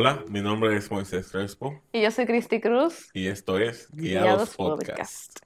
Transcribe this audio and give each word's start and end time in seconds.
Hola, 0.00 0.24
mi 0.30 0.40
nombre 0.40 0.74
es 0.74 0.90
Moisés 0.90 1.30
Crespo 1.30 1.78
Y 1.92 2.00
yo 2.00 2.10
soy 2.10 2.24
Cristi 2.24 2.58
Cruz, 2.58 3.10
y 3.12 3.26
esto 3.26 3.58
es 3.58 3.86
Guiados 3.92 4.24
Guiados 4.24 4.56
Podcast. 4.56 4.88
Podcast. 4.88 5.38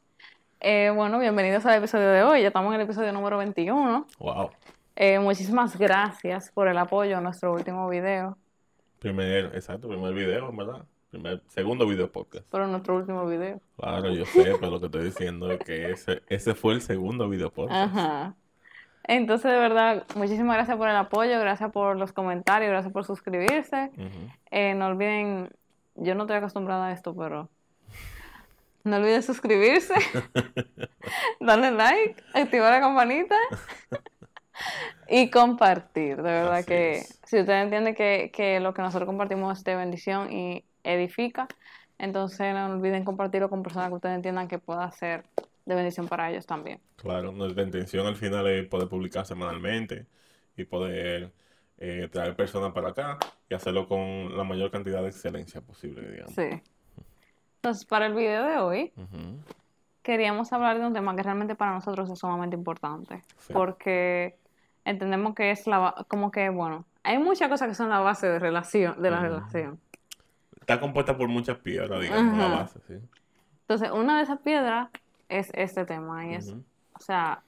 Eh, 0.61 0.93
bueno, 0.95 1.19
bienvenidos 1.19 1.67
al 1.67 1.79
episodio 1.79 2.09
de 2.11 2.23
hoy. 2.23 2.43
Ya 2.43 2.47
estamos 2.47 2.73
en 2.73 2.81
el 2.81 2.87
episodio 2.87 3.13
número 3.13 3.37
21. 3.39 4.07
Wow. 4.21 4.51
Eh, 4.95 5.19
muchísimas 5.19 5.77
gracias 5.77 6.53
por 6.53 6.69
el 6.69 6.79
apoyo 6.79 7.17
a 7.19 7.21
nuestro 7.21 7.53
último 7.53 7.89
video, 7.89 8.39
Primer, 9.01 9.47
exacto, 9.57 9.89
primer 9.89 10.15
video, 10.15 10.53
¿verdad? 10.53 10.85
Primer, 11.11 11.43
segundo 11.49 11.85
video 11.85 12.13
podcast. 12.13 12.47
por 12.49 12.65
nuestro 12.69 12.95
último 12.95 13.27
video. 13.27 13.61
Claro, 13.77 14.15
yo 14.15 14.25
sé, 14.25 14.55
pero 14.61 14.71
lo 14.71 14.79
que 14.79 14.87
estoy 14.87 15.07
diciendo 15.07 15.51
es 15.51 15.59
que 15.65 15.91
ese, 15.91 16.23
ese 16.29 16.55
fue 16.55 16.75
el 16.75 16.81
segundo 16.81 17.29
video 17.29 17.51
podcast. 17.51 17.97
Ajá. 17.97 18.37
Entonces, 19.07 19.51
de 19.51 19.59
verdad, 19.59 20.05
muchísimas 20.15 20.57
gracias 20.57 20.77
por 20.77 20.89
el 20.89 20.97
apoyo, 20.97 21.39
gracias 21.39 21.71
por 21.71 21.97
los 21.97 22.13
comentarios, 22.13 22.71
gracias 22.71 22.93
por 22.93 23.05
suscribirse. 23.05 23.91
Eh, 24.51 24.75
no 24.75 24.87
olviden, 24.87 25.51
yo 25.95 26.15
no 26.15 26.23
estoy 26.23 26.37
acostumbrada 26.37 26.87
a 26.87 26.93
esto, 26.93 27.15
pero 27.15 27.51
no 28.85 28.97
olviden 28.97 29.23
suscribirse, 29.23 29.95
darle 31.41 31.71
like, 31.71 32.23
activar 32.33 32.73
la 32.73 32.81
campanita 32.81 33.37
y 35.09 35.31
compartir. 35.31 36.17
De 36.17 36.23
verdad 36.23 36.57
Así 36.57 36.67
que 36.67 36.93
es. 36.99 37.21
si 37.25 37.41
usted 37.41 37.63
entiende 37.63 37.95
que, 37.95 38.31
que 38.33 38.61
lo 38.61 38.73
que 38.73 38.83
nosotros 38.83 39.07
compartimos 39.07 39.59
es 39.59 39.65
de 39.65 39.77
bendición 39.77 40.33
y 40.33 40.65
edifica, 40.83 41.47
entonces 41.99 42.55
no 42.55 42.67
olviden 42.67 43.05
compartirlo 43.05 43.51
con 43.51 43.63
personas 43.63 43.89
que 43.89 43.95
ustedes 43.95 44.17
entiendan 44.17 44.49
que 44.49 44.59
pueda 44.59 44.91
ser 44.93 45.25
de 45.65 45.75
bendición 45.75 46.09
para 46.09 46.31
ellos 46.31 46.47
también. 46.47 46.81
Claro, 46.97 47.33
nuestra 47.33 47.63
intención 47.63 48.07
al 48.07 48.17
final 48.17 48.47
es 48.49 48.67
poder 48.69 48.89
publicar 48.89 49.25
semanalmente 49.27 50.07
y 50.57 50.65
poder 50.65 51.33
eh, 51.79 52.09
traer 52.13 52.37
personas 52.37 52.73
para 52.73 52.91
acá 52.91 53.19
y 53.49 53.55
hacerlo 53.55 53.89
con 53.89 54.37
la 54.37 54.45
mayor 54.45 54.71
cantidad 54.71 55.03
de 55.03 55.09
excelencia 55.09 55.61
posible, 55.61 56.09
digamos. 56.09 56.35
Sí. 56.35 56.63
Entonces, 57.57 57.85
para 57.87 58.07
el 58.07 58.15
video 58.15 58.45
de 58.45 58.59
hoy, 58.59 58.93
queríamos 60.03 60.53
hablar 60.53 60.79
de 60.79 60.87
un 60.87 60.93
tema 60.93 61.17
que 61.17 61.23
realmente 61.23 61.55
para 61.55 61.73
nosotros 61.73 62.11
es 62.11 62.19
sumamente 62.19 62.55
importante, 62.57 63.23
Sí. 63.39 63.53
porque 63.53 64.37
entendemos 64.85 65.35
que 65.35 65.51
es 65.51 65.67
la, 65.67 66.05
como 66.09 66.31
que, 66.31 66.51
bueno, 66.51 66.85
hay 67.03 67.19
muchas 67.19 67.49
cosas 67.49 67.69
que 67.69 67.75
son 67.75 67.89
la 67.89 68.01
base 68.01 68.29
de 68.29 68.39
relación, 68.39 69.01
de 69.01 69.11
la 69.11 69.21
relación. 69.21 69.81
Está 70.61 70.79
compuesta 70.79 71.17
por 71.17 71.29
muchas 71.29 71.57
piedras, 71.59 72.01
digamos, 72.01 72.37
la 72.39 72.49
base, 72.49 72.81
¿sí? 72.87 72.95
Entonces, 73.63 73.91
una 73.91 74.19
de 74.19 74.25
esas 74.25 74.39
piedras 74.41 74.89
es 75.29 75.51
este 75.55 75.85
tema, 75.85 76.27
y 76.27 76.35
es, 76.35 76.55
o 76.93 77.01
sea, 77.01 77.43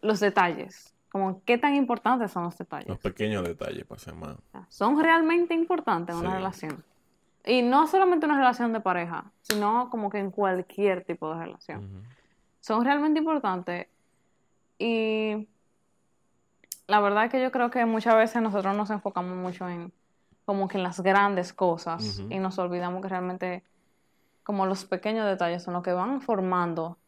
los 0.00 0.20
detalles, 0.20 0.92
como 1.10 1.42
qué 1.44 1.58
tan 1.58 1.74
importantes 1.74 2.32
son 2.32 2.44
los 2.44 2.58
detalles. 2.58 2.88
Los 2.88 2.98
pequeños 2.98 3.44
detalles, 3.44 3.84
para 3.84 4.00
ser 4.00 4.14
más. 4.14 4.36
Son 4.68 5.00
realmente 5.00 5.54
importantes 5.54 6.14
en 6.14 6.20
una 6.20 6.34
relación. 6.34 6.84
Y 7.46 7.62
no 7.62 7.86
solamente 7.86 8.26
una 8.26 8.38
relación 8.38 8.72
de 8.72 8.80
pareja, 8.80 9.30
sino 9.42 9.90
como 9.90 10.10
que 10.10 10.18
en 10.18 10.30
cualquier 10.30 11.04
tipo 11.04 11.32
de 11.32 11.40
relación. 11.44 12.04
Son 12.60 12.84
realmente 12.84 13.20
importantes 13.20 13.86
y 14.78 15.46
la 16.86 17.00
verdad 17.00 17.26
es 17.26 17.30
que 17.30 17.42
yo 17.42 17.52
creo 17.52 17.70
que 17.70 17.84
muchas 17.84 18.14
veces 18.14 18.42
nosotros 18.42 18.76
nos 18.76 18.90
enfocamos 18.90 19.36
mucho 19.36 19.68
en 19.68 19.92
como 20.44 20.68
que 20.68 20.78
en 20.78 20.82
las 20.82 21.00
grandes 21.00 21.52
cosas 21.52 22.22
y 22.28 22.38
nos 22.38 22.58
olvidamos 22.58 23.00
que 23.02 23.08
realmente 23.08 23.62
como 24.44 24.66
los 24.66 24.84
pequeños 24.84 25.26
detalles 25.26 25.62
son 25.64 25.74
los 25.74 25.82
que 25.82 25.92
van 25.92 26.20
formando. 26.20 26.98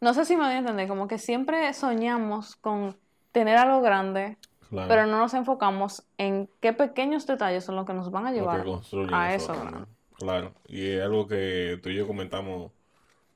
No 0.00 0.14
sé 0.14 0.24
si 0.24 0.36
me 0.36 0.44
voy 0.44 0.52
a 0.54 0.58
entender, 0.58 0.88
como 0.88 1.08
que 1.08 1.18
siempre 1.18 1.72
soñamos 1.74 2.56
con 2.56 2.96
tener 3.32 3.56
algo 3.58 3.80
grande, 3.82 4.38
Claro. 4.70 4.88
pero 4.88 5.06
no 5.06 5.18
nos 5.18 5.32
enfocamos 5.34 6.02
en 6.18 6.48
qué 6.60 6.72
pequeños 6.72 7.26
detalles 7.26 7.64
son 7.64 7.76
los 7.76 7.86
que 7.86 7.94
nos 7.94 8.10
van 8.10 8.26
a 8.26 8.32
llevar 8.32 8.60
a 9.12 9.34
eso 9.34 9.52
eso. 9.52 9.54
grande. 9.54 9.86
Claro, 10.18 10.52
y 10.66 10.86
es 10.92 11.02
algo 11.02 11.26
que 11.28 11.78
tú 11.82 11.90
y 11.90 11.96
yo 11.96 12.06
comentamos, 12.06 12.72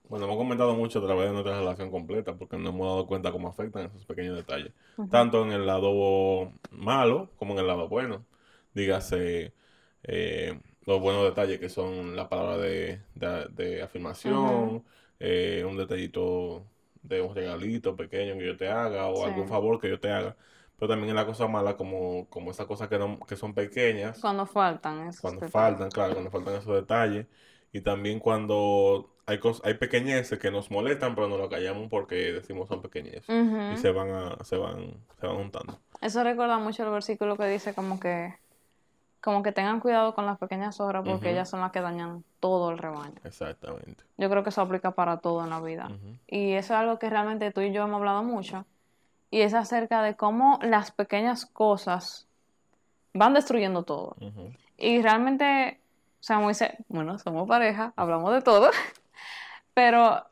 bueno, 0.09 0.25
hemos 0.25 0.39
comentado 0.39 0.75
mucho 0.75 0.99
a 0.99 1.07
través 1.07 1.27
de 1.27 1.33
nuestra 1.33 1.59
relación 1.59 1.91
completa, 1.91 2.35
porque 2.35 2.57
nos 2.57 2.75
hemos 2.75 2.87
dado 2.87 3.07
cuenta 3.07 3.31
cómo 3.33 3.49
afectan 3.49 3.87
esos 3.87 4.05
pequeños 4.07 4.37
detalles, 4.37 4.73
tanto 5.11 5.45
en 5.45 5.53
el 5.53 5.67
lado 5.67 6.53
malo 6.71 7.31
como 7.37 7.53
en 7.55 7.61
el 7.61 7.67
lado 7.69 7.89
bueno. 7.89 8.25
Dígase, 8.75 9.53
eh, 10.05 10.61
los 10.91 11.01
buenos 11.01 11.25
detalles 11.25 11.59
que 11.61 11.69
son 11.69 12.17
la 12.17 12.29
palabra 12.29 12.59
de, 12.59 13.01
de- 13.15 13.47
de 13.51 13.83
afirmación, 13.83 14.85
eh, 15.19 15.65
un 15.69 15.77
detallito 15.77 16.67
de 17.03 17.21
un 17.23 17.35
regalito 17.35 17.97
pequeño 17.97 18.35
que 18.39 18.47
yo 18.47 18.57
te 18.57 18.69
haga 18.69 19.07
o 19.09 19.25
Sí. 19.25 19.31
algún 19.31 19.49
favor 19.49 19.81
que 19.81 19.89
yo 19.89 20.01
te 20.01 20.11
haga. 20.11 20.37
Pero 20.77 20.89
también 20.91 21.11
en 21.11 21.17
la 21.17 21.27
cosa 21.27 21.47
mala 21.49 21.77
como, 21.77 22.29
como 22.31 22.51
esas 22.51 22.67
cosas 22.67 22.89
que, 22.89 22.99
no- 22.99 23.19
que 23.21 23.37
son 23.37 23.55
pequeñas, 23.55 24.21
Cuando 24.21 24.47
faltan 24.47 25.09
esos 25.09 25.23
cuando 25.23 25.41
detalles. 25.41 25.53
faltan, 25.53 25.91
claro, 25.91 26.13
cuando 26.15 26.31
faltan 26.31 26.55
esos 26.57 26.75
detalles. 26.75 27.27
Y 27.73 27.83
también 27.83 28.19
cuando 28.21 29.15
hay 29.27 29.39
cosas, 29.39 29.65
hay 29.65 29.75
pequeñeces 29.75 30.39
que 30.39 30.51
nos 30.51 30.71
molestan, 30.71 31.15
pero 31.15 31.29
no 31.29 31.39
lo 31.39 31.49
callamos 31.49 31.89
porque 31.89 32.17
decimos 32.33 32.69
son 32.69 32.83
pequeñeces. 32.83 33.31
Y 33.69 33.77
se 33.77 33.93
van 33.93 34.11
a, 34.11 34.45
se 34.45 34.57
van, 34.57 34.95
se 35.21 35.27
van 35.27 35.37
juntando. 35.37 35.81
Eso 36.01 36.25
recuerda 36.25 36.59
mucho 36.59 36.85
el 36.85 36.91
versículo 36.91 37.37
que 37.37 37.45
dice 37.47 37.75
como 37.75 38.01
que 38.01 38.35
como 39.21 39.43
que 39.43 39.53
tengan 39.53 39.81
cuidado 39.81 40.15
con 40.15 40.27
las 40.27 40.39
pequeñas 40.39 40.77
zorras 40.77 41.05
porque 41.07 41.31
ellas 41.31 41.49
son 41.49 41.61
las 41.61 41.73
que 41.73 41.81
dañan 41.81 42.25
todo 42.41 42.71
el 42.71 42.79
rebaño. 42.79 43.15
Exactamente. 43.25 44.03
Yo 44.17 44.31
creo 44.31 44.43
que 44.43 44.49
eso 44.49 44.63
aplica 44.63 44.93
para 44.93 45.19
todo 45.19 45.45
en 45.45 45.51
la 45.51 45.61
vida. 45.61 45.91
Y 46.27 46.53
eso 46.53 46.75
es 46.75 46.81
algo 46.81 46.99
que 46.99 47.11
realmente 47.11 47.51
tú 47.53 47.61
y 47.61 47.73
yo 47.73 47.83
hemos 47.83 47.99
hablado 47.99 48.23
mucho. 48.23 48.65
Y 49.31 49.43
es 49.43 49.55
acerca 49.55 50.03
de 50.03 50.17
cómo 50.17 50.59
las 50.63 50.91
pequeñas 50.91 51.47
cosas 51.47 52.27
van 53.13 53.35
destruyendo 53.35 53.83
todo. 53.83 54.17
Y 54.79 55.03
realmente, 55.03 55.79
o 56.21 56.23
sea, 56.23 56.39
Moisés, 56.39 56.73
bueno, 56.89 57.19
somos 57.19 57.47
pareja, 57.47 57.93
hablamos 57.97 58.33
de 58.33 58.41
todo, 58.41 58.71
pero 59.75 60.25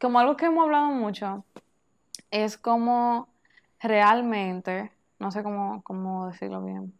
como 0.00 0.18
algo 0.18 0.36
que 0.36 0.46
hemos 0.46 0.64
hablado 0.64 0.88
mucho 0.88 1.44
es 2.30 2.58
como 2.58 3.28
realmente, 3.80 4.90
no 5.20 5.30
sé 5.30 5.42
cómo, 5.42 5.82
cómo 5.82 6.26
decirlo 6.28 6.62
bien, 6.62 6.92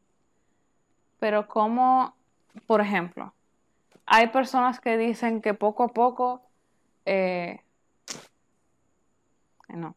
pero 1.25 1.49
como, 1.49 2.15
por 2.67 2.83
ejemplo, 2.83 3.33
hay 4.05 4.27
personas 4.27 4.79
que 4.79 4.99
dicen 4.99 5.41
que 5.41 5.55
poco 5.55 5.85
a 5.85 5.89
poco, 5.89 6.43
eh, 7.07 7.63
eh, 9.69 9.77
no, 9.77 9.95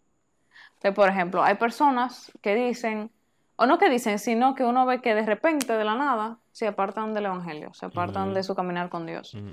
que 0.79 0.93
por 0.93 1.09
ejemplo, 1.09 1.43
hay 1.43 1.55
personas 1.55 2.31
que 2.41 2.55
dicen, 2.55 3.11
o 3.57 3.65
no 3.65 3.77
que 3.77 3.89
dicen, 3.89 4.19
sino 4.19 4.55
que 4.55 4.63
uno 4.63 4.85
ve 4.85 5.01
que 5.01 5.15
de 5.15 5.25
repente, 5.25 5.73
de 5.73 5.83
la 5.83 5.95
nada, 5.95 6.37
se 6.53 6.65
apartan 6.65 7.13
del 7.13 7.25
Evangelio, 7.25 7.73
se 7.73 7.87
apartan 7.87 8.33
de 8.33 8.41
su 8.41 8.55
caminar 8.55 8.87
con 8.87 9.05
Dios. 9.05 9.33
Ujú. 9.33 9.51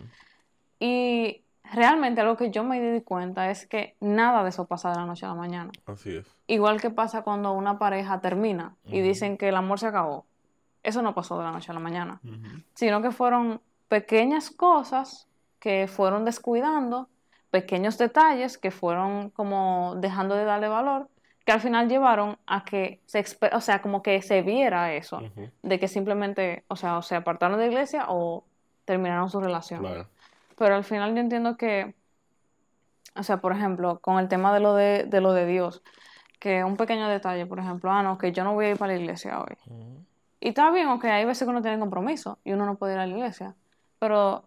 Y 0.78 1.42
realmente 1.72 2.20
algo 2.20 2.36
que 2.36 2.52
yo 2.52 2.62
me 2.62 2.80
di 2.80 3.00
cuenta 3.00 3.50
es 3.50 3.66
que 3.66 3.96
nada 3.98 4.44
de 4.44 4.50
eso 4.50 4.66
pasa 4.66 4.90
de 4.90 4.96
la 4.98 5.06
noche 5.06 5.26
a 5.26 5.30
la 5.30 5.34
mañana. 5.34 5.72
Así 5.86 6.18
es. 6.18 6.32
Igual 6.46 6.80
que 6.80 6.90
pasa 6.90 7.22
cuando 7.22 7.50
una 7.50 7.80
pareja 7.80 8.20
termina 8.20 8.76
y 8.84 9.00
dicen 9.00 9.36
que 9.36 9.48
el 9.48 9.56
amor 9.56 9.80
se 9.80 9.88
acabó. 9.88 10.24
Eso 10.84 11.02
no 11.02 11.14
pasó 11.14 11.36
de 11.38 11.44
la 11.44 11.50
noche 11.50 11.72
a 11.72 11.74
la 11.74 11.80
mañana, 11.80 12.20
sino 12.74 13.02
que 13.02 13.10
fueron 13.10 13.60
pequeñas 13.88 14.50
cosas 14.50 15.26
que 15.58 15.88
fueron 15.88 16.24
descuidando, 16.24 17.08
pequeños 17.50 17.96
detalles 17.96 18.58
que 18.58 18.70
fueron 18.70 19.30
como 19.30 19.94
dejando 19.96 20.34
de 20.34 20.44
darle 20.44 20.68
valor, 20.68 21.08
que 21.44 21.52
al 21.52 21.60
final 21.60 21.88
llevaron 21.88 22.38
a 22.46 22.64
que 22.64 23.00
se, 23.06 23.24
o 23.52 23.60
sea, 23.60 23.80
como 23.80 24.02
que 24.02 24.20
se 24.20 24.42
viera 24.42 24.92
eso, 24.94 25.22
de 25.62 25.78
que 25.80 25.88
simplemente, 25.88 26.64
o 26.68 26.76
sea, 26.76 26.98
o 26.98 27.02
se 27.02 27.16
apartaron 27.16 27.58
de 27.58 27.66
la 27.66 27.72
iglesia 27.72 28.06
o 28.08 28.44
terminaron 28.84 29.30
su 29.30 29.40
relación. 29.40 29.80
Claro. 29.80 30.06
Pero 30.56 30.74
al 30.74 30.84
final 30.84 31.14
yo 31.14 31.20
entiendo 31.20 31.56
que, 31.56 31.94
o 33.16 33.22
sea, 33.22 33.38
por 33.38 33.52
ejemplo, 33.52 34.00
con 34.00 34.18
el 34.18 34.28
tema 34.28 34.52
de 34.52 34.60
lo 34.60 34.74
de, 34.74 35.04
de 35.04 35.20
lo 35.20 35.32
de 35.32 35.46
Dios, 35.46 35.82
que 36.38 36.62
un 36.62 36.76
pequeño 36.76 37.08
detalle, 37.08 37.46
por 37.46 37.58
ejemplo, 37.58 37.90
ah, 37.90 38.02
no, 38.02 38.18
que 38.18 38.32
yo 38.32 38.44
no 38.44 38.52
voy 38.52 38.66
a 38.66 38.70
ir 38.70 38.76
para 38.76 38.92
la 38.92 39.00
iglesia 39.00 39.40
hoy. 39.40 39.56
Y 40.40 40.48
está 40.48 40.70
bien, 40.70 40.88
ok, 40.88 41.04
hay 41.04 41.24
veces 41.24 41.46
que 41.46 41.50
uno 41.50 41.62
tiene 41.62 41.78
compromiso 41.78 42.38
y 42.44 42.52
uno 42.52 42.66
no 42.66 42.76
puede 42.76 42.94
ir 42.94 42.98
a 42.98 43.06
la 43.06 43.12
iglesia, 43.12 43.54
pero, 43.98 44.44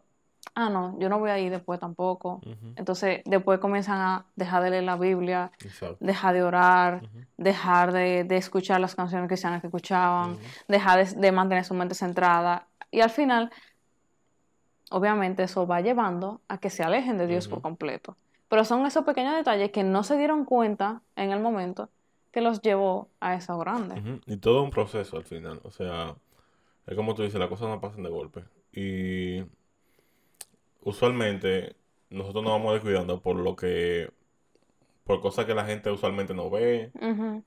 ah, 0.54 0.70
no, 0.70 0.98
yo 1.00 1.10
no 1.10 1.18
voy 1.18 1.32
a 1.32 1.40
ir 1.40 1.52
después 1.52 1.80
tampoco. 1.80 2.42
Entonces, 2.76 3.22
después 3.26 3.60
comienzan 3.60 4.00
a 4.00 4.26
dejar 4.36 4.62
de 4.64 4.70
leer 4.70 4.84
la 4.84 4.96
Biblia, 4.96 5.52
Exacto. 5.60 5.98
dejar 6.00 6.34
de 6.36 6.44
orar, 6.44 7.02
dejar 7.38 7.92
de, 7.92 8.24
de 8.24 8.38
escuchar 8.38 8.80
las 8.80 8.94
canciones 8.94 9.28
cristianas 9.28 9.62
que 9.62 9.68
escuchaban, 9.68 10.38
dejar 10.68 11.06
de, 11.06 11.16
de 11.20 11.32
mantener 11.32 11.66
su 11.66 11.74
mente 11.74 11.96
centrada. 11.96 12.68
Y 12.92 13.02
al 13.02 13.10
final, 13.10 13.52
obviamente, 14.92 15.44
eso 15.44 15.66
va 15.66 15.82
llevando 15.82 16.42
a 16.48 16.60
que 16.60 16.70
se 16.70 16.84
alejen 16.84 17.18
de 17.18 17.28
Dios 17.28 17.48
por 17.48 17.62
completo. 17.62 18.16
Pero 18.50 18.64
son 18.64 18.86
esos 18.86 19.04
pequeños 19.04 19.36
detalles 19.36 19.72
que 19.72 19.84
no 19.84 20.04
se 20.04 20.18
dieron 20.18 20.46
cuenta 20.46 21.02
en 21.16 21.32
el 21.32 21.40
momento 21.40 21.90
que 22.32 22.42
los 22.42 22.62
llevó 22.62 23.10
a 23.20 23.36
eso 23.36 23.58
grande. 23.58 24.22
Y 24.26 24.38
todo 24.38 24.64
un 24.64 24.70
proceso 24.70 25.18
al 25.18 25.24
final. 25.24 25.60
O 25.64 25.72
sea, 25.72 26.16
es 26.86 26.96
como 26.96 27.16
tú 27.16 27.24
dices, 27.24 27.40
las 27.40 27.50
cosas 27.50 27.68
no 27.70 27.82
pasan 27.82 28.04
de 28.04 28.10
golpe. 28.10 28.44
Y 28.72 29.44
usualmente 30.82 31.76
nosotros 32.10 32.44
nos 32.44 32.54
vamos 32.54 32.74
descuidando 32.74 33.22
por 33.22 33.36
lo 33.38 33.56
que 33.56 34.12
por 35.04 35.22
cosas 35.22 35.46
que 35.46 35.56
la 35.56 35.66
gente 35.66 35.90
usualmente 35.90 36.34
no 36.34 36.50
ve. 36.50 36.92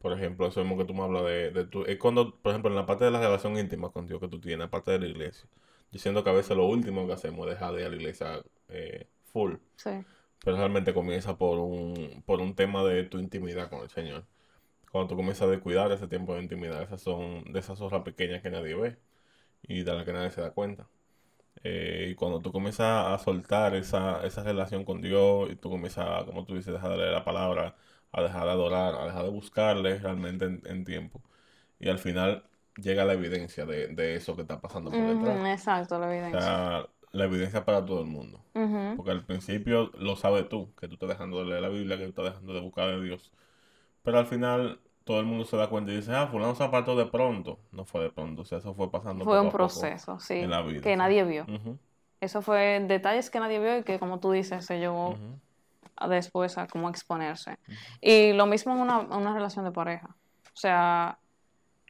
Por 0.01 0.13
ejemplo, 0.15 0.47
eso 0.47 0.61
mismo 0.61 0.79
que 0.79 0.87
tú 0.87 0.95
me 0.95 1.03
hablas 1.03 1.25
de, 1.25 1.51
de 1.51 1.67
tu... 1.67 1.85
Es 1.85 1.99
cuando, 1.99 2.35
por 2.35 2.53
ejemplo, 2.53 2.71
en 2.71 2.77
la 2.77 2.87
parte 2.87 3.05
de 3.05 3.11
la 3.11 3.21
relación 3.21 3.59
íntima 3.59 3.91
contigo 3.91 4.19
que 4.19 4.29
tú 4.29 4.41
tienes, 4.41 4.67
aparte 4.67 4.93
de 4.93 4.99
la 4.99 5.07
iglesia. 5.07 5.47
Yo 5.93 5.99
siento 5.99 6.25
que 6.25 6.31
a 6.31 6.33
veces 6.33 6.57
lo 6.57 6.67
último 6.67 7.07
que 7.07 7.13
hacemos 7.13 7.47
es 7.47 7.55
dejar 7.55 7.75
de 7.75 7.81
ir 7.83 7.87
a 7.87 7.91
la 7.91 7.97
iglesia 7.97 8.43
eh, 8.69 9.07
full. 9.27 9.57
Sí. 9.77 9.91
Pero 10.43 10.57
realmente 10.57 10.95
comienza 10.95 11.37
por 11.37 11.59
un, 11.59 12.23
por 12.25 12.41
un 12.41 12.55
tema 12.55 12.83
de 12.83 13.05
tu 13.05 13.19
intimidad 13.19 13.69
con 13.69 13.81
el 13.81 13.91
Señor. 13.91 14.25
Cuando 14.91 15.09
tú 15.09 15.17
comienzas 15.17 15.43
a 15.49 15.51
descuidar 15.51 15.93
ese 15.93 16.09
tiempo 16.09 16.35
de 16.35 16.43
intimidad, 16.43 16.83
esas 16.83 17.03
son 17.03 17.45
de 17.53 17.61
esas 17.61 17.81
horas 17.81 18.03
pequeñas 18.03 18.43
que 18.43 18.51
nadie 18.51 18.75
ve 18.75 18.99
y 19.63 19.83
de 19.85 19.95
las 19.95 20.05
que 20.05 20.13
nadie 20.15 20.31
se 20.33 20.41
da 20.43 20.53
cuenta. 20.53 20.89
Eh, 21.65 22.09
y 22.13 22.15
cuando 22.15 22.41
tú 22.41 22.53
comienzas 22.53 22.87
a 23.09 23.19
soltar 23.19 23.75
esa, 23.77 24.25
esa 24.27 24.43
relación 24.45 24.85
con 24.85 25.03
Dios 25.03 25.51
y 25.51 25.57
tú 25.57 25.71
comienzas, 25.71 26.07
a, 26.23 26.27
como 26.27 26.45
tú 26.47 26.55
dices, 26.57 26.69
a 26.71 26.73
dejar 26.75 26.91
de 26.93 26.97
leer 26.99 27.13
la 27.13 27.25
palabra, 27.25 27.77
a 28.13 28.23
dejar 28.23 28.45
de 28.47 28.51
adorar, 28.53 28.95
a 28.97 29.07
dejar 29.07 29.25
de 29.25 29.31
buscarle 29.31 29.99
realmente 29.99 30.47
en, 30.47 30.63
en 30.67 30.85
tiempo. 30.85 31.23
Y 31.81 31.89
al 31.91 31.99
final 31.99 32.45
llega 32.77 33.05
la 33.05 33.15
evidencia 33.15 33.67
de, 33.67 33.89
de 33.89 34.17
eso 34.17 34.37
que 34.37 34.43
está 34.43 34.61
pasando 34.61 34.95
por 34.97 35.09
detrás. 35.09 35.43
Exacto, 35.47 35.99
la 35.99 36.07
O 36.07 36.11
evidencia. 36.15 36.41
sea, 36.41 36.89
la 37.13 37.25
evidencia 37.25 37.65
para 37.65 37.85
todo 37.85 38.01
el 38.01 38.07
mundo. 38.07 38.45
Porque 38.95 39.11
al 39.13 39.25
principio 39.25 39.91
lo 39.99 40.17
sabes 40.17 40.49
tú, 40.49 40.75
que 40.77 40.89
tú 40.89 40.95
estás 40.95 41.09
dejando 41.11 41.41
de 41.41 41.47
leer 41.47 41.63
la 41.63 41.69
Biblia, 41.69 41.97
que 41.99 42.05
tú 42.05 42.11
estás 42.11 42.27
dejando 42.27 42.55
de 42.55 42.61
buscar 42.61 42.91
a 42.91 43.01
Dios. 43.01 43.33
Pero 44.11 44.19
al 44.19 44.27
final 44.27 44.81
todo 45.05 45.21
el 45.21 45.27
mundo 45.27 45.45
se 45.45 45.57
da 45.57 45.69
cuenta 45.69 45.93
y 45.93 45.97
dice, 45.97 46.13
ah, 46.13 46.27
fulano 46.27 46.57
se 46.57 46.65
apartó 46.65 46.97
de 46.97 47.07
pronto. 47.07 47.61
No 47.71 47.85
fue 47.85 48.03
de 48.03 48.11
pronto, 48.11 48.43
o 48.43 48.45
sea, 48.45 48.59
eso 48.59 48.75
fue 48.75 48.91
pasando 48.91 49.25
Fue 49.25 49.37
poco 49.37 49.41
un 49.43 49.47
a 49.47 49.51
poco 49.51 49.57
proceso, 49.59 50.19
sí, 50.19 50.35
en 50.35 50.51
la 50.51 50.63
vida. 50.63 50.81
que 50.81 50.91
sí. 50.91 50.97
nadie 50.97 51.23
vio. 51.23 51.47
Eso 52.21 52.43
fue 52.43 52.85
detalles 52.89 53.31
que 53.31 53.39
nadie 53.39 53.61
vio 53.61 53.79
y 53.79 53.83
que, 53.85 54.01
como 54.01 54.19
tú 54.19 54.33
dices, 54.33 54.67
se 54.67 54.81
llevó 54.81 55.17
después 56.09 56.59
a 56.59 56.67
cómo 56.67 56.89
exponerse. 56.89 57.57
Y 58.01 58.33
lo 58.33 58.47
mismo 58.47 58.73
en 58.73 58.81
una, 58.81 58.99
una 58.99 59.33
relación 59.33 59.65
de 59.65 59.71
pareja. 59.71 60.09
O 60.09 60.57
sea, 60.57 61.19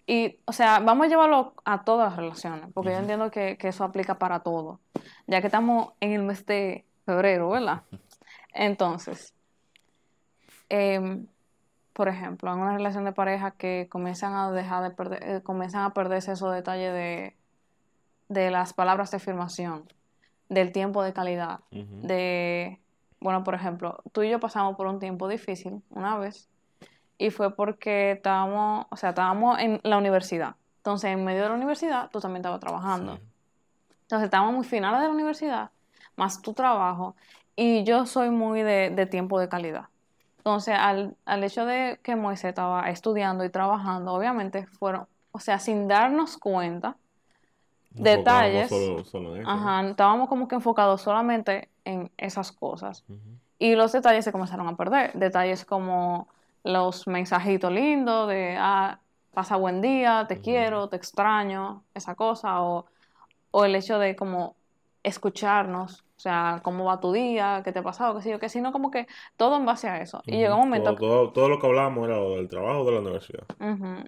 y, 0.07 0.37
o 0.45 0.53
sea, 0.53 0.81
vamos 0.81 1.07
a 1.07 1.09
llevarlo 1.09 1.55
a 1.65 1.85
todas 1.85 2.11
las 2.11 2.19
relaciones, 2.19 2.69
porque 2.75 2.91
yo 2.91 2.99
entiendo 2.99 3.31
que, 3.31 3.57
que 3.57 3.69
eso 3.69 3.83
aplica 3.83 4.19
para 4.19 4.41
todo, 4.41 4.81
ya 5.27 5.41
que 5.41 5.47
estamos 5.47 5.95
en 6.01 6.13
el 6.13 6.23
mes 6.23 6.45
de 6.45 6.85
febrero, 7.07 7.49
¿verdad? 7.49 7.83
Entonces, 8.53 9.33
em, 10.69 11.27
por 11.93 12.09
ejemplo, 12.09 12.53
en 12.53 12.61
una 12.61 12.73
relación 12.73 13.05
de 13.05 13.13
pareja 13.13 13.51
que 13.53 13.89
comienzan 13.91 14.35
a 14.35 14.51
dejar 14.51 14.83
de 14.83 14.91
perder, 14.91 15.23
eh, 15.23 15.43
comienzan 15.43 15.83
a 15.83 15.93
perderse 15.93 16.33
esos 16.33 16.55
detalles 16.55 16.93
de, 16.93 17.37
de 18.29 18.51
las 18.51 18.73
palabras 18.73 19.11
de 19.11 19.19
afirmación, 19.19 19.85
del 20.49 20.73
tiempo 20.73 21.03
de 21.03 21.13
calidad, 21.13 21.61
de, 21.71 22.81
bueno, 23.21 23.45
por 23.45 23.55
ejemplo, 23.55 24.03
tú 24.13 24.23
y 24.23 24.31
yo 24.31 24.41
pasamos 24.41 24.77
por 24.77 24.87
un 24.87 24.99
tiempo 24.99 25.29
difícil 25.29 25.83
una 25.91 26.17
vez 26.17 26.49
y 27.19 27.31
fue 27.31 27.55
porque 27.55 28.13
estábamos, 28.13 28.87
o 28.91 28.97
sea, 28.97 29.11
estábamos 29.11 29.59
en 29.59 29.81
la 29.83 29.99
universidad. 29.99 30.57
Entonces, 30.79 31.11
en 31.11 31.25
medio 31.25 31.43
de 31.43 31.51
la 31.51 31.55
universidad, 31.55 32.09
tú 32.11 32.19
también 32.19 32.41
estabas 32.41 32.61
trabajando. 32.61 33.17
Sí. 33.17 33.23
Entonces, 34.03 34.25
estábamos 34.25 34.55
muy 34.55 34.65
finales 34.65 35.01
de 35.01 35.07
la 35.07 35.13
universidad, 35.13 35.71
más 36.17 36.41
tu 36.41 36.55
trabajo, 36.55 37.15
y 37.55 37.85
yo 37.85 38.07
soy 38.07 38.31
muy 38.31 38.63
de, 38.63 38.89
de 38.89 39.05
tiempo 39.05 39.39
de 39.39 39.51
calidad. 39.51 39.90
Entonces, 40.41 40.75
al, 40.79 41.15
al 41.27 41.45
hecho 41.45 41.67
de 41.67 42.01
que 42.03 42.17
Moisés 42.17 42.47
estaba 42.51 42.89
estudiando 42.91 43.45
y 43.45 43.51
trabajando, 43.51 44.13
obviamente 44.15 44.67
fueron, 44.67 45.07
o 45.33 45.39
sea, 45.39 45.59
sin 45.59 45.87
darnos 45.87 46.39
cuenta, 46.39 46.97
Nos 47.95 48.05
detalles. 48.05 48.69
Solo, 48.69 49.05
solo 49.05 49.37
eso. 49.37 49.49
ajá, 49.49 49.89
estábamos 49.89 50.29
como 50.29 50.49
que 50.49 50.55
enfocados 50.55 51.03
solamente 51.03 51.69
en 51.85 52.11
esas 52.17 52.53
cosas. 52.53 53.05
Y 53.59 53.75
los 53.75 53.93
detalles 53.93 54.25
se 54.25 54.33
comenzaron 54.33 54.67
a 54.69 54.77
perder. 54.77 55.13
Detalles 55.13 55.65
como 55.67 56.29
los 56.65 57.07
mensajitos 57.07 57.71
lindos 57.71 58.29
de, 58.29 58.57
ah, 58.59 58.99
pasa 59.35 59.57
buen 59.57 59.83
día, 59.83 60.25
te 60.27 60.41
quiero, 60.41 60.89
te 60.89 60.97
extraño, 60.97 61.83
esa 61.95 62.15
cosa. 62.15 62.63
O, 62.63 62.87
o 63.51 63.65
el 63.67 63.75
hecho 63.75 63.99
de 63.99 64.17
como 64.17 64.55
escucharnos, 65.03 66.03
o 66.21 66.23
sea, 66.23 66.61
cómo 66.63 66.85
va 66.85 67.01
tu 67.01 67.13
día, 67.13 67.63
qué 67.65 67.73
te 67.73 67.79
ha 67.79 67.83
pasado, 67.83 68.15
qué 68.15 68.21
sé 68.21 68.31
yo, 68.31 68.39
qué 68.39 68.51
sino 68.51 68.73
como 68.73 68.91
que 68.91 69.07
todo 69.39 69.57
en 69.57 69.65
base 69.65 69.89
a 69.89 70.03
eso. 70.03 70.23
Y 70.27 70.37
llegó 70.37 70.57
un 70.57 70.61
Ujú. 70.61 70.69
momento, 70.69 70.95
Todo, 70.97 71.09
todo, 71.09 71.33
todo 71.33 71.49
lo 71.49 71.59
que 71.59 71.67
hablábamos 71.67 72.07
era 72.07 72.19
lo 72.19 72.37
del 72.37 72.47
trabajo 72.47 72.85
de 72.85 72.93
la 72.93 73.01
universidad. 73.01 73.45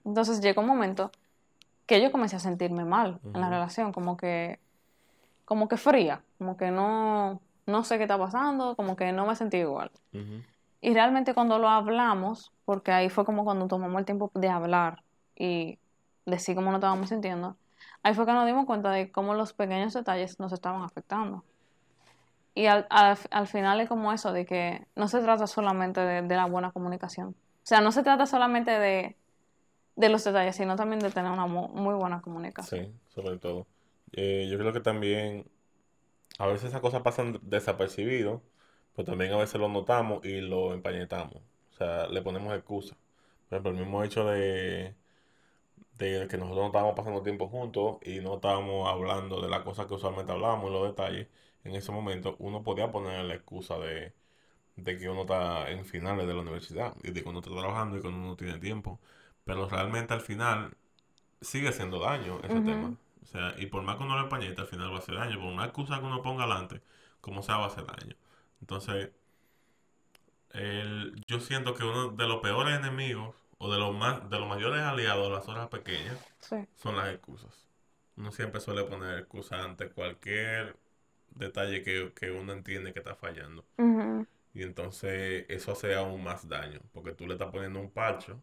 Entonces 0.04 0.42
llegó 0.42 0.60
un 0.60 0.66
momento 0.66 1.10
que 1.86 2.02
yo 2.02 2.12
comencé 2.12 2.36
a 2.36 2.38
sentirme 2.38 2.84
mal 2.84 3.18
en 3.32 3.40
la 3.40 3.48
relación, 3.48 3.92
como 3.92 4.18
que, 4.18 4.58
como 5.46 5.68
que 5.68 5.78
fría, 5.78 6.22
como 6.36 6.58
que 6.58 6.70
no, 6.70 7.40
no 7.64 7.82
sé 7.82 7.96
qué 7.96 8.04
está 8.04 8.18
pasando, 8.18 8.76
como 8.76 8.94
que 8.94 9.10
no 9.12 9.24
me 9.24 9.34
sentí 9.34 9.56
igual. 9.56 9.90
Y 10.82 10.92
realmente 10.92 11.32
cuando 11.32 11.58
lo 11.58 11.70
hablamos, 11.70 12.52
porque 12.66 12.92
ahí 12.92 13.08
fue 13.08 13.24
como 13.24 13.44
cuando 13.44 13.68
tomamos 13.68 13.98
el 14.00 14.04
tiempo 14.04 14.30
de 14.34 14.50
hablar 14.50 15.02
y 15.34 15.78
decir 16.26 16.54
cómo 16.56 16.72
nos 16.72 16.80
estábamos 16.80 17.08
sintiendo, 17.08 17.56
ahí 18.02 18.12
fue 18.14 18.26
que 18.26 18.32
nos 18.32 18.44
dimos 18.46 18.66
cuenta 18.66 18.90
de 18.90 19.10
cómo 19.10 19.32
los 19.32 19.54
pequeños 19.54 19.94
detalles 19.94 20.38
nos 20.40 20.52
estaban 20.52 20.82
afectando. 20.82 21.42
Y 22.54 22.66
al, 22.66 22.86
al- 22.90 23.18
al 23.30 23.46
final 23.48 23.80
es 23.80 23.88
como 23.88 24.12
eso, 24.12 24.32
de 24.32 24.44
que 24.46 24.86
no 24.96 25.08
se 25.08 25.20
trata 25.20 25.46
solamente 25.46 26.00
de, 26.00 26.22
de 26.22 26.36
la 26.36 26.46
buena 26.46 26.72
comunicación. 26.72 27.30
O 27.30 27.66
sea, 27.66 27.80
no 27.80 27.92
se 27.92 28.02
trata 28.02 28.26
solamente 28.26 28.70
de, 28.72 29.16
de 29.96 30.08
los 30.10 30.24
detalles, 30.24 30.56
sino 30.56 30.76
también 30.76 31.00
de 31.00 31.10
tener 31.10 31.32
una 31.32 31.46
mu- 31.46 31.68
muy 31.68 31.94
buena 31.94 32.22
comunicación. 32.22 32.86
Sí, 32.86 32.94
sobre 33.08 33.38
todo. 33.38 33.66
Eh, 34.12 34.48
yo 34.50 34.58
creo 34.58 34.72
que 34.72 34.80
también 34.80 35.50
a 36.38 36.46
veces 36.46 36.66
esas 36.70 36.80
cosas 36.80 37.02
pasan 37.02 37.40
desapercibidos, 37.42 38.42
pero 38.96 39.06
también 39.06 39.32
a 39.32 39.38
veces 39.38 39.60
lo 39.60 39.68
notamos 39.68 40.24
y 40.24 40.40
lo 40.40 40.74
empañetamos. 40.74 41.36
O 41.72 41.76
sea, 41.76 42.08
le 42.08 42.22
ponemos 42.22 42.54
excusas. 42.54 42.98
Por 43.48 43.56
ejemplo, 43.58 43.72
el 43.72 43.78
mismo 43.78 44.04
hecho 44.04 44.26
de, 44.26 44.94
de 45.98 46.26
que 46.28 46.36
nosotros 46.38 46.58
no 46.62 46.66
estábamos 46.66 46.94
pasando 46.96 47.22
tiempo 47.22 47.48
juntos 47.48 47.96
y 48.02 48.20
no 48.20 48.34
estábamos 48.36 48.88
hablando 48.88 49.40
de 49.40 49.48
las 49.48 49.62
cosas 49.62 49.86
que 49.86 49.94
usualmente 49.94 50.32
hablamos 50.32 50.70
y 50.70 50.72
los 50.72 50.86
detalles, 50.88 51.28
en 51.64 51.74
ese 51.76 51.92
momento 51.92 52.36
uno 52.38 52.62
podía 52.62 52.90
poner 52.90 53.24
la 53.24 53.34
excusa 53.34 53.78
de, 53.78 54.12
de 54.76 54.98
que 54.98 55.08
uno 55.08 55.22
está 55.22 55.70
en 55.70 55.84
finales 55.84 56.26
de 56.26 56.34
la 56.34 56.40
universidad 56.40 56.94
y 57.02 57.10
de 57.12 57.22
que 57.22 57.28
uno 57.28 57.38
está 57.40 57.50
trabajando 57.50 57.96
y 57.96 58.00
que 58.00 58.08
uno 58.08 58.18
no 58.28 58.36
tiene 58.36 58.58
tiempo. 58.58 59.00
Pero 59.44 59.68
realmente 59.68 60.14
al 60.14 60.20
final 60.20 60.74
sigue 61.40 61.68
haciendo 61.68 61.98
daño 61.98 62.38
ese 62.44 62.60
tema. 62.60 62.94
O 63.22 63.26
sea, 63.26 63.54
y 63.58 63.66
por 63.66 63.82
más 63.82 63.96
que 63.96 64.02
uno 64.04 64.16
lo 64.16 64.24
empañete, 64.24 64.60
al 64.60 64.66
final 64.66 64.90
va 64.92 64.96
a 64.96 64.98
hacer 64.98 65.14
daño. 65.14 65.36
Por 65.38 65.52
una 65.52 65.64
excusa 65.64 65.98
que 65.98 66.04
uno 66.06 66.22
ponga 66.22 66.44
adelante, 66.44 66.80
como 67.20 67.42
sea, 67.42 67.56
va 67.58 67.64
a 67.64 67.68
hacer 67.68 67.86
daño. 67.86 68.14
Entonces, 68.60 69.10
el- 70.50 71.22
yo 71.26 71.40
siento 71.40 71.74
que 71.74 71.84
uno 71.84 72.08
de 72.10 72.26
los 72.26 72.40
peores 72.40 72.78
enemigos 72.78 73.34
o 73.58 73.72
de 73.72 73.78
los 73.78 73.94
más, 73.94 74.28
de 74.28 74.38
los 74.38 74.48
mayores 74.48 74.80
aliados 74.82 75.28
de 75.28 75.34
las 75.34 75.48
horas 75.48 75.68
pequeñas 75.68 76.18
Sí. 76.40 76.56
son 76.76 76.96
las 76.96 77.08
excusas. 77.08 77.66
Uno 78.16 78.30
siempre 78.32 78.60
suele 78.60 78.84
poner 78.84 79.18
excusas 79.20 79.60
ante 79.64 79.88
cualquier 79.88 80.76
detalle 81.34 81.82
que, 81.82 82.12
que 82.14 82.30
uno 82.30 82.52
entiende 82.52 82.92
que 82.92 82.98
está 83.00 83.14
fallando. 83.14 83.64
Y 84.54 84.62
entonces 84.62 85.46
eso 85.48 85.72
hace 85.72 85.94
aún 85.94 86.22
más 86.22 86.48
daño, 86.48 86.80
porque 86.92 87.12
tú 87.12 87.26
le 87.26 87.34
estás 87.34 87.50
poniendo 87.50 87.80
un 87.80 87.90
parcho 87.90 88.40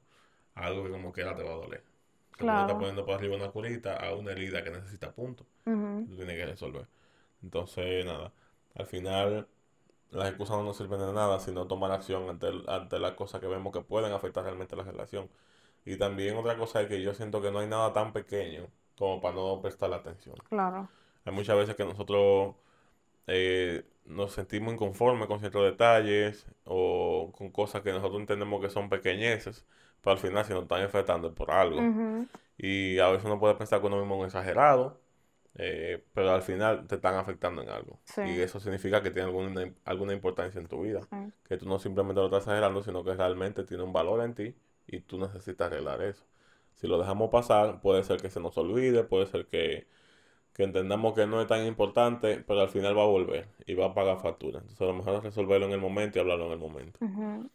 a 0.55 0.65
algo 0.65 0.84
que 0.84 0.89
como 0.91 1.12
quiera 1.12 1.36
te 1.36 1.43
va 1.43 1.51
a 1.51 1.55
doler. 1.58 1.84
O 2.34 2.38
sea, 2.38 2.38
tú 2.38 2.46
le 2.46 2.51
Claro. 2.51 2.62
estás 2.62 2.75
poniendo 2.77 3.05
por 3.05 3.15
arriba 3.15 3.36
una 3.36 3.50
curita 3.51 3.96
a 3.96 4.13
una 4.15 4.31
herida 4.31 4.63
que 4.63 4.72
necesita 4.72 5.12
punto. 5.12 5.46
Ujú. 5.65 6.05
Tú 6.08 6.15
tienes 6.15 6.36
que 6.36 6.46
resolver. 6.46 6.88
Entonces, 7.43 8.05
nada, 8.05 8.31
al 8.75 8.86
final 8.88 9.48
las 10.12 10.29
excusas 10.29 10.58
no 10.58 10.63
nos 10.63 10.77
sirven 10.77 11.00
de 11.00 11.13
nada 11.13 11.39
sino 11.39 11.67
tomar 11.67 11.91
acción 11.91 12.27
ante, 12.29 12.48
el- 12.48 12.67
ante 12.67 12.98
las 13.00 13.12
cosas 13.13 13.39
que 13.41 13.48
vemos 13.48 13.72
que 13.72 13.81
pueden 13.81 14.12
afectar 14.12 14.43
realmente 14.43 14.75
la 14.75 14.84
relación. 14.84 15.29
Y 15.86 15.98
también 15.98 16.36
otra 16.38 16.58
cosa 16.58 16.81
es 16.81 16.88
que 16.88 17.01
yo 17.01 17.13
siento 17.13 17.41
que 17.41 17.51
no 17.51 17.60
hay 17.60 17.67
nada 17.67 17.93
tan 17.93 18.12
pequeño 18.13 18.67
como 18.98 19.22
para 19.22 19.36
no 19.36 19.62
prestar 19.62 19.93
atención. 19.93 20.36
Claro. 20.50 20.89
Hay 21.25 21.34
muchas 21.34 21.55
veces 21.58 21.75
que 21.75 21.86
nosotros 21.86 22.55
eh, 23.29 23.86
nos 24.05 24.33
sentimos 24.33 24.74
inconformes 24.74 25.27
con 25.27 25.39
ciertos 25.39 25.63
detalles 25.63 26.48
o 26.65 27.31
con 27.38 27.51
cosas 27.51 27.81
que 27.81 27.91
nosotros 27.91 28.19
entendemos 28.19 28.62
que 28.62 28.69
son 28.69 28.89
pequeñeces, 28.89 29.65
pero 30.01 30.13
al 30.13 30.19
final 30.19 30.45
se 30.45 30.53
nos 30.53 30.63
están 30.63 30.81
afectando 30.81 31.33
por 31.33 31.51
algo. 31.51 31.79
Y 32.57 33.00
a 33.00 33.09
veces 33.09 33.25
uno 33.25 33.39
puede 33.39 33.55
pensar 33.55 33.79
que 33.79 33.88
uno 33.88 33.98
mismo 33.98 34.15
es 34.15 34.19
un 34.19 34.25
exagerado, 34.25 35.00
eh, 35.55 36.03
pero 36.13 36.31
al 36.31 36.41
final 36.41 36.88
te 36.88 36.95
están 36.95 37.15
afectando 37.15 37.62
en 37.62 37.69
algo. 37.69 38.00
Sí. 38.05 38.21
Y 38.21 38.41
eso 38.41 38.59
significa 38.59 39.03
que 39.03 39.12
tiene 39.12 39.27
alguna, 39.27 39.74
alguna 39.86 40.13
importancia 40.13 40.59
en 40.59 40.67
tu 40.67 40.81
vida. 40.81 41.01
Que 41.48 41.57
tú 41.57 41.67
no 41.67 41.79
simplemente 41.79 42.19
lo 42.19 42.25
estás 42.25 42.43
exagerando, 42.43 42.81
sino 42.81 43.03
que 43.03 43.13
realmente 43.13 43.63
tiene 43.63 43.83
un 43.83 43.93
valor 43.93 44.24
en 44.24 44.33
ti 44.33 44.55
y 44.88 45.01
tú 45.01 45.19
necesitas 45.19 45.71
arreglar 45.71 46.01
eso. 46.01 46.25
Si 46.75 46.88
lo 46.88 46.98
dejamos 46.98 47.29
pasar, 47.29 47.81
puede 47.81 48.03
ser 48.03 48.21
que 48.21 48.29
se 48.29 48.39
nos 48.39 48.57
olvide, 48.57 49.03
puede 49.03 49.25
ser 49.27 49.48
que, 49.48 49.88
que 50.59 50.65
entendamos 50.65 51.13
que 51.13 51.25
no 51.25 51.39
es 51.39 51.47
tan 51.47 51.65
importante, 51.65 52.43
pero 52.45 52.59
al 52.59 52.67
final 52.67 52.97
va 52.97 53.03
a 53.03 53.05
volver 53.05 53.47
y 53.65 53.75
va 53.75 53.85
a 53.85 53.93
pagar 53.93 54.19
factura. 54.19 54.59
Entonces 54.59 54.81
a 54.81 54.91
lo 54.91 54.93
mejor 54.93 55.15
es 55.15 55.23
resolverlo 55.23 55.67
en 55.67 55.71
el 55.71 55.79
momento 55.79 56.17
y 56.17 56.21
hablarlo 56.21 56.47
en 56.47 56.51
el 56.51 56.59
momento. 56.59 56.99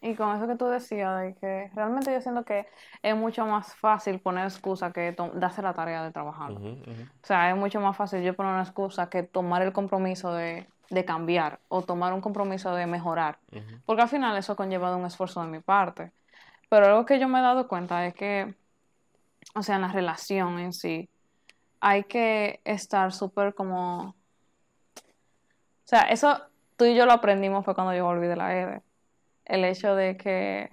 Y 0.00 0.14
con 0.14 0.34
eso 0.34 0.49
que 0.49 0.56
tú 0.56 0.68
decías, 0.68 1.20
de 1.20 1.34
que 1.34 1.70
realmente 1.75 2.11
yo 2.11 2.23
siento 2.23 2.46
que 2.46 2.66
es 3.02 3.14
mucho 3.14 3.44
más 3.44 3.75
fácil 3.75 4.20
poner 4.20 4.44
excusa 4.44 4.90
que 4.90 5.14
darse 5.34 5.61
la 5.61 5.75
tarea 5.75 6.08
de 6.08 6.18
ujú. 6.18 6.68
O 7.23 7.26
sea, 7.26 7.50
es 7.50 7.56
mucho 7.58 7.78
más 7.78 7.94
fácil 7.94 8.23
yo 8.23 8.32
poner 8.32 8.52
una 8.52 8.62
excusa 8.62 9.11
que 9.11 9.23
tomar 9.23 9.61
el 9.61 9.75
compromiso 9.75 10.32
de 10.32 10.66
de 10.88 11.04
cambiar 11.04 11.61
o 11.68 11.82
tomar 11.82 12.12
un 12.12 12.20
compromiso 12.23 12.75
de 12.75 12.87
mejorar. 12.87 13.38
Porque 13.84 14.02
al 14.02 14.08
final 14.08 14.37
eso 14.37 14.52
ha 14.52 14.56
conllevado 14.56 14.96
un 14.96 15.04
esfuerzo 15.04 15.42
de 15.42 15.49
mi 15.49 15.61
parte. 15.61 16.11
Pero 16.70 16.87
algo 16.87 17.04
que 17.04 17.18
yo 17.18 17.28
me 17.28 17.38
he 17.38 17.42
dado 17.42 17.68
cuenta 17.68 18.06
es 18.06 18.14
que, 18.14 18.54
o 19.54 19.62
sea, 19.62 19.76
en 19.76 19.82
la 19.82 19.88
relación 19.88 20.58
en 20.58 20.73
sí, 20.73 21.08
hay 21.87 22.05
que 22.05 22.61
estar 22.64 23.12
súper 23.12 23.55
como... 23.55 24.09
O 24.09 24.14
sea, 25.87 26.05
eso 26.05 26.41
tú 26.76 26.87
y 26.87 26.95
yo 26.95 27.05
lo 27.05 27.12
aprendimos 27.12 27.62
fue 27.62 27.75
cuando 27.75 27.95
yo 27.95 28.07
volví 28.07 28.26
de 28.26 28.37
la 28.37 28.57
EDE. 28.57 28.83
El 29.45 29.67
hecho 29.67 29.95
de 29.95 30.17
que... 30.17 30.71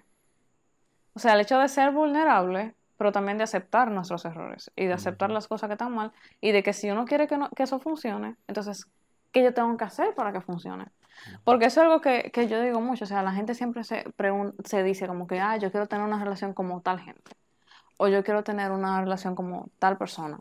O 1.13 1.19
sea, 1.19 1.33
el 1.33 1.41
hecho 1.41 1.59
de 1.59 1.67
ser 1.67 1.91
vulnerable, 1.91 2.75
pero 2.97 3.11
también 3.11 3.37
de 3.37 3.43
aceptar 3.43 3.91
nuestros 3.91 4.23
errores 4.23 4.71
y 4.77 4.85
de 4.85 4.93
aceptar 4.93 5.31
las 5.31 5.49
cosas 5.49 5.67
que 5.67 5.73
están 5.73 5.93
mal 5.93 6.13
y 6.39 6.53
de 6.53 6.63
que 6.63 6.71
si 6.71 6.89
uno 6.89 7.03
quiere 7.03 7.27
que, 7.27 7.37
no- 7.37 7.49
que 7.49 7.63
eso 7.63 7.81
funcione, 7.81 8.37
entonces, 8.47 8.87
¿qué 9.33 9.43
yo 9.43 9.53
tengo 9.53 9.75
que 9.75 9.83
hacer 9.83 10.15
para 10.15 10.31
que 10.31 10.39
funcione? 10.39 10.85
Porque 11.43 11.65
eso 11.65 11.81
es 11.81 11.87
algo 11.87 11.99
que, 11.99 12.31
que 12.31 12.47
yo 12.47 12.61
digo 12.61 12.79
mucho, 12.79 13.03
o 13.03 13.07
sea, 13.07 13.21
la 13.21 13.33
gente 13.33 13.53
siempre 13.53 13.83
se, 13.83 14.05
se 14.63 14.83
dice 14.83 15.07
como 15.07 15.27
que, 15.27 15.41
ah, 15.41 15.57
yo 15.57 15.71
quiero 15.71 15.87
tener 15.87 16.05
una 16.05 16.23
relación 16.23 16.53
como 16.53 16.79
tal 16.79 17.01
gente, 17.01 17.33
o 17.97 18.07
yo 18.07 18.23
quiero 18.23 18.45
tener 18.45 18.71
una 18.71 19.01
relación 19.01 19.35
como 19.35 19.67
tal 19.77 19.97
persona, 19.97 20.39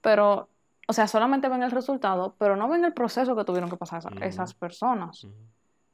pero, 0.00 0.48
o 0.86 0.92
sea, 0.92 1.06
solamente 1.06 1.48
ven 1.48 1.62
el 1.62 1.70
resultado, 1.70 2.34
pero 2.38 2.56
no 2.56 2.68
ven 2.68 2.84
el 2.84 2.92
proceso 2.92 3.34
que 3.36 3.44
tuvieron 3.44 3.70
que 3.70 3.76
pasar 3.76 3.98
esa- 4.00 4.10
Ujú. 4.10 4.24
esas 4.24 4.54
personas, 4.54 5.26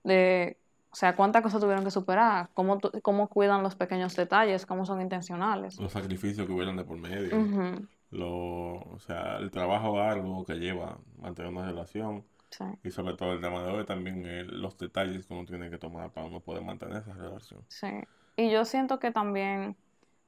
de, 0.03 0.59
o 0.91 0.97
sea, 0.97 1.17
cuántas 1.17 1.43
cosas 1.43 1.61
tuvieron 1.61 1.85
que 1.85 1.91
superar, 1.91 2.49
cómo, 2.55 2.79
cómo 3.03 3.29
cuidan 3.29 3.63
los 3.63 3.75
pequeños 3.75 4.15
detalles, 4.17 4.67
cómo 4.67 4.85
son 4.87 5.01
intencionales. 5.01 5.79
Los 5.81 5.93
sacrificios 5.93 6.47
que 6.47 6.53
hubieran 6.53 6.77
de 6.77 6.85
por 6.85 6.99
medio. 6.99 7.37
Ujú, 7.39 7.87
Lo, 8.11 8.77
o 8.93 8.99
sea, 9.01 9.39
el 9.39 9.51
trabajo 9.51 9.99
arduo 9.99 10.45
que 10.45 10.55
lleva 10.55 10.99
mantener 11.19 11.51
una 11.51 11.67
relación. 11.67 12.25
sí. 12.51 12.65
Y 12.85 12.91
sobre 12.91 13.17
todo 13.17 13.33
el 13.33 13.41
tema 13.41 13.63
de 13.65 13.73
hoy 13.73 13.85
también 13.87 14.25
eh, 14.27 14.45
los 14.45 14.77
detalles 14.79 15.27
que 15.27 15.35
uno 15.35 15.45
tiene 15.47 15.71
que 15.71 15.79
tomar 15.79 16.11
para 16.11 16.27
uno 16.27 16.39
poder 16.41 16.63
mantener 16.63 16.99
esa 16.99 17.15
relación. 17.15 17.63
Sí, 17.69 17.89
y 18.37 18.51
yo 18.51 18.65
siento 18.65 18.99
que 19.01 19.11
también, 19.11 19.75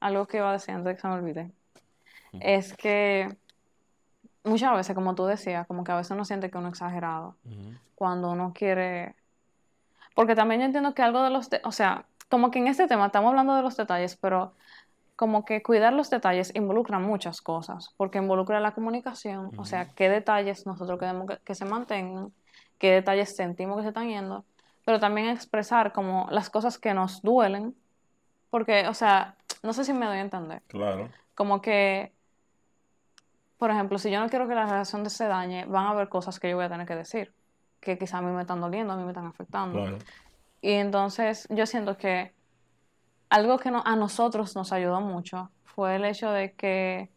algo 0.01 0.25
que 0.25 0.37
iba 0.37 0.49
a 0.49 0.53
decir 0.53 0.73
antes 0.73 0.85
de 0.85 0.95
que 0.95 1.01
se 1.01 1.07
me 1.07 1.13
olvide, 1.13 1.51
Ujú. 2.33 2.39
es 2.41 2.75
que 2.75 3.37
muchas 4.47 4.73
veces, 4.75 4.95
como 4.95 5.15
tú 5.15 5.25
decías, 5.25 5.67
como 5.67 5.83
que 5.83 5.91
a 5.91 5.95
veces 5.97 6.11
uno 6.11 6.25
siente 6.25 6.49
que 6.49 6.57
uno 6.57 6.67
es 6.69 6.73
exagerado 6.73 7.35
Ujú. 7.45 7.73
cuando 7.95 8.31
uno 8.31 8.53
quiere... 8.55 9.15
Porque 10.15 10.35
también 10.35 10.61
yo 10.61 10.65
entiendo 10.65 10.93
que 10.93 11.01
algo 11.03 11.21
de 11.21 11.29
los... 11.29 11.49
de- 11.49 11.61
O 11.63 11.71
sea, 11.71 12.05
como 12.29 12.49
que 12.51 12.59
en 12.59 12.67
este 12.67 12.87
tema 12.87 13.05
estamos 13.07 13.29
hablando 13.29 13.55
de 13.55 13.61
los 13.61 13.77
detalles, 13.77 14.15
pero 14.17 14.53
como 15.15 15.45
que 15.45 15.63
cuidar 15.63 15.93
los 15.93 16.09
detalles 16.09 16.53
involucra 16.55 16.99
muchas 16.99 17.41
cosas, 17.41 17.93
porque 17.97 18.19
involucra 18.19 18.59
la 18.59 18.71
comunicación, 18.71 19.51
o 19.57 19.65
sea, 19.65 19.89
qué 19.95 20.09
detalles 20.09 20.67
nosotros 20.67 20.99
queremos 20.99 21.27
que, 21.27 21.37
que 21.43 21.55
se 21.55 21.65
mantengan, 21.65 22.31
qué 22.77 22.91
detalles 22.91 23.35
sentimos 23.35 23.77
que 23.77 23.81
se 23.83 23.87
están 23.87 24.09
yendo, 24.09 24.45
pero 24.85 24.99
también 24.99 25.27
expresar 25.29 25.91
como 25.91 26.27
las 26.29 26.51
cosas 26.51 26.77
que 26.77 26.93
nos 26.93 27.23
duelen, 27.23 27.73
porque, 28.51 28.87
o 28.87 28.93
sea, 28.93 29.35
no 29.63 29.73
sé 29.73 29.85
si 29.85 29.93
me 29.93 30.05
doy 30.05 30.17
a 30.17 30.21
entender, 30.21 30.61
Claro. 30.67 31.09
como 31.33 31.61
que, 31.61 32.11
por 33.57 33.71
ejemplo, 33.71 33.97
si 33.97 34.11
yo 34.11 34.19
no 34.19 34.29
quiero 34.29 34.47
que 34.47 34.55
la 34.55 34.65
relación 34.65 35.09
se 35.09 35.25
dañe, 35.27 35.65
van 35.65 35.85
a 35.87 35.89
haber 35.91 36.09
cosas 36.09 36.39
que 36.39 36.49
yo 36.49 36.55
voy 36.57 36.65
a 36.65 36.69
tener 36.69 36.85
que 36.87 36.95
decir, 36.95 37.33
que 37.79 37.97
quizá 37.97 38.19
a 38.19 38.21
mí 38.21 38.31
me 38.31 38.41
están 38.41 38.61
doliendo, 38.61 38.93
a 38.93 38.97
mí 38.97 39.03
me 39.03 39.09
están 39.11 39.25
afectando. 39.25 39.79
Y 40.61 40.73
entonces 40.73 41.47
yo 41.49 41.65
siento 41.65 41.97
que 41.97 42.33
algo 43.29 43.57
que 43.57 43.71
no- 43.71 43.83
a 43.85 43.95
nosotros 43.95 44.55
nos 44.55 44.71
ayudó 44.73 45.01
mucho 45.01 45.49
fue 45.65 45.95
el 45.95 46.05
hecho 46.05 46.31
de 46.31 46.53
que, 46.53 47.09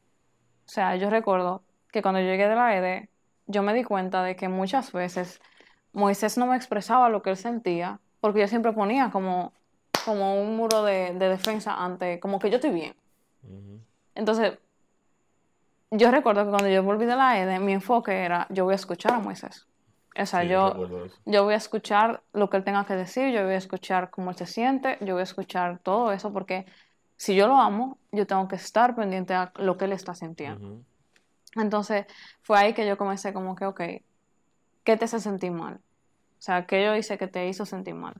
o 0.67 0.69
sea, 0.69 0.97
yo 0.97 1.09
recuerdo 1.11 1.63
que 1.93 2.03
cuando 2.03 2.21
yo 2.21 2.27
llegué 2.27 2.49
de 2.49 2.55
la 2.55 2.77
EDE, 2.77 3.09
yo 3.47 3.63
me 3.63 3.73
di 3.75 3.85
cuenta 3.85 4.23
de 4.23 4.37
que 4.37 4.49
muchas 4.49 4.93
veces 4.93 5.41
Moisés 5.93 6.39
no 6.39 6.47
me 6.47 6.57
expresaba 6.57 7.09
lo 7.09 7.23
que 7.23 7.31
él 7.31 7.37
sentía, 7.37 8.01
porque 8.21 8.41
yo 8.41 8.49
siempre 8.49 8.73
ponía 8.73 9.11
como, 9.11 9.53
como 10.05 10.41
un 10.41 10.57
muro 10.57 10.85
de, 10.85 11.15
de 11.15 11.29
defensa 11.29 11.75
ante, 11.83 12.21
como 12.21 12.39
que 12.39 12.51
yo 12.51 12.57
estoy 12.57 12.71
bien. 12.71 12.95
Entonces, 14.15 14.59
yo 15.91 16.11
recuerdo 16.11 16.45
que 16.45 16.51
cuando 16.51 16.69
yo 16.69 16.83
volví 16.83 17.07
de 17.07 17.17
la 17.17 17.41
EDE, 17.41 17.59
mi 17.59 17.73
enfoque 17.73 18.13
era, 18.13 18.47
yo 18.51 18.65
voy 18.65 18.73
a 18.73 18.77
escuchar 18.77 19.13
a 19.13 19.19
Moisés. 19.19 19.67
O 20.19 20.27
sea, 20.27 20.43
Sí, 20.43 20.49
yo, 20.49 21.07
yo 21.25 21.45
voy 21.45 21.55
a 21.55 21.57
escuchar 21.57 22.23
lo 22.33 22.51
que 22.51 22.57
él 22.57 22.65
tenga 22.65 22.85
que 22.85 22.95
decir, 22.95 23.33
yo 23.33 23.45
voy 23.45 23.55
a 23.55 23.59
escuchar 23.59 24.11
cómo 24.11 24.31
él 24.31 24.37
se 24.37 24.47
siente, 24.47 24.99
yo 25.01 25.15
voy 25.15 25.21
a 25.21 25.25
escuchar 25.25 25.79
todo 25.79 26.13
eso, 26.13 26.33
porque 26.33 26.67
si 27.17 27.35
yo 27.35 27.47
lo 27.47 27.57
amo, 27.57 27.99
yo 28.13 28.27
tengo 28.27 28.49
que 28.49 28.57
estar 28.57 28.95
pendiente 28.95 29.35
a 29.35 29.53
lo 29.57 29.77
que 29.77 29.85
él 29.85 29.93
está 29.93 30.15
sintiendo. 30.15 30.81
Entonces, 31.57 32.07
fue 32.43 32.59
ahí 32.59 32.73
que 32.73 32.87
yo 32.87 32.97
comencé 32.97 33.33
como 33.33 33.57
que, 33.57 33.67
ok, 33.67 33.81
¿qué 34.85 34.97
te 34.97 35.05
hace 35.05 35.21
sentir 35.21 35.51
mal? 35.51 35.75
O 35.75 36.43
sea, 36.43 36.67
¿qué 36.67 36.85
yo 36.85 36.97
hice 36.97 37.19
que 37.19 37.27
te 37.27 37.49
hizo 37.49 37.67
sentir 37.67 37.95
mal? 37.95 38.15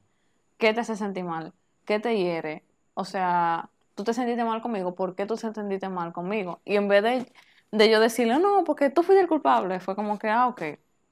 ¿Qué 0.59 0.75
te 0.75 0.81
hace 0.81 0.97
sentir 0.97 1.25
mal? 1.25 1.53
¿Qué 1.87 1.99
te 1.99 2.17
hiere? 2.17 2.65
O 2.95 3.05
sea, 3.05 3.71
tú 3.95 4.05
te 4.05 4.13
sentiste 4.13 4.45
mal 4.45 4.61
conmigo, 4.61 4.95
¿por 4.95 5.15
qué 5.15 5.27
tú 5.27 5.37
te 5.37 5.53
sentiste 5.53 5.89
mal 5.89 6.13
conmigo? 6.13 6.61
Y 6.65 6.77
en 6.77 6.89
vez 6.89 7.03
de, 7.03 7.33
de 7.73 7.91
yo 7.91 8.01
decirle, 8.01 8.39
no, 8.39 8.65
porque 8.65 8.91
tú 8.91 9.03
fuiste 9.03 9.23
el 9.23 9.29
culpable, 9.29 9.81
fue 9.81 9.95
como 9.95 10.19
que, 10.19 10.29
ah, 10.29 10.49
ok. 10.49 10.63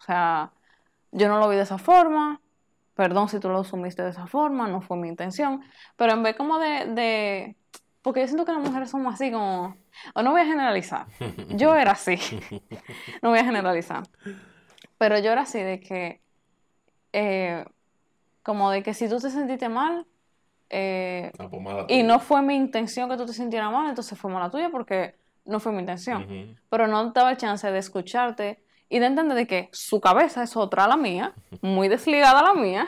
O 0.01 0.03
sea, 0.03 0.53
yo 1.13 1.29
no 1.29 1.39
lo 1.39 1.49
vi 1.49 1.57
de 1.57 1.63
esa 1.63 1.79
forma, 1.79 2.41
perdón 2.95 3.29
si 3.29 3.39
tú 3.39 3.49
lo 3.49 3.61
asumiste 3.61 4.03
de 4.03 4.11
esa 4.11 4.27
forma, 4.27 4.69
no 4.69 4.81
fue 4.81 4.97
mi 4.97 5.09
intención, 5.09 5.63
pero 5.97 6.13
en 6.13 6.23
vez 6.23 6.37
como 6.37 6.59
de, 6.59 6.87
de 6.87 7.57
porque 8.03 8.21
yo 8.21 8.27
siento 8.27 8.45
que 8.45 8.53
las 8.53 8.63
mujeres 8.63 8.91
somos 8.91 9.15
así 9.15 9.31
como, 9.31 9.77
o 10.15 10.23
no 10.23 10.33
voy 10.33 10.41
a 10.41 10.47
generalizar, 10.47 11.07
yo 11.51 11.75
era 11.77 11.93
así, 11.93 12.17
no 13.23 13.31
voy 13.31 13.39
a 13.39 13.45
generalizar, 13.45 14.03
pero 14.99 15.19
yo 15.19 15.31
era 15.31 15.43
así 15.43 15.61
de 15.61 15.81
que, 15.81 16.21
eh, 17.13 17.65
como 18.43 18.71
de 18.71 18.83
que 18.83 18.95
si 18.95 19.09
tú 19.09 19.19
te 19.19 19.31
sentiste 19.31 19.69
mal, 19.69 20.07
eh, 20.71 21.33
La 21.39 21.49
pomada 21.49 21.87
y 21.89 22.03
no 22.03 22.19
fue 22.19 22.43
mi 22.43 22.55
intención 22.55 23.09
que 23.09 23.17
tú 23.17 23.27
te 23.27 23.33
sintieras 23.33 23.71
mal, 23.71 23.89
entonces 23.89 24.19
fue 24.19 24.31
mala 24.31 24.51
tuya 24.51 24.71
porque 24.71 25.15
no 25.49 25.59
fue 25.61 25.73
mi 25.73 25.81
intención 25.81 26.57
pero 26.69 26.87
no 26.87 27.11
daba 27.13 27.31
el 27.31 27.37
chance 27.39 27.71
de 27.71 27.79
escucharte 27.79 28.63
y 28.91 28.99
de 28.99 29.07
entender 29.07 29.37
de 29.37 29.47
que 29.47 29.69
su 29.73 30.01
cabeza 30.01 30.43
es 30.43 30.57
otra 30.57 30.85
a 30.85 30.89
la 30.89 30.97
mía, 30.97 31.35
muy 31.63 31.89
desligada 31.89 32.41
a 32.41 32.43
la 32.43 32.55
mía, 32.55 32.87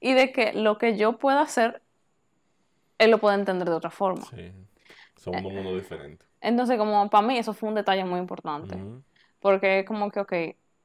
y 0.00 0.12
de 0.14 0.32
que 0.32 0.52
lo 0.52 0.78
que 0.78 0.96
yo 0.96 1.18
pueda 1.18 1.40
hacer, 1.42 1.82
él 2.98 3.10
lo 3.10 3.18
puede 3.18 3.36
entender 3.36 3.68
de 3.68 3.74
otra 3.74 3.90
forma. 3.90 4.24
Sí. 4.26 4.52
Somos 5.16 5.44
un 5.44 5.54
mundo 5.54 5.74
diferente. 5.76 6.24
Entonces, 6.40 6.78
como 6.78 7.10
para 7.10 7.26
mí 7.26 7.38
eso 7.38 7.52
fue 7.52 7.68
un 7.68 7.74
detalle 7.74 8.04
muy 8.04 8.18
importante, 8.20 8.76
Ujú. 8.76 9.02
porque 9.40 9.84
como 9.84 10.10
que, 10.10 10.20
ok, 10.20 10.32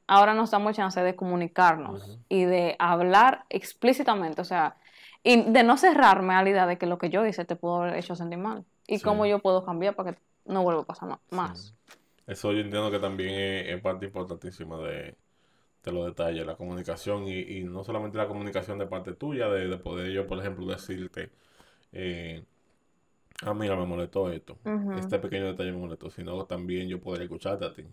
ahora 0.07 0.33
nos 0.33 0.51
damos 0.51 0.75
chance 0.75 1.01
de 1.01 1.15
comunicarnos 1.15 2.19
y 2.29 2.45
de 2.45 2.75
hablar 2.79 3.45
explícitamente, 3.49 4.41
o 4.41 4.45
sea, 4.45 4.77
y 5.23 5.41
de 5.41 5.63
no 5.63 5.77
cerrarme 5.77 6.33
a 6.33 6.43
la 6.43 6.49
idea 6.49 6.65
de 6.65 6.77
que 6.77 6.85
lo 6.87 6.97
que 6.97 7.09
yo 7.09 7.25
hice 7.25 7.45
te 7.45 7.55
pudo 7.55 7.83
haber 7.83 7.95
hecho 7.95 8.15
sentir 8.15 8.39
mal, 8.39 8.65
y 8.87 8.97
Sí. 8.97 9.03
cómo 9.03 9.25
yo 9.25 9.39
puedo 9.39 9.63
cambiar 9.63 9.95
para 9.95 10.13
que 10.13 10.19
no 10.45 10.63
vuelva 10.63 10.81
a 10.81 10.85
pasar 10.85 11.19
más. 11.31 11.75
Eso 12.27 12.53
yo 12.53 12.59
entiendo 12.61 12.89
que 12.91 12.99
también 12.99 13.31
es, 13.31 13.67
es 13.75 13.81
parte 13.81 14.05
importantísima 14.05 14.77
de, 14.79 15.15
de 15.83 15.91
los 15.91 16.05
detalles, 16.07 16.45
la 16.45 16.57
comunicación 16.57 17.27
y, 17.27 17.39
y 17.41 17.63
no 17.65 17.83
solamente 17.83 18.17
la 18.17 18.27
comunicación 18.27 18.79
de 18.79 18.87
parte 18.87 19.13
tuya, 19.15 19.49
de, 19.49 19.67
de 19.69 19.77
poder 19.79 20.11
yo, 20.11 20.27
por 20.27 20.39
ejemplo, 20.39 20.65
decirte, 20.67 21.31
eh, 21.93 22.45
ah, 23.43 23.53
mira, 23.53 23.75
me 23.75 23.85
molestó 23.85 24.31
esto, 24.31 24.57
Ujú. 24.65 24.93
este 24.93 25.19
pequeño 25.19 25.47
detalle 25.47 25.71
me 25.71 25.79
molestó, 25.79 26.09
sino 26.09 26.45
también 26.45 26.87
yo 26.89 27.01
poder 27.01 27.23
escucharte 27.23 27.65
a 27.65 27.73
ti 27.73 27.85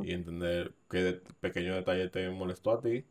y 0.00 0.12
entender 0.12 0.74
qué 0.90 0.98
de- 0.98 1.14
pequeño 1.40 1.74
detalle 1.74 2.08
te 2.08 2.28
molestó 2.30 2.72
a 2.72 2.80
ti 2.80 3.04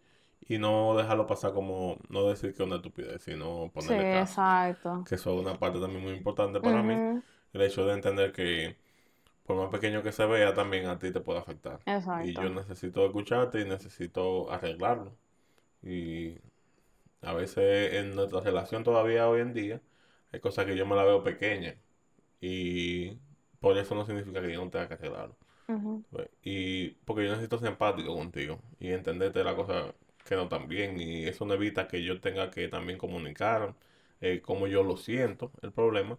y 0.48 0.58
no 0.60 0.96
dejarlo 0.98 1.28
pasar 1.28 1.54
como, 1.54 1.98
no 2.10 2.28
decir 2.30 2.54
que 2.56 2.64
es 2.64 2.68
una 2.68 2.78
estupidez, 2.78 3.22
sino 3.24 3.72
Sí, 3.78 3.94
ponerle 3.94 4.08
caso. 4.08 4.42
exacto. 4.42 5.08
Que 5.08 5.16
eso 5.16 5.34
es 5.36 5.42
una 5.42 5.60
parte 5.60 5.80
también 5.82 6.04
muy 6.04 6.14
importante 6.14 6.62
para 6.62 6.84
mí, 6.84 7.02
Ujú, 7.02 7.24
el 7.54 7.62
hecho 7.62 7.86
de 7.86 7.94
entender 7.94 8.32
que 8.34 8.78
por 9.46 9.58
más 9.58 9.70
pequeño 9.70 10.04
que 10.04 10.12
se 10.14 10.26
vea, 10.26 10.54
también 10.54 10.88
a 10.88 11.00
ti 11.00 11.12
te 11.12 11.22
puede 11.22 11.40
afectar. 11.40 11.82
Y 12.18 12.34
Exacto. 12.34 12.42
yo 12.42 12.50
necesito 12.50 13.06
escucharte 13.06 13.62
y 13.62 13.66
necesito 13.66 14.52
arreglarlo. 14.52 15.16
Y 15.84 16.36
a 17.22 17.34
veces 17.34 17.94
en 17.96 18.16
nuestra 18.16 18.42
relación 18.42 18.84
todavía 18.84 19.28
hoy 19.30 19.42
en 19.42 19.54
día 19.54 19.82
hay 20.32 20.40
cosas 20.40 20.66
que 20.66 20.76
yo 20.78 20.86
me 20.86 20.96
la 20.96 21.04
veo 21.04 21.24
pequeña 21.24 21.76
y 22.42 23.18
por 23.62 23.78
eso 23.78 23.96
no 23.96 24.06
significa 24.06 24.42
que 24.42 24.54
yo 24.54 24.64
no 24.66 24.72
tenga 24.72 24.88
que 24.90 24.96
arreglarlo. 24.96 25.38
Pues, 26.12 26.30
Y 26.44 26.92
porque 27.06 27.26
yo 27.26 27.32
necesito 27.32 27.60
ser 27.60 27.70
empático 27.70 28.16
contigo 28.16 28.60
y 28.80 28.92
entenderte 28.92 29.44
la 29.44 29.56
cosa 29.56 29.94
que 30.26 30.36
no 30.36 30.48
tan 30.50 30.68
bien 30.68 31.00
y 31.00 31.26
eso 31.28 31.46
no 31.46 31.54
evita 31.56 31.88
que 31.88 32.04
yo 32.04 32.20
tenga 32.22 32.52
que 32.52 32.68
también 32.68 32.98
comunicar 33.00 33.76
eh, 34.22 34.42
cómo 34.42 34.68
yo 34.68 34.84
lo 34.84 34.98
siento, 34.98 35.52
el 35.62 35.72
problema. 35.72 36.18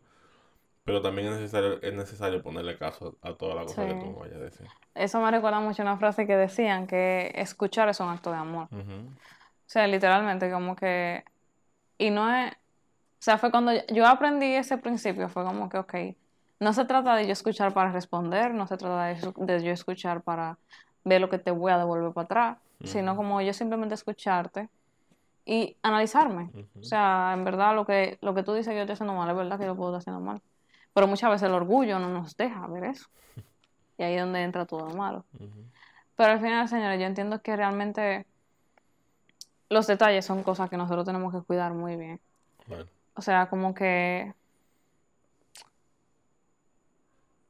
Pero 0.91 1.03
también 1.03 1.29
es 1.29 1.35
necesario, 1.35 1.81
es 1.83 1.95
necesario 1.95 2.43
ponerle 2.43 2.77
caso 2.77 3.17
a 3.23 3.33
toda 3.35 3.55
la 3.55 3.63
cosa 3.63 3.87
que 3.87 3.95
tú 3.95 4.19
vayas 4.19 4.37
a 4.39 4.41
decir. 4.41 4.67
Eso 4.93 5.21
me 5.21 5.31
recuerda 5.31 5.61
mucho 5.61 5.83
a 5.83 5.85
una 5.85 5.97
frase 5.99 6.27
que 6.27 6.37
decían 6.37 6.89
que 6.89 7.31
escuchar 7.37 7.89
es 7.89 8.01
un 8.01 8.09
acto 8.09 8.33
de 8.33 8.39
amor. 8.39 8.67
O 8.73 9.67
sea, 9.67 9.87
literalmente 9.87 10.51
como 10.51 10.75
que... 10.75 11.23
Y 11.97 12.11
no 12.11 12.29
es... 12.35 12.51
O 12.53 12.57
sea, 13.21 13.39
fue 13.39 13.53
cuando 13.53 13.71
yo- 13.95 14.05
aprendí 14.05 14.47
ese 14.47 14.79
principio, 14.79 15.29
fue 15.29 15.45
como 15.45 15.69
que, 15.69 15.79
ok, 15.79 15.95
no 16.59 16.73
se 16.73 16.85
trata 16.87 17.15
de 17.15 17.27
yo 17.29 17.33
escuchar 17.35 17.73
para 17.73 17.93
responder, 17.93 18.53
no 18.53 18.67
se 18.67 18.77
trata 18.77 19.05
de 19.37 19.63
yo 19.63 19.71
escuchar 19.71 20.23
para 20.23 20.59
ver 21.05 21.21
lo 21.21 21.31
que 21.31 21.39
te 21.39 21.53
voy 21.53 21.71
a 21.71 21.79
devolver 21.79 22.13
para 22.13 22.25
atrás, 22.25 22.59
sino 22.83 23.15
como 23.15 23.41
yo 23.43 23.53
simplemente 23.53 23.95
escucharte 23.95 24.69
y 25.45 25.77
analizarme. 25.83 26.51
O 26.81 26.85
sea, 26.85 27.31
en 27.35 27.45
verdad 27.45 27.77
lo 27.77 27.87
que, 27.87 28.19
lo 28.23 28.35
que 28.35 28.43
tú 28.43 28.55
dices 28.55 28.71
que 28.73 28.75
yo 28.75 28.81
estoy 28.81 28.95
haciendo 28.95 29.15
mal, 29.15 29.31
es 29.31 29.37
verdad 29.37 29.57
que 29.57 29.67
yo 29.67 29.77
puedo 29.77 29.97
estar 29.97 30.13
haciendo 30.15 30.21
mal. 30.33 30.43
Pero 30.93 31.07
muchas 31.07 31.31
veces 31.31 31.49
el 31.49 31.55
orgullo 31.55 31.99
no 31.99 32.09
nos 32.09 32.37
deja 32.37 32.67
ver 32.67 32.85
eso. 32.85 33.09
Y 33.99 34.03
ahí 34.03 34.15
es 34.15 34.23
donde 34.23 34.43
entra 34.43 34.67
todo 34.67 34.89
lo 34.89 34.95
malo. 34.95 35.25
Pero 36.17 36.33
al 36.33 36.41
final, 36.41 36.69
señores, 36.69 36.99
yo 37.01 37.07
entiendo 37.07 37.41
que 37.43 37.57
realmente 37.57 38.27
los 39.69 39.87
detalles 39.87 40.25
son 40.25 40.43
cosas 40.43 40.69
que 40.69 40.77
nosotros 40.77 41.05
tenemos 41.05 41.33
que 41.33 41.41
cuidar 41.43 41.73
muy 41.73 41.97
bien. 41.97 42.21
O 43.15 43.23
sea, 43.23 43.49
como 43.49 43.75
que... 43.75 44.35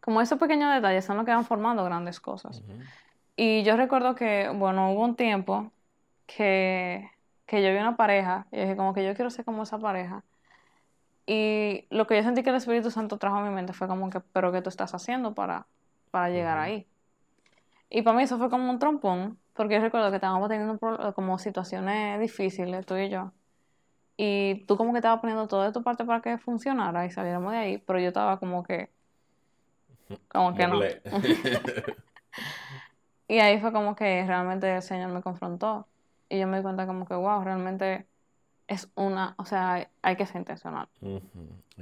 Como 0.00 0.20
esos 0.20 0.38
pequeños 0.38 0.72
detalles 0.74 1.04
son 1.04 1.16
los 1.16 1.26
que 1.26 1.32
van 1.32 1.44
formando 1.44 1.84
grandes 1.84 2.20
cosas. 2.20 2.62
Y 3.36 3.62
yo 3.62 3.76
recuerdo 3.76 4.14
que, 4.14 4.48
bueno, 4.54 4.92
hubo 4.92 5.04
un 5.04 5.14
tiempo 5.14 5.70
que, 6.26 7.10
que 7.46 7.62
yo 7.62 7.70
vi 7.70 7.78
una 7.78 7.96
pareja 7.96 8.46
y 8.50 8.60
dije 8.60 8.76
como 8.76 8.94
que 8.94 9.04
yo 9.04 9.14
quiero 9.14 9.30
ser 9.30 9.44
como 9.44 9.62
esa 9.62 9.78
pareja. 9.78 10.22
Y 11.32 11.86
lo 11.90 12.08
que 12.08 12.16
yo 12.16 12.24
sentí 12.24 12.42
que 12.42 12.50
el 12.50 12.56
Espíritu 12.56 12.90
Santo 12.90 13.16
trajo 13.16 13.36
a 13.36 13.44
mi 13.44 13.50
mente 13.50 13.72
fue 13.72 13.86
como 13.86 14.10
que, 14.10 14.18
pero 14.18 14.50
¿qué 14.50 14.62
tú 14.62 14.68
estás 14.68 14.92
haciendo 14.94 15.32
para, 15.32 15.64
para 16.10 16.28
llegar 16.28 16.58
ahí? 16.58 16.88
Y 17.88 18.02
para 18.02 18.16
mí 18.16 18.24
eso 18.24 18.36
fue 18.36 18.50
como 18.50 18.68
un 18.68 18.80
trompón, 18.80 19.38
porque 19.54 19.76
yo 19.76 19.80
recuerdo 19.80 20.10
que 20.10 20.16
estábamos 20.16 20.48
teniendo 20.48 20.76
como 21.14 21.38
situaciones 21.38 22.18
difíciles, 22.18 22.84
tú 22.84 22.96
y 22.96 23.10
yo. 23.10 23.30
Y 24.16 24.64
tú 24.66 24.76
como 24.76 24.90
que 24.90 24.98
estabas 24.98 25.20
poniendo 25.20 25.46
todo 25.46 25.62
de 25.62 25.70
tu 25.70 25.84
parte 25.84 26.04
para 26.04 26.20
que 26.20 26.36
funcionara 26.36 27.06
y 27.06 27.12
saliéramos 27.12 27.52
de 27.52 27.58
ahí, 27.58 27.78
pero 27.78 28.00
yo 28.00 28.08
estaba 28.08 28.40
como 28.40 28.64
que... 28.64 28.90
Como 30.26 30.56
que 30.56 30.66
no. 30.66 30.80
y 33.28 33.38
ahí 33.38 33.60
fue 33.60 33.70
como 33.70 33.94
que 33.94 34.26
realmente 34.26 34.74
el 34.74 34.82
Señor 34.82 35.12
me 35.12 35.22
confrontó. 35.22 35.86
Y 36.28 36.40
yo 36.40 36.48
me 36.48 36.56
di 36.56 36.64
cuenta 36.64 36.88
como 36.88 37.06
que, 37.06 37.14
wow, 37.14 37.44
realmente 37.44 38.09
es 38.70 38.88
una, 38.94 39.34
o 39.36 39.44
sea, 39.44 39.88
hay, 40.00 40.16
que 40.16 40.26
ser 40.26 40.36
intencional. 40.36 40.88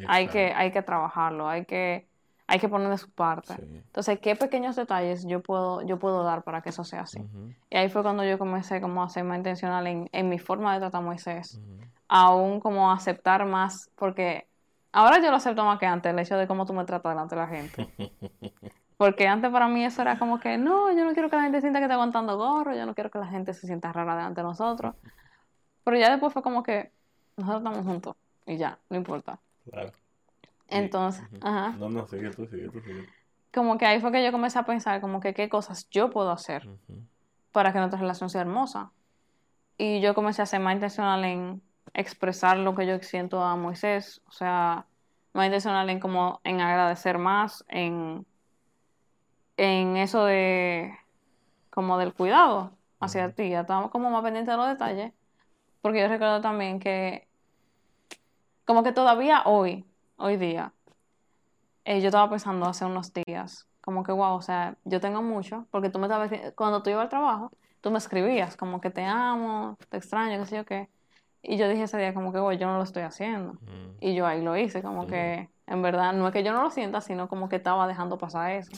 Hay 0.09 0.29
que, 0.29 0.55
hay 0.55 0.73
que 0.73 0.81
trabajarlo, 0.81 1.47
hay 1.47 1.67
que, 1.67 2.09
hay 2.47 2.59
que 2.59 2.69
poner 2.71 2.89
de 2.89 2.97
su 2.97 3.11
parte. 3.11 3.53
Entonces, 3.61 4.19
¿qué 4.21 4.35
pequeños 4.37 4.75
detalles 4.75 5.27
yo 5.27 5.43
puedo, 5.43 5.83
yo 5.83 5.99
puedo 5.99 6.25
dar 6.25 6.45
para 6.45 6.63
que 6.63 6.71
eso 6.71 6.85
sea 6.85 7.03
así? 7.03 7.23
Y 7.69 7.77
ahí 7.77 7.91
fue 7.91 8.03
cuando 8.03 8.25
yo 8.25 8.39
comencé 8.39 8.81
como 8.81 9.03
a 9.03 9.11
ser 9.11 9.25
más 9.25 9.37
intencional 9.37 9.87
en, 9.87 10.09
en 10.13 10.31
mi 10.31 10.39
forma 10.39 10.73
de 10.73 10.81
tratar 10.81 11.03
a 11.03 11.05
Moisés. 11.05 11.61
Aún 12.09 12.59
como 12.59 12.91
aceptar 12.91 13.45
más, 13.45 13.91
porque 13.95 14.47
ahora 14.91 15.19
yo 15.19 15.31
lo 15.31 15.37
acepto 15.37 15.63
más 15.67 15.79
que 15.79 15.85
antes, 15.85 16.11
el 16.11 16.19
hecho 16.19 16.39
de 16.39 16.47
cómo 16.47 16.65
tú 16.65 16.73
me 16.73 16.87
tratas 16.87 17.13
delante 17.13 17.35
de 17.35 17.41
la 17.43 17.49
gente. 17.49 17.89
Porque 18.99 19.29
antes 19.29 19.53
para 19.53 19.69
mí 19.69 19.85
eso 19.85 20.03
era 20.03 20.19
como 20.19 20.41
que, 20.41 20.59
no, 20.59 20.91
yo 20.91 21.05
no 21.05 21.13
quiero 21.13 21.31
que 21.31 21.37
la 21.37 21.43
gente 21.43 21.61
sienta 21.61 21.79
que 21.79 21.85
está 21.85 21.95
aguantando 21.95 22.37
gorro, 22.37 22.75
yo 22.75 22.85
no 22.85 22.97
quiero 22.97 23.11
que 23.11 23.21
la 23.21 23.29
gente 23.29 23.55
se 23.55 23.69
sienta 23.69 23.93
rara 23.93 24.17
delante 24.17 24.41
de 24.41 24.47
nosotros. 24.49 24.97
Pero 25.89 26.01
ya 26.01 26.11
después 26.11 26.35
fue 26.35 26.43
como 26.43 26.63
que 26.63 26.93
nosotros 27.39 27.63
estamos 27.63 27.87
juntos 27.87 28.15
y 28.45 28.59
ya, 28.59 28.79
no 28.91 28.97
importa. 28.99 29.39
Claro. 29.71 29.91
Entonces, 30.69 31.25
ajá. 31.41 31.71
No, 31.79 31.89
no, 31.89 32.07
sigue 32.07 32.29
tú, 32.29 32.47
sigue 32.47 32.69
tú, 32.69 32.79
sigue 32.83 33.09
Como 33.55 33.79
que 33.79 33.87
ahí 33.87 33.99
fue 33.99 34.13
que 34.13 34.23
yo 34.23 34.31
comencé 34.31 34.59
a 34.59 34.67
pensar 34.67 35.01
como 35.01 35.19
que 35.19 35.33
qué 35.33 35.49
cosas 35.49 35.89
yo 35.89 36.11
puedo 36.11 36.31
hacer 36.31 36.69
para 37.53 37.73
que 37.73 37.79
nuestra 37.79 37.99
relación 37.99 38.29
sea 38.29 38.43
hermosa. 38.43 38.91
Y 39.79 40.03
yo 40.03 40.15
comencé 40.15 40.43
a 40.43 40.47
ser 40.47 40.61
más 40.61 40.75
intencional 40.75 41.25
en 41.25 41.63
expresar 41.95 42.59
lo 42.59 42.75
que 42.75 42.87
yo 42.87 42.99
siento 42.99 43.43
a 43.43 43.57
Moisés, 43.57 44.21
o 44.29 44.33
sea, 44.33 44.85
más 45.33 45.47
intencional 45.47 45.89
en 45.89 46.01
como 46.01 46.43
en 46.45 46.61
agradecer 46.61 47.17
más, 47.17 47.65
en 47.67 48.27
en 49.57 49.97
eso 49.97 50.27
de 50.27 50.95
como 51.71 51.97
del 51.97 52.13
cuidado 52.13 52.73
hacia 53.01 53.33
ti, 53.33 53.49
ya 53.49 53.63
estamos 53.63 53.91
como 53.91 54.11
más 54.11 54.23
pendientes 54.23 54.53
de 54.53 54.59
los 54.59 54.69
detalles, 54.69 55.15
porque 55.81 56.01
yo 56.01 56.09
recuerdo 56.09 56.41
también 56.41 56.81
que 56.81 57.27
como 58.65 58.83
que 58.83 58.93
todavía 58.93 59.43
hoy, 59.47 59.85
hoy 60.17 60.37
día, 60.37 60.73
eh, 61.85 62.01
yo 62.01 62.09
estaba 62.09 62.29
pensando 62.29 62.67
hace 62.67 62.85
unos 62.85 63.13
días, 63.15 63.67
como 63.81 64.03
que 64.03 64.13
wow, 64.13 64.35
o 64.35 64.43
sea, 64.43 64.77
yo 64.85 65.01
tengo 65.01 65.23
mucho, 65.23 65.67
porque 65.71 65.89
tú 65.89 65.99
me 65.99 66.07
estabas, 66.07 66.31
cuando 66.55 66.83
tú 66.83 66.91
ibas 66.91 67.05
al 67.05 67.09
trabajo, 67.09 67.51
tú 67.81 67.91
me 67.91 67.99
escribías 67.99 68.57
como 68.57 68.81
que 68.81 68.91
te 68.91 69.05
amo, 69.05 69.79
te 69.89 69.97
extraño, 69.97 70.39
qué 70.39 70.47
sé 70.47 70.57
yo 70.57 70.65
qué, 70.67 70.89
y 71.43 71.57
yo 71.57 71.69
dije 71.69 71.85
ese 71.85 71.97
día 71.97 72.13
como 72.13 72.33
que, 72.33 72.39
wow, 72.39 72.53
yo 72.53 72.67
no 72.67 72.77
lo 72.77 72.83
estoy 72.83 73.05
haciendo, 73.05 73.57
y 74.01 74.15
yo 74.15 74.27
ahí 74.27 74.43
lo 74.43 74.57
hice, 74.57 74.83
como 74.83 75.07
que 75.07 75.49
en 75.69 75.83
verdad, 75.83 76.15
no 76.15 76.27
es 76.27 76.33
que 76.33 76.43
yo 76.43 76.53
no 76.53 76.63
lo 76.63 76.71
sienta, 76.71 77.01
sino 77.01 77.29
como 77.29 77.49
que 77.49 77.57
estaba 77.57 77.87
dejando 77.87 78.17
pasar 78.17 78.53
eso. 78.53 78.71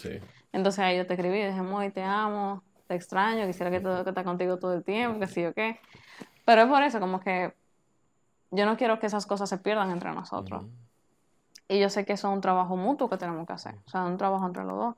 Entonces 0.53 0.81
ahí 0.81 0.96
yo 0.96 1.07
te 1.07 1.14
escribí, 1.14 1.40
dije, 1.40 1.62
muy, 1.62 1.90
te 1.90 2.03
amo, 2.03 2.62
te 2.88 2.96
extraño, 2.96 3.46
quisiera 3.46 3.70
que, 3.70 3.81
todo, 3.81 4.03
que 4.03 4.11
esté 4.11 4.24
contigo 4.24 4.59
todo 4.59 4.74
el 4.74 4.83
tiempo, 4.83 5.20
que 5.20 5.29
sí 5.29 5.44
o 5.46 5.55
qué. 5.55 5.79
Pero 6.44 6.62
es 6.62 6.68
por 6.68 6.83
eso, 6.83 7.00
como 7.00 7.20
que 7.20 7.53
yo 8.50 8.66
no 8.66 8.76
quiero 8.76 8.98
que 8.98 9.07
esas 9.07 9.26
cosas 9.26 9.48
se 9.48 9.59
pierdan 9.59 9.90
entre 9.90 10.12
nosotros. 10.12 10.64
Y 11.68 11.79
yo 11.79 11.88
sé 11.88 12.05
que 12.05 12.14
eso 12.14 12.29
es 12.29 12.35
un 12.35 12.40
trabajo 12.40 12.76
mutuo 12.76 13.09
que 13.09 13.16
tenemos 13.16 13.46
que 13.46 13.53
hacer, 13.53 13.76
o 13.87 13.90
sea, 13.90 14.05
un 14.05 14.18
trabajo 14.18 14.46
entre 14.46 14.64
los 14.64 14.76
dos. 14.76 14.94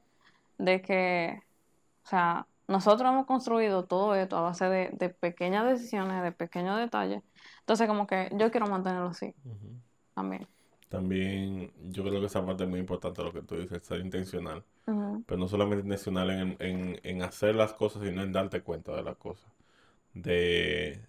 De 0.58 0.80
que, 0.80 1.42
o 2.04 2.08
sea, 2.08 2.46
nosotros 2.68 3.10
hemos 3.10 3.26
construido 3.26 3.84
todo 3.84 4.14
esto 4.14 4.36
a 4.36 4.40
base 4.40 4.66
de, 4.66 5.08
pequeñas 5.10 5.66
decisiones, 5.66 6.22
de 6.22 6.32
pequeños 6.32 6.78
detalles. 6.78 7.22
Entonces, 7.60 7.86
como 7.86 8.06
que 8.06 8.30
yo 8.36 8.50
quiero 8.50 8.66
mantenerlo 8.66 9.08
así 9.08 9.34
también. 10.14 10.46
También 10.88 11.72
yo 11.90 12.04
creo 12.04 12.20
que 12.20 12.26
esa 12.26 12.44
parte 12.44 12.64
es 12.64 12.70
muy 12.70 12.80
importante 12.80 13.22
lo 13.22 13.32
que 13.32 13.42
tú 13.42 13.56
dices, 13.56 13.82
ser 13.82 14.00
intencional. 14.00 14.64
Pero 14.84 15.38
no 15.38 15.48
solamente 15.48 15.84
intencional 15.84 16.30
en, 16.30 16.56
en, 16.58 17.00
en, 17.02 17.22
hacer 17.22 17.54
las 17.54 17.72
cosas, 17.72 18.02
sino 18.02 18.22
en 18.22 18.32
darte 18.32 18.62
cuenta 18.62 18.94
de 18.94 19.02
las 19.02 19.16
cosas. 19.16 19.50
De, 20.12 21.00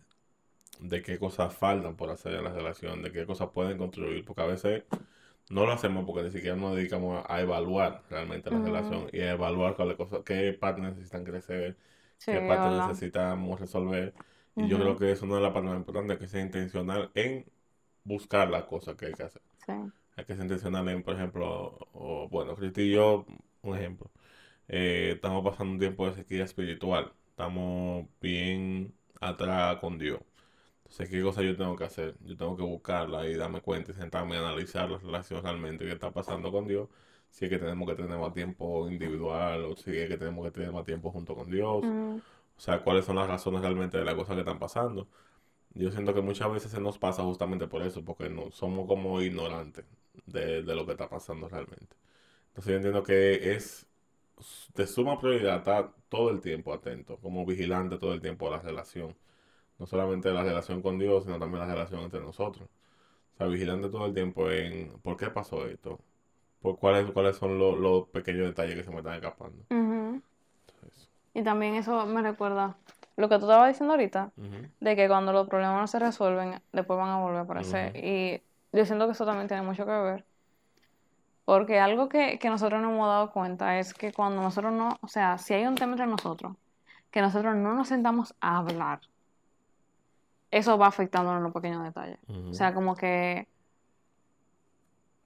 de 0.83 1.01
qué 1.01 1.17
cosas 1.17 1.55
faltan 1.55 1.95
por 1.95 2.09
hacer 2.09 2.33
en 2.35 2.43
la 2.43 2.51
relación, 2.51 3.01
de 3.01 3.11
qué 3.11 3.25
cosas 3.25 3.49
pueden 3.53 3.77
construir. 3.77 4.25
Porque 4.25 4.41
a 4.41 4.45
veces 4.45 4.83
no 5.49 5.65
lo 5.65 5.71
hacemos 5.71 6.05
porque 6.05 6.23
ni 6.23 6.31
siquiera 6.31 6.55
nos 6.55 6.75
dedicamos 6.75 7.25
a, 7.27 7.41
evaluar 7.41 8.03
realmente 8.09 8.51
la 8.51 8.59
relación 8.59 9.07
y 9.11 9.21
a 9.21 9.31
evaluar 9.31 9.75
cuáles 9.75 9.95
cosas, 9.95 10.19
qué 10.25 10.53
partes 10.53 10.83
necesitan 10.83 11.23
crecer, 11.23 11.77
qué 12.25 12.39
partes 12.41 12.87
necesitamos 12.87 13.59
resolver. 13.59 14.13
Y 14.55 14.67
yo 14.67 14.77
creo 14.77 14.97
que 14.97 15.11
eso 15.11 15.25
no 15.25 15.37
es 15.37 15.41
la 15.41 15.53
parte 15.53 15.69
más 15.69 15.77
importante, 15.77 16.17
que 16.17 16.27
sea 16.27 16.41
intencional 16.41 17.11
en 17.15 17.45
buscar 18.03 18.49
las 18.49 18.65
cosas 18.65 18.95
que 18.95 19.07
hay 19.07 19.13
que 19.13 19.23
hacer. 19.23 19.41
Hay 20.15 20.25
que 20.25 20.35
ser 20.35 20.43
intencional 20.43 20.87
en, 20.89 21.01
por 21.01 21.15
ejemplo, 21.15 21.79
o, 21.93 22.27
bueno, 22.29 22.55
Cristi 22.55 22.83
y 22.83 22.91
yo, 22.91 23.25
un 23.63 23.77
ejemplo. 23.77 24.11
Eh, 24.67 25.13
estamos 25.15 25.43
pasando 25.43 25.73
un 25.73 25.79
tiempo 25.79 26.05
de 26.07 26.13
sequía 26.13 26.43
espiritual. 26.43 27.13
Estamos 27.29 28.05
bien 28.21 28.93
atrás 29.19 29.77
con 29.77 29.97
Dios. 29.97 30.19
Entonces, 30.93 31.09
¿qué 31.09 31.23
cosa 31.23 31.41
yo 31.41 31.57
tengo 31.57 31.75
que 31.75 31.85
hacer? 31.85 32.15
Yo 32.23 32.37
tengo 32.37 32.55
que 32.55 32.61
buscarla 32.61 33.27
y 33.27 33.33
darme 33.35 33.61
cuenta 33.61 33.91
y 33.91 33.95
sentarme 33.95 34.37
a 34.37 34.41
analizar 34.41 34.91
la 34.91 34.99
relación 34.99 35.41
realmente 35.43 35.85
que 35.85 35.91
está 35.91 36.11
pasando 36.11 36.51
con 36.51 36.67
Dios. 36.67 36.87
Si 37.31 37.45
es 37.45 37.49
que 37.49 37.57
tenemos 37.57 37.89
que 37.89 37.95
tener 37.95 38.15
más 38.19 38.31
tiempo 38.31 38.87
individual 38.87 39.65
o 39.65 39.75
si 39.75 39.97
es 39.97 40.07
que 40.07 40.17
tenemos 40.17 40.45
que 40.45 40.51
tener 40.51 40.71
más 40.71 40.85
tiempo 40.85 41.09
junto 41.11 41.35
con 41.35 41.49
Dios. 41.49 41.83
O 41.83 42.59
sea, 42.59 42.83
cuáles 42.83 43.05
son 43.05 43.15
las 43.15 43.27
razones 43.27 43.61
realmente 43.61 43.97
de 43.97 44.05
las 44.05 44.13
cosas 44.13 44.35
que 44.35 44.41
están 44.41 44.59
pasando. 44.59 45.07
Yo 45.73 45.91
siento 45.91 46.13
que 46.13 46.21
muchas 46.21 46.51
veces 46.51 46.71
se 46.71 46.79
nos 46.81 46.99
pasa 46.99 47.23
justamente 47.23 47.67
por 47.67 47.81
eso, 47.81 48.03
porque 48.05 48.29
no 48.29 48.51
somos 48.51 48.87
como 48.87 49.21
ignorantes 49.21 49.85
de, 50.27 50.61
lo 50.63 50.85
que 50.85 50.91
está 50.93 51.09
pasando 51.09 51.49
realmente. 51.49 51.95
Entonces 52.49 52.71
yo 52.71 52.77
entiendo 52.77 53.03
que 53.03 53.55
es 53.55 53.87
de 54.75 54.87
suma 54.87 55.19
prioridad 55.19 55.57
estar 55.57 55.91
todo 56.09 56.29
el 56.29 56.41
tiempo 56.41 56.73
atento, 56.73 57.17
como 57.17 57.45
vigilante 57.45 57.97
todo 57.97 58.13
el 58.13 58.21
tiempo 58.21 58.47
a 58.47 58.51
la 58.57 58.59
relación. 58.61 59.15
No 59.83 59.87
solamente 59.87 60.31
la 60.31 60.43
relación 60.43 60.81
con 60.81 60.97
Dios, 60.97 61.25
sino 61.25 61.37
también 61.37 61.67
la 61.67 61.73
relación 61.73 61.99
entre 61.99 62.21
nosotros. 62.21 62.69
O 63.33 63.37
sea, 63.37 63.47
vigilante 63.47 63.89
todo 63.89 64.05
el 64.05 64.13
tiempo 64.13 64.49
en 64.49 64.93
por 65.01 65.17
qué 65.17 65.29
pasó 65.29 65.65
esto, 65.67 65.99
por 66.61 66.79
cuáles, 66.79 67.11
cuáles 67.11 67.35
son 67.35 67.59
los, 67.59 68.07
pequeños 68.07 68.45
detalles 68.45 68.75
que 68.75 68.83
se 68.85 68.91
me 68.91 68.99
están 68.99 69.15
escapando. 69.15 69.61
y 71.33 71.43
también 71.43 71.75
eso 71.75 72.05
me 72.05 72.21
recuerda 72.21 72.77
lo 73.17 73.27
que 73.27 73.35
tú 73.39 73.41
estabas 73.41 73.73
diciendo 73.73 73.95
ahorita, 73.95 74.31
de 74.79 74.95
que 74.95 75.09
cuando 75.09 75.33
los 75.33 75.49
problemas 75.49 75.81
no 75.81 75.87
se 75.87 75.99
resuelven, 75.99 76.61
después 76.71 76.97
van 76.97 77.09
a 77.09 77.19
volver 77.19 77.39
a 77.39 77.41
aparecer. 77.41 77.93
Y 77.97 78.41
yo 78.71 78.85
siento 78.85 79.05
que 79.05 79.11
eso 79.11 79.25
también 79.25 79.49
tiene 79.49 79.63
mucho 79.63 79.85
que 79.85 79.91
ver. 79.91 80.23
Porque 81.43 81.77
algo 81.77 82.07
que, 82.07 82.39
nosotros 82.45 82.81
no 82.81 82.89
hemos 82.89 83.07
dado 83.09 83.31
cuenta 83.33 83.79
es 83.79 83.93
que 83.93 84.13
cuando 84.13 84.41
nosotros 84.41 84.71
no, 84.71 84.97
o 85.01 85.09
sea, 85.09 85.37
si 85.37 85.53
hay 85.53 85.65
un 85.65 85.75
tema 85.75 85.91
entre 85.91 86.07
nosotros, 86.07 86.55
que 87.11 87.19
nosotros 87.19 87.53
no 87.57 87.73
nos 87.73 87.89
sentamos 87.89 88.33
a 88.39 88.59
hablar, 88.59 89.01
eso 90.53 90.77
va 90.77 90.87
afectando 90.87 91.35
en 91.35 91.43
los 91.43 91.51
pequeños 91.51 91.83
detalles. 91.83 92.19
O 92.49 92.53
sea, 92.53 92.75
como 92.75 92.95
que, 92.95 93.47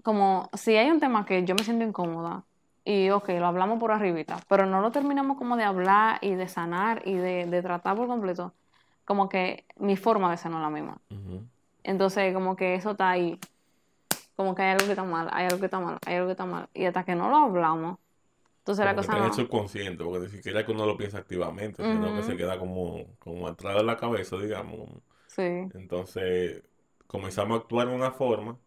como 0.01 0.49
si 0.53 0.77
hay 0.77 0.89
un 0.89 1.01
tema 1.01 1.25
que 1.25 1.43
yo 1.43 1.53
me 1.53 1.63
siento 1.63 1.83
incómoda, 1.83 2.43
y 2.85 3.09
ok, 3.09 3.27
lo 3.31 3.47
hablamos 3.47 3.77
por 3.77 3.91
arribita, 3.91 4.39
pero 4.47 4.65
no 4.65 4.79
lo 4.79 4.91
terminamos 4.91 5.37
como 5.37 5.57
de 5.57 5.65
hablar 5.65 6.19
y 6.21 6.35
de 6.35 6.47
sanar 6.47 7.01
y 7.05 7.15
de, 7.15 7.61
tratar 7.61 7.97
por 7.97 8.07
completo, 8.07 8.53
como 9.03 9.27
que 9.27 9.65
mi 9.75 9.97
forma 9.97 10.31
de 10.31 10.37
ser 10.37 10.51
no 10.51 10.57
es 10.57 10.63
la 10.63 10.69
misma. 10.69 10.97
Entonces, 11.83 12.33
como 12.33 12.55
que 12.55 12.75
eso 12.75 12.91
está 12.91 13.09
ahí, 13.09 13.37
como 14.37 14.55
que 14.55 14.61
hay 14.61 14.71
algo 14.71 14.85
que 14.85 14.91
está 14.91 15.03
mal, 15.03 15.27
hay 15.33 15.47
algo 15.47 15.59
que 15.59 15.65
está 15.65 15.79
mal, 15.79 15.97
hay 16.05 16.15
algo 16.15 16.27
que 16.27 16.31
está 16.31 16.45
mal. 16.45 16.69
Y 16.73 16.85
hasta 16.85 17.03
que 17.03 17.15
no 17.15 17.29
lo 17.29 17.35
hablamos, 17.35 17.97
Entonces 18.59 18.85
la 18.85 18.95
Como 18.95 19.01
cosa 19.01 19.11
está 19.11 19.17
en 19.17 19.23
no. 19.23 19.27
el 19.27 19.33
subconsciente, 19.33 20.03
porque 20.05 20.19
ni 20.19 20.29
siquiera 20.29 20.65
que 20.65 20.71
uno 20.71 20.85
lo 20.85 20.95
piensa 20.95 21.17
activamente, 21.17 21.83
sino 21.83 22.15
que 22.15 22.23
se 22.23 22.37
queda 22.37 22.57
como, 22.57 23.03
como 23.19 23.47
atrás 23.47 23.75
de 23.75 23.83
la 23.83 23.97
cabeza, 23.97 24.37
digamos. 24.37 24.87
Sí, 25.37 25.71
Entonces, 25.73 26.63
comenzamos 27.07 27.59
a 27.59 27.61
actuar 27.61 27.87
de 27.89 27.95
una 27.95 28.11
forma, 28.11 28.57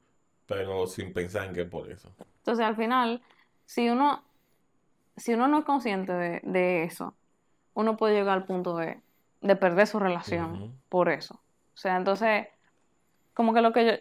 pero 0.46 0.86
sin 0.86 1.12
pensar 1.12 1.46
en 1.46 1.54
que 1.54 1.62
es 1.62 1.68
por 1.70 1.90
eso. 1.90 2.10
entonces 2.38 2.64
al 2.66 2.76
final, 2.76 3.22
si 3.66 3.88
uno, 3.90 4.24
si 5.16 5.34
uno 5.34 5.48
no 5.48 5.58
es 5.60 5.64
consciente 5.64 6.12
de, 6.12 6.40
de 6.44 6.84
eso, 6.84 7.14
uno 7.74 7.96
puede 7.96 8.14
llegar 8.14 8.38
al 8.38 8.46
punto 8.46 8.76
de, 8.76 9.02
de 9.42 9.56
perder 9.56 9.86
su 9.86 9.98
relación 10.00 10.80
por 10.88 11.08
eso. 11.10 11.36
O 11.74 11.78
sea, 11.78 11.96
entonces, 11.96 12.48
como 13.34 13.54
que 13.54 13.62
lo 13.62 13.72
que 13.72 13.86
yo, 13.86 13.92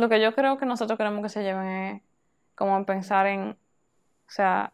lo 0.00 0.08
que 0.08 0.20
yo 0.20 0.34
creo 0.34 0.58
que 0.58 0.66
nosotros 0.66 0.98
queremos 0.98 1.22
que 1.22 1.28
se 1.30 1.42
lleven 1.42 1.66
es 1.68 2.02
como 2.54 2.76
en 2.76 2.84
pensar 2.84 3.26
en, 3.26 3.50
o 3.52 3.56
sea, 4.30 4.72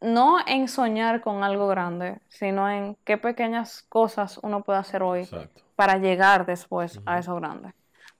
no 0.00 0.38
en 0.46 0.68
soñar 0.68 1.20
con 1.20 1.42
algo 1.42 1.68
grande, 1.68 2.20
sino 2.28 2.70
en 2.70 2.96
qué 3.04 3.18
pequeñas 3.18 3.84
cosas 3.88 4.38
uno 4.42 4.62
puede 4.62 4.78
hacer 4.78 5.02
hoy 5.02 5.20
Exacto. 5.20 5.62
para 5.76 5.98
llegar 5.98 6.46
después 6.46 7.00
a 7.06 7.18
eso 7.18 7.34
grande. 7.36 7.68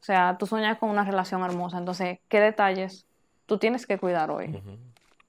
O 0.00 0.04
sea, 0.04 0.36
tú 0.38 0.46
sueñas 0.46 0.78
con 0.78 0.90
una 0.90 1.04
relación 1.04 1.42
hermosa, 1.42 1.78
entonces, 1.78 2.18
¿qué 2.28 2.40
detalles 2.40 3.06
tú 3.46 3.58
tienes 3.58 3.86
que 3.86 3.98
cuidar 3.98 4.30
hoy? 4.30 4.62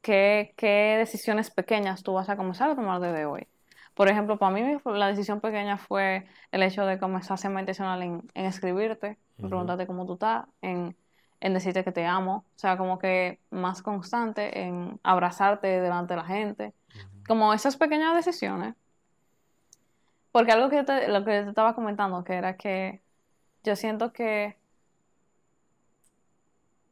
¿Qué, 0.02 0.54
qué 0.56 0.96
decisiones 0.98 1.52
pequeñas 1.52 2.04
tú 2.04 2.14
vas 2.14 2.30
a 2.30 2.38
comenzar 2.38 2.70
a 2.70 2.76
tomar 2.76 3.00
desde 3.00 3.26
hoy? 3.26 3.48
Por 3.94 4.08
ejemplo, 4.08 4.38
para 4.38 4.52
mí 4.52 4.78
la 4.86 5.08
decisión 5.08 5.42
pequeña 5.42 5.78
fue 5.78 6.26
el 6.52 6.64
hecho 6.64 6.86
de 6.86 7.00
comenzar 7.00 7.34
a 7.34 7.38
ser 7.38 7.52
más 7.52 7.62
intencional 7.62 8.02
en, 8.02 8.24
en 8.34 8.46
escribirte, 8.46 9.18
en 9.38 9.50
preguntarte 9.50 9.88
cómo 9.88 10.06
tú 10.06 10.14
estás, 10.14 10.46
en, 10.62 10.96
en 11.42 11.54
decirte 11.54 11.84
que 11.84 11.92
te 11.92 12.06
amo, 12.06 12.44
o 12.56 12.60
sea, 12.60 12.78
como 12.78 13.00
que 13.00 13.40
más 13.50 13.82
constante 13.82 14.62
en 14.62 15.00
abrazarte 15.04 15.68
delante 15.68 16.14
de 16.14 16.20
la 16.20 16.26
gente, 16.26 16.74
como 17.28 17.54
esas 17.54 17.78
pequeñas 17.78 18.16
decisiones. 18.16 18.76
Porque 20.32 20.52
algo 20.52 20.70
que 20.70 20.84
te, 20.84 21.08
lo 21.08 21.24
que 21.26 21.44
te 21.44 21.50
estaba 21.50 21.74
comentando, 21.74 22.24
que 22.24 22.34
era 22.34 22.56
que 22.56 23.02
yo 23.64 23.76
siento 23.76 24.14
que 24.14 24.58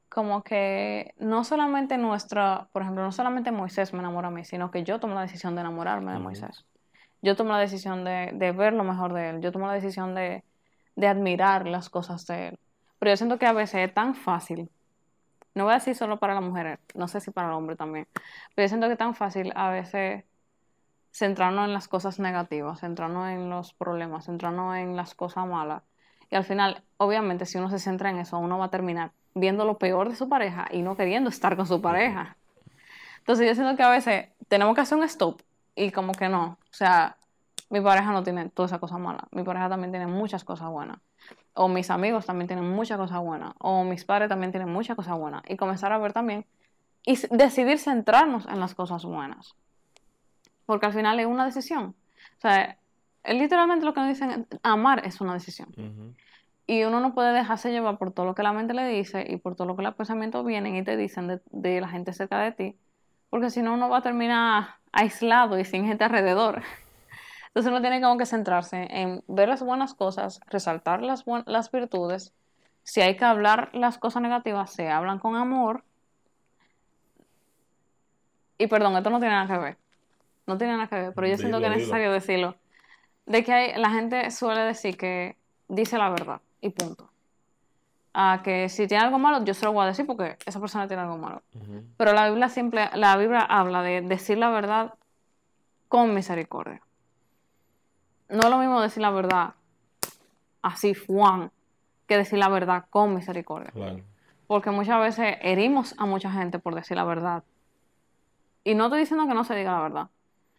como 0.10 0.44
que 0.44 1.14
no 1.20 1.44
solamente 1.44 1.98
nuestra, 1.98 2.70
por 2.72 2.82
ejemplo, 2.82 3.04
no 3.04 3.12
solamente 3.12 3.52
Moisés 3.52 3.94
me 3.94 4.00
enamora 4.00 4.30
a 4.30 4.32
mí, 4.32 4.44
sino 4.46 4.72
que 4.72 4.84
yo 4.84 5.00
tomo 5.00 5.14
la 5.14 5.22
decisión 5.22 5.54
de 5.54 5.62
enamorarme 5.62 6.14
de. 6.14 6.20
Moisés. 6.20 6.66
Yo 7.22 7.36
tomo 7.36 7.52
la 7.52 7.60
decisión 7.60 8.04
de, 8.04 8.32
de 8.34 8.52
ver 8.52 8.74
lo 8.74 8.84
mejor 8.84 9.14
de 9.14 9.30
él. 9.30 9.42
Yo 9.42 9.52
tomo 9.52 9.68
la 9.68 9.74
decisión 9.74 10.16
de, 10.16 10.44
de 10.96 11.08
admirar 11.08 11.68
las 11.68 11.90
cosas 11.90 12.26
de 12.26 12.48
él. 12.48 12.60
Pero 13.00 13.12
yo 13.12 13.18
siento 13.18 13.38
que 13.38 13.46
a 13.46 13.54
veces 13.54 13.88
es 13.88 13.94
tan 13.94 14.16
fácil, 14.16 14.70
no 15.54 15.64
voy 15.64 15.74
a 15.74 15.76
decir 15.78 15.96
solo 15.96 16.18
para 16.18 16.34
la 16.34 16.42
mujer, 16.42 16.80
no 16.94 17.08
sé 17.08 17.20
si 17.20 17.32
para 17.32 17.48
el 17.48 17.54
hombre 17.54 17.76
también, 17.76 18.08
pero 18.56 18.66
yo 18.66 18.70
siento 18.70 18.88
que 18.88 18.94
es 18.94 19.00
tan 19.00 19.16
fácil 19.16 19.52
a 19.56 19.70
veces 19.70 20.24
centrarnos 21.12 21.66
en 21.66 21.74
las 21.74 21.88
cosas 21.88 22.20
negativas, 22.20 22.80
centrarnos 22.80 23.30
en 23.30 23.50
los 23.50 23.74
problemas, 23.74 24.26
centrarnos 24.26 24.78
en 24.78 24.96
las 24.96 25.16
cosas 25.16 25.48
malas. 25.48 25.82
Y 26.30 26.36
al 26.36 26.44
final, 26.44 26.84
obviamente, 26.98 27.46
si 27.46 27.58
uno 27.58 27.70
se 27.70 27.80
centra 27.80 28.10
en 28.10 28.18
eso, 28.18 28.38
uno 28.38 28.60
va 28.60 28.66
a 28.66 28.70
terminar 28.70 29.12
viendo 29.34 29.66
lo 29.66 29.78
peor 29.78 30.10
de 30.10 30.16
su 30.16 30.30
pareja 30.30 30.68
y 30.72 30.82
no 30.82 30.96
queriendo 30.96 31.30
estar 31.30 31.56
con 31.56 31.66
su 31.66 31.82
pareja. 31.82 32.36
Entonces 33.20 33.48
yo 33.48 33.56
siento 33.56 33.76
que 33.76 33.84
a 33.84 33.90
veces 33.90 34.28
tenemos 34.48 34.76
que 34.76 34.82
hacer 34.82 34.98
un 34.98 35.04
stop 35.06 35.42
y 35.76 35.92
como 35.92 36.14
que 36.14 36.30
no. 36.30 36.58
O 36.62 36.74
sea, 36.74 37.18
mi 37.70 37.82
pareja 37.82 38.12
no 38.12 38.24
tiene 38.24 38.50
toda 38.50 38.68
esa 38.68 38.80
cosa 38.80 38.98
mala. 38.98 39.28
Mi 39.32 39.44
pareja 39.44 39.70
también 39.70 39.92
tiene 39.92 40.08
muchas 40.08 40.44
cosas 40.44 40.70
buenas. 40.70 41.00
O 41.54 41.68
mis 41.68 41.90
amigos 41.90 42.26
también 42.26 42.48
tienen 42.48 42.70
muchas 42.70 42.98
cosas 42.98 43.20
buenas. 43.20 43.54
O 43.60 43.84
mis 43.84 44.06
padres 44.06 44.30
también 44.30 44.52
tienen 44.52 44.70
muchas 44.70 44.96
cosas 44.96 45.18
buenas. 45.18 45.42
Y 45.48 45.58
comenzar 45.58 45.92
a 45.92 45.98
ver 45.98 46.14
también 46.14 46.46
y 47.08 47.18
decidir 47.32 47.80
centrarnos 47.80 48.46
en 48.48 48.60
las 48.60 48.76
cosas 48.76 49.06
buenas. 49.06 49.56
Porque 50.66 50.86
al 50.86 50.94
final 50.94 51.20
es 51.20 51.26
una 51.26 51.46
decisión. 51.46 51.96
O 52.38 52.42
sea, 52.42 52.78
literalmente 53.26 53.86
lo 53.86 53.94
que 53.94 54.02
nos 54.02 54.10
dicen, 54.10 54.46
amar 54.62 55.06
es 55.06 55.22
una 55.22 55.34
decisión. 55.34 55.70
Y 56.68 56.84
uno 56.84 57.00
no 57.00 57.14
puede 57.14 57.32
dejarse 57.32 57.72
llevar 57.72 57.98
por 57.98 58.12
todo 58.12 58.26
lo 58.26 58.36
que 58.36 58.44
la 58.44 58.52
mente 58.52 58.74
le 58.74 58.86
dice 58.86 59.26
y 59.28 59.38
por 59.38 59.56
todo 59.56 59.68
lo 59.68 59.78
que 59.78 59.84
los 59.84 59.96
pensamientos 59.96 60.46
vienen 60.46 60.76
y 60.76 60.84
te 60.84 60.98
dicen 60.98 61.28
de, 61.28 61.42
de 61.52 61.80
la 61.80 61.88
gente 61.88 62.12
cerca 62.12 62.40
de 62.40 62.52
ti. 62.52 62.76
Porque 63.30 63.50
si 63.50 63.62
no, 63.62 63.74
uno 63.74 63.88
va 63.88 64.00
a 64.00 64.02
terminar 64.02 64.76
aislado 64.92 65.58
y 65.58 65.64
sin 65.64 65.86
gente 65.86 66.04
alrededor. 66.04 66.62
Entonces 67.48 67.72
uno 67.72 67.82
tiene 67.82 68.02
como 68.02 68.18
que 68.18 68.26
centrarse 68.26 68.88
en 68.90 69.24
ver 69.28 69.50
las 69.50 69.64
buenas 69.64 69.94
cosas, 69.94 70.40
resaltar 70.48 71.02
las, 71.02 71.26
las 71.46 71.72
virtudes. 71.72 72.34
Si 72.84 73.02
hay 73.02 73.18
que 73.18 73.26
hablar 73.26 73.70
las 73.74 73.98
cosas 73.98 74.22
negativas, 74.22 74.72
se 74.72 74.90
hablan 74.90 75.20
con 75.20 75.36
amor. 75.36 75.84
Y 78.58 78.68
perdón, 78.68 78.96
esto 78.98 79.10
no 79.10 79.20
tiene 79.20 79.36
nada 79.36 79.48
que 79.54 79.62
ver. 79.62 79.78
No 80.46 80.58
tiene 80.58 80.74
nada 80.74 80.88
que 80.88 80.96
ver, 80.96 81.14
pero 81.14 81.28
yo 81.28 81.38
siento 81.38 81.60
que 81.60 81.66
es 81.66 81.72
dilo. 81.72 81.80
necesario 81.80 82.12
decirlo. 82.12 82.56
De 83.26 83.44
que 83.44 83.54
hay, 83.54 83.80
la 83.80 83.90
gente 83.90 84.32
suele 84.32 84.62
decir 84.62 84.98
que 84.98 85.36
dice 85.68 85.98
la 85.98 86.10
verdad 86.10 86.42
y 86.62 86.70
punto. 86.70 87.10
A 88.14 88.42
que 88.44 88.70
si 88.70 88.88
tiene 88.88 89.04
algo 89.04 89.20
malo, 89.20 89.44
yo 89.44 89.54
se 89.54 89.66
lo 89.66 89.74
voy 89.74 89.84
a 89.84 89.88
decir 89.88 90.06
porque 90.06 90.38
esa 90.46 90.60
persona 90.60 90.88
tiene 90.88 91.04
algo 91.04 91.18
malo. 91.18 91.42
Pero 91.98 92.14
la 92.14 92.30
Biblia 92.30 92.50
siempre, 92.50 92.90
la 92.96 93.16
Biblia 93.18 93.42
habla 93.42 93.84
de 93.84 94.02
decir 94.02 94.38
la 94.38 94.50
verdad 94.50 94.94
con 95.88 96.16
misericordia. 96.16 96.82
No 98.30 98.40
es 98.44 98.50
lo 98.50 98.58
mismo 98.58 98.82
decir 98.82 99.02
la 99.02 99.10
verdad 99.12 99.54
así, 100.62 100.94
Juan, 100.94 101.52
que 102.08 102.18
decir 102.18 102.40
la 102.40 102.50
verdad 102.50 102.86
con 102.90 103.14
misericordia. 103.16 103.72
Claro. 103.72 104.00
Porque 104.48 104.72
muchas 104.72 105.00
veces 105.00 105.38
herimos 105.42 105.96
a 105.98 106.06
mucha 106.06 106.32
gente 106.32 106.60
por 106.60 106.76
decir 106.76 106.98
la 106.98 107.04
verdad. 107.04 107.44
Y 108.64 108.76
no 108.76 108.86
estoy 108.86 109.00
diciendo 109.02 109.28
que 109.28 109.34
no 109.34 109.44
se 109.44 109.56
diga 109.56 109.72
la 109.74 109.82
verdad, 109.82 110.08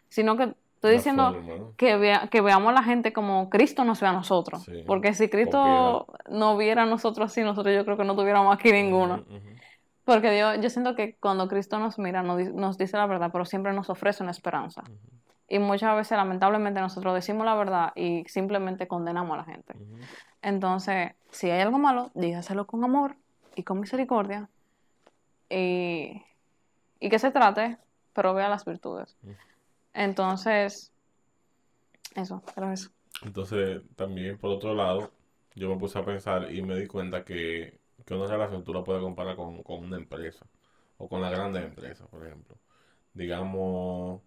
sino 0.09 0.37
que 0.37 0.45
estoy 0.75 0.93
La 0.93 0.97
diciendo 0.97 1.33
forma, 1.35 1.55
¿no? 1.57 1.73
que, 1.77 1.97
vea- 1.97 2.29
que 2.29 2.41
veamos 2.41 2.71
a 2.71 2.73
la 2.73 2.83
gente 2.83 3.13
como 3.13 3.51
Cristo 3.51 3.85
nos 3.85 4.01
ve 4.01 4.07
a 4.07 4.13
nosotros. 4.13 4.63
Sí, 4.65 4.83
Porque 4.87 5.13
si 5.15 5.29
Cristo 5.29 6.07
no 6.31 6.57
viera 6.57 6.83
a 6.85 6.87
nosotros 6.87 7.31
así, 7.31 7.43
nosotros 7.43 7.75
yo 7.75 7.85
creo 7.85 7.97
que 7.97 8.05
no 8.05 8.15
tuviéramos 8.17 8.55
aquí 8.55 8.73
ninguno. 8.73 9.25
Porque 10.05 10.31
Dios, 10.31 10.59
yo 10.63 10.71
siento 10.71 10.95
que 10.95 11.17
cuando 11.17 11.49
Cristo 11.49 11.79
nos 11.79 11.99
mira, 11.99 12.23
nos, 12.23 12.43
nos 12.55 12.79
dice 12.79 12.97
la 12.97 13.05
verdad, 13.07 13.29
pero 13.31 13.45
siempre 13.45 13.75
nos 13.75 13.91
ofrece 13.91 14.23
una 14.23 14.33
esperanza. 14.33 14.83
Y 15.49 15.59
muchas 15.59 15.97
veces, 15.97 16.17
lamentablemente, 16.19 16.81
nosotros 16.81 17.15
decimos 17.15 17.47
la 17.47 17.55
verdad 17.55 17.93
y 17.97 18.25
simplemente 18.27 18.87
condenamos 18.87 19.35
a 19.35 19.39
la 19.39 19.45
gente. 19.45 19.75
Entonces, 20.43 21.13
si 21.31 21.51
hay 21.51 21.61
algo 21.61 21.79
malo, 21.79 22.11
dígaselo 22.15 22.67
con 22.67 22.85
amor 22.85 23.17
y 23.57 23.63
con 23.63 23.81
misericordia. 23.81 24.49
Y, 25.49 26.23
y 27.01 27.09
que 27.09 27.19
se 27.19 27.31
trate, 27.31 27.79
pero 28.13 28.35
vea 28.35 28.51
las 28.51 28.67
virtudes. 28.67 29.17
Entonces, 29.95 30.93
eso, 32.15 32.43
pero 32.55 32.71
eso. 32.71 32.91
Entonces, 33.23 33.83
también 33.97 34.39
por 34.39 34.51
otro 34.51 34.75
lado, 34.75 35.11
yo 35.55 35.69
me 35.69 35.77
puse 35.77 35.99
a 35.99 36.05
pensar 36.05 36.53
y 36.53 36.63
me 36.63 36.77
di 36.77 36.87
cuenta 36.87 37.25
que, 37.25 37.79
que 38.05 38.15
una 38.15 38.27
relación 38.27 38.65
tú 38.65 38.75
la 38.75 38.85
puedes 38.85 39.03
comparar 39.03 39.35
con, 39.37 39.63
con 39.63 39.85
una 39.85 39.97
empresa 39.97 40.47
o 40.99 41.09
con 41.09 41.21
las 41.21 41.33
grandes 41.33 41.65
empresas, 41.65 42.07
por 42.09 42.27
ejemplo. 42.27 42.57
Digamos, 43.15 44.21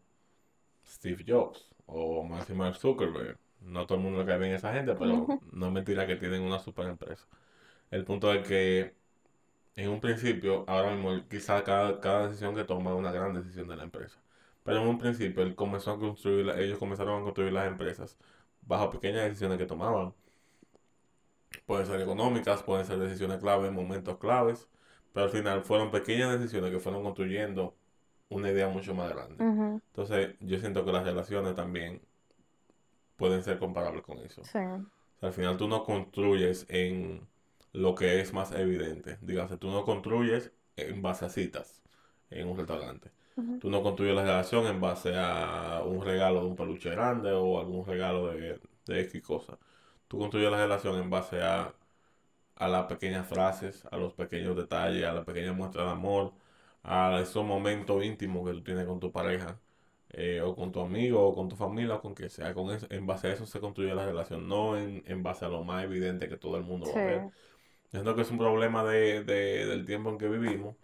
Steve 0.91 1.23
Jobs 1.27 1.73
o 1.86 2.23
Mark 2.23 2.75
Zuckerberg. 2.75 3.38
No 3.62 3.86
todo 3.86 3.97
el 3.97 4.04
mundo 4.04 4.19
le 4.19 4.25
cae 4.25 4.39
bien 4.39 4.54
a 4.54 4.56
esa 4.56 4.73
gente, 4.73 4.95
pero 4.95 5.27
no 5.51 5.67
es 5.67 5.71
mentira 5.71 6.08
que 6.08 6.15
tienen 6.15 6.41
una 6.41 6.60
super 6.60 6.88
empresa. 6.88 7.27
El 7.91 8.06
punto 8.06 8.34
es 8.34 8.47
que 8.47 8.95
en 9.75 9.89
un 9.89 9.99
principio, 10.01 10.65
ahora 10.67 10.91
mismo, 10.95 11.27
quizá 11.30 11.63
cada, 11.63 11.99
cada 11.99 12.27
decisión 12.27 12.56
que 12.56 12.63
toma 12.63 12.91
es 12.91 12.97
una 12.97 13.12
gran 13.12 13.34
decisión 13.34 13.67
de 13.67 13.75
la 13.75 13.84
empresa. 13.84 14.19
Pero 14.63 14.82
en 14.82 14.88
un 14.88 14.97
principio, 14.99 15.43
él 15.43 15.56
comenzó 15.56 15.91
a 15.91 15.99
construir, 15.99 16.49
ellos 16.60 16.77
comenzaron 16.80 17.21
a 17.21 17.23
construir 17.23 17.54
las 17.54 17.67
empresas 17.67 18.17
bajo 18.62 18.91
pequeñas 18.91 19.25
decisiones 19.25 19.58
que 19.58 19.65
tomaban. 19.65 20.13
Pueden 21.65 21.86
ser 21.86 22.01
económicas, 22.01 22.63
pueden 22.63 22.86
ser 22.86 22.99
decisiones 22.99 23.39
claves, 23.39 23.71
momentos 23.71 24.17
claves, 24.17 24.67
pero 25.13 25.25
al 25.25 25.32
final 25.32 25.63
fueron 25.63 25.91
pequeñas 25.91 26.39
decisiones 26.39 26.71
que 26.71 26.80
fueron 26.80 27.04
construyendo 27.04 27.75
una 28.32 28.50
idea 28.50 28.67
mucho 28.70 28.96
más 28.96 29.10
grande. 29.10 29.36
Entonces, 29.44 30.36
yo 30.39 30.58
siento 30.60 30.84
que 30.84 30.91
las 30.91 31.04
relaciones 31.04 31.56
también 31.56 32.02
pueden 33.17 33.44
ser 33.44 33.60
comparables 33.60 34.02
con 34.04 34.17
eso. 34.20 34.44
Sí. 34.44 34.58
O 34.58 35.20
sea, 35.20 35.30
al 35.30 35.34
final 35.34 35.58
tú 35.58 35.67
no 35.67 35.84
construyes 35.84 36.65
en 36.70 37.28
lo 37.74 37.94
que 37.94 38.20
es 38.20 38.34
más 38.34 38.52
evidente. 38.54 39.17
Dígase, 39.22 39.58
tú 39.58 39.70
no 39.70 39.84
construyes 39.84 40.52
en 40.76 41.02
base 41.02 41.26
a 41.26 41.30
citas 41.30 41.84
en 42.30 42.48
un 42.48 42.58
restaurante. 42.58 43.12
Ujú. 43.36 43.60
Tú 43.60 43.70
no 43.70 43.84
construyes 43.84 44.15
la 44.15 44.24
relación 44.24 44.65
en 44.65 44.82
base 44.82 45.13
a 45.15 45.84
un 45.86 46.04
regalo 46.04 46.41
de 46.41 46.48
un 46.48 46.56
peluche 46.56 46.89
grande 46.89 47.32
o 47.32 47.60
algún 47.60 47.86
regalo 47.86 48.28
de, 48.28 48.60
de 48.86 49.02
X 49.02 49.22
cosa. 49.22 49.58
Tú 50.08 50.17
construyes 50.17 50.52
la 50.52 50.58
relación 50.58 50.98
en 50.98 51.10
base 51.10 51.41
a, 51.41 51.74
a 52.56 52.67
las 52.67 52.86
pequeñas 52.86 53.28
frases, 53.28 53.86
a 53.91 53.98
los 53.98 54.13
pequeños 54.13 54.56
detalles, 54.56 55.06
a 55.06 55.13
la 55.13 55.24
pequeña 55.24 55.54
muestra 55.54 55.84
de 55.84 55.91
amor, 55.91 56.34
a 56.84 57.20
esos 57.22 57.46
momentos 57.46 58.04
íntimos 58.04 58.46
que 58.48 58.54
tú 58.56 58.63
tienes 58.63 58.86
con 58.86 59.00
tu 59.00 59.12
pareja, 59.12 59.60
eh, 60.10 60.41
o 60.41 60.56
con 60.56 60.72
tu 60.72 60.82
amigo, 60.82 61.26
o 61.28 61.36
con 61.36 61.50
tu 61.50 61.56
familia, 61.56 61.96
o 61.96 62.02
con 62.02 62.13
quien 62.15 62.30
sea. 62.30 62.54
Con 62.54 62.72
eso- 62.76 62.88
en 62.89 63.06
base 63.08 63.28
a 63.28 63.34
eso 63.34 63.46
se 63.46 63.60
construye 63.60 63.94
la 63.96 64.06
relación, 64.06 64.48
no 64.48 64.78
en, 64.78 65.04
en 65.08 65.24
base 65.24 65.46
a 65.46 65.50
lo 65.50 65.63
más 65.63 65.84
evidente 65.86 66.30
que 66.30 66.38
todo 66.38 66.58
el 66.58 66.63
mundo 66.63 66.91
va 66.91 67.00
a 67.00 67.04
ver. 67.04 67.28
Sí. 67.91 68.04
Yo 68.06 68.15
que 68.15 68.22
es 68.22 68.32
un 68.32 68.38
problema 68.38 68.84
de, 68.86 69.24
de- 69.24 69.65
del 69.65 69.86
tiempo 69.86 70.10
en 70.10 70.17
que 70.17 70.28
vivimos 70.30 70.76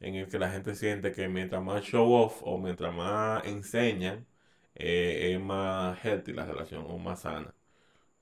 en 0.00 0.14
el 0.16 0.28
que 0.28 0.38
la 0.38 0.50
gente 0.50 0.74
siente 0.74 1.12
que 1.12 1.28
mientras 1.28 1.62
más 1.62 1.82
show 1.84 2.12
off 2.14 2.42
o 2.44 2.58
mientras 2.58 2.94
más 2.94 3.44
enseñan, 3.46 4.26
eh, 4.74 5.32
es 5.34 5.40
más 5.40 6.02
healthy 6.04 6.32
la 6.32 6.46
relación 6.46 6.84
o 6.88 6.98
más 6.98 7.20
sana. 7.22 7.54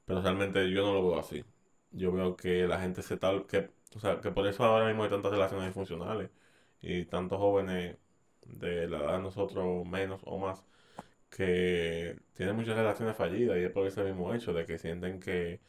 Pero 0.04 0.22
realmente 0.22 0.70
yo 0.70 0.82
no 0.84 0.94
lo 0.94 1.08
veo 1.10 1.18
así. 1.20 1.44
Yo 1.90 2.12
veo 2.12 2.36
que 2.36 2.66
la 2.68 2.80
gente 2.80 3.02
se 3.02 3.16
tal, 3.16 3.46
que, 3.46 3.70
o 3.96 4.00
sea, 4.00 4.20
que 4.20 4.30
por 4.32 4.46
eso 4.46 4.64
ahora 4.64 4.86
mismo 4.88 5.04
hay 5.04 5.10
tantas 5.10 5.32
relaciones 5.32 5.66
disfuncionales 5.66 6.30
y 6.82 7.06
tantos 7.06 7.38
jóvenes 7.38 7.96
de 8.46 8.88
la 8.88 8.98
edad 8.98 9.16
de 9.18 9.22
nosotros 9.22 9.86
menos 9.86 10.20
o 10.24 10.38
más 10.38 10.64
que 11.30 12.18
tienen 12.34 12.56
muchas 12.56 12.76
relaciones 12.76 13.16
fallidas 13.16 13.58
y 13.58 13.62
es 13.64 13.70
por 13.72 13.86
ese 13.86 14.04
mismo 14.04 14.34
hecho 14.34 14.52
de 14.52 14.66
que 14.66 14.78
sienten 14.78 15.20
que, 15.20 15.60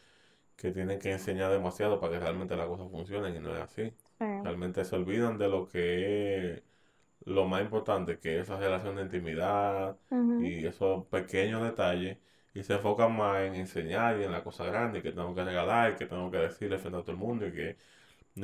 que 0.57 0.71
tienen 0.71 0.99
que 0.99 1.11
enseñar 1.11 1.51
demasiado 1.51 1.99
para 1.99 2.13
que 2.13 2.19
realmente 2.19 2.55
las 2.57 2.67
cosas 2.67 2.89
funcionen 2.91 3.35
y 3.35 3.39
no 3.39 3.55
es 3.55 3.61
así. 3.61 3.93
Realmente 4.41 4.85
se 4.85 4.95
olvidan 4.95 5.37
de 5.37 5.49
lo 5.49 5.67
que 5.67 6.53
es 6.55 6.63
lo 7.25 7.45
más 7.45 7.61
importante, 7.63 8.19
que 8.19 8.37
es 8.39 8.43
esa 8.45 8.57
relación 8.59 8.95
de 8.97 9.03
intimidad 9.03 9.97
y 10.37 10.65
esos 10.65 11.05
pequeños 11.07 11.63
detalles 11.63 12.17
y 12.53 12.63
se 12.63 12.73
enfocan 12.75 13.15
más 13.15 13.41
en 13.43 13.55
enseñar 13.55 14.19
y 14.19 14.23
en 14.23 14.31
la 14.31 14.43
cosa 14.43 14.65
grande 14.65 15.01
que 15.01 15.11
tengo 15.11 15.33
que 15.35 15.43
regalar 15.43 15.93
y 15.93 15.95
que 15.95 16.05
tengo 16.05 16.29
que 16.31 16.37
decirle 16.37 16.77
frente 16.79 16.99
a 16.99 17.01
todo 17.01 17.11
el 17.11 17.17
mundo 17.17 17.47
y 17.47 17.53
que 17.53 17.77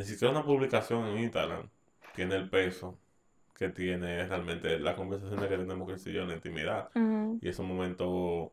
siquiera 0.03 0.31
una 0.31 0.45
publicación 0.45 1.07
en 1.07 1.19
Instagram 1.19 1.69
tiene 2.19 2.35
el 2.35 2.49
peso 2.49 2.97
que 3.55 3.69
tiene 3.69 4.27
realmente 4.27 4.77
la 4.77 4.93
conversación 4.93 5.39
que 5.39 5.57
tenemos 5.57 6.03
que 6.03 6.11
yo 6.11 6.23
en 6.23 6.27
la 6.27 6.35
intimidad 6.35 6.89
y 7.39 7.47
es 7.47 7.57
un 7.59 7.67
momento 7.69 8.51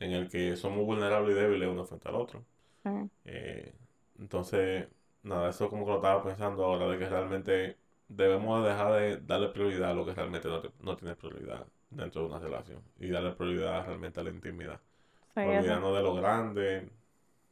en 0.00 0.12
el 0.12 0.30
que 0.30 0.56
somos 0.56 0.86
vulnerables 0.86 1.36
y 1.36 1.38
débiles 1.38 1.68
uno 1.68 1.84
frente 1.84 2.08
al 2.08 2.14
otro. 2.14 2.42
Eh, 3.26 3.74
entonces, 4.18 4.88
nada, 5.22 5.50
eso 5.50 5.68
como 5.68 5.84
que 5.84 5.90
lo 5.90 5.96
estaba 5.98 6.24
pensando 6.24 6.64
ahora, 6.64 6.88
de 6.88 6.98
que 6.98 7.06
realmente 7.10 7.76
debemos 8.08 8.64
dejar 8.64 8.94
de 8.94 9.18
darle 9.18 9.48
prioridad 9.48 9.90
a 9.90 9.94
lo 9.94 10.06
que 10.06 10.14
realmente 10.14 10.48
no, 10.80 10.96
tiene 10.96 11.14
prioridad 11.14 11.66
dentro 11.90 12.22
de 12.22 12.28
una 12.28 12.38
relación 12.38 12.80
y 12.98 13.10
darle 13.10 13.32
prioridad 13.32 13.84
realmente 13.84 14.18
a 14.18 14.24
la 14.24 14.30
intimidad. 14.30 14.80
Olvidarnos 15.34 15.94
de 15.94 16.02
lo 16.02 16.14
grande, 16.14 16.88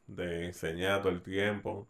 de 0.06 0.46
enseñar 0.46 1.02
todo 1.02 1.12
el 1.12 1.20
tiempo. 1.20 1.86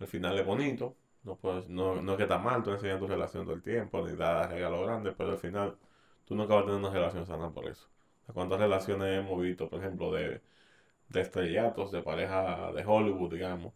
Al 0.00 0.06
final 0.06 0.38
es 0.38 0.44
bonito, 0.44 0.94
no, 1.28 1.36
puedes, 1.36 1.68
no, 1.68 2.00
no 2.02 2.12
es 2.12 2.16
que 2.16 2.24
está 2.24 2.38
mal 2.38 2.62
tú 2.62 2.70
enseñar 2.70 2.98
tu 2.98 3.06
relación 3.06 3.44
todo 3.44 3.54
el 3.54 3.62
tiempo, 3.62 4.06
ni 4.06 4.16
dar 4.16 4.50
regalos 4.50 4.86
grandes, 4.86 5.14
pero 5.16 5.30
al 5.32 5.38
final 5.38 5.76
tú 6.24 6.34
nunca 6.34 6.54
vas 6.54 6.64
a 6.64 6.66
tener 6.66 6.80
una 6.80 6.90
relación 6.90 7.26
sana 7.26 7.50
por 7.50 7.66
eso. 7.66 7.88
¿Cuántas 8.32 8.58
relaciones 8.60 9.18
hemos 9.18 9.40
visto, 9.40 9.68
por 9.68 9.80
ejemplo, 9.80 10.12
de, 10.12 10.42
de 11.08 11.20
estrellatos, 11.20 11.92
de 11.92 12.02
pareja 12.02 12.72
de 12.72 12.84
Hollywood, 12.84 13.32
digamos, 13.32 13.72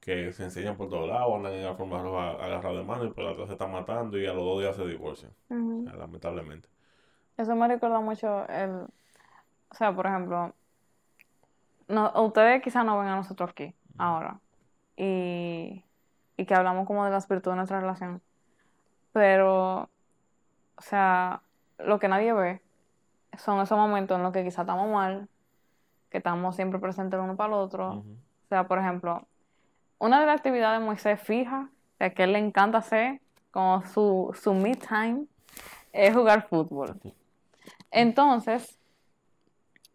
que 0.00 0.32
se 0.32 0.44
enseñan 0.44 0.76
por 0.76 0.88
todos 0.88 1.08
lados, 1.08 1.34
andan 1.36 1.52
en 1.54 1.64
la 1.64 1.74
forma 1.74 2.00
agarrados 2.32 2.78
de 2.78 2.84
mano 2.84 3.04
y 3.06 3.10
por 3.10 3.24
la 3.24 3.32
otra 3.32 3.46
se 3.46 3.52
están 3.52 3.72
matando 3.72 4.18
y 4.18 4.26
a 4.26 4.34
los 4.34 4.44
dos 4.44 4.60
días 4.60 4.76
se 4.76 4.86
divorcian, 4.86 5.32
lamentablemente. 5.48 6.68
Eso 7.36 7.56
me 7.56 7.66
recuerda 7.68 8.00
mucho 8.00 8.46
el, 8.48 8.70
o 9.70 9.74
sea, 9.74 9.94
por 9.94 10.06
ejemplo, 10.06 10.54
no, 11.88 12.12
ustedes 12.22 12.62
quizás 12.62 12.84
no 12.84 12.98
ven 12.98 13.08
a 13.08 13.16
nosotros 13.16 13.50
aquí, 13.50 13.74
ahora, 13.96 14.40
y, 14.96 15.82
y 16.36 16.46
que 16.46 16.54
hablamos 16.54 16.86
como 16.86 17.04
de 17.04 17.10
las 17.10 17.28
virtudes 17.28 17.54
de 17.54 17.56
nuestra 17.56 17.80
relación, 17.80 18.22
pero, 19.12 19.88
o 20.76 20.82
sea, 20.82 21.42
lo 21.78 21.98
que 21.98 22.08
nadie 22.08 22.32
ve 22.32 22.60
son 23.38 23.60
esos 23.60 23.78
momentos 23.78 24.16
en 24.16 24.22
los 24.22 24.32
que 24.32 24.44
quizás 24.44 24.60
estamos 24.60 24.90
mal, 24.90 25.28
que 26.10 26.18
estamos 26.18 26.56
siempre 26.56 26.78
presentes 26.78 27.18
el 27.18 27.24
uno 27.24 27.36
para 27.36 27.48
el 27.48 27.54
otro. 27.54 27.90
O 27.98 28.48
sea, 28.48 28.66
por 28.66 28.78
ejemplo, 28.78 29.26
una 29.98 30.20
de 30.20 30.26
las 30.26 30.36
actividades 30.36 30.80
de 30.80 30.86
Moisés 30.86 31.20
fija, 31.20 31.70
que 31.98 32.22
a 32.22 32.24
él 32.24 32.32
le 32.32 32.38
encanta 32.38 32.78
hacer, 32.78 33.20
como 33.50 33.84
su, 33.86 34.36
su 34.40 34.52
mid 34.52 34.78
time, 34.78 35.26
es 35.92 36.14
jugar 36.14 36.48
fútbol. 36.48 37.00
Entonces, 37.90 38.78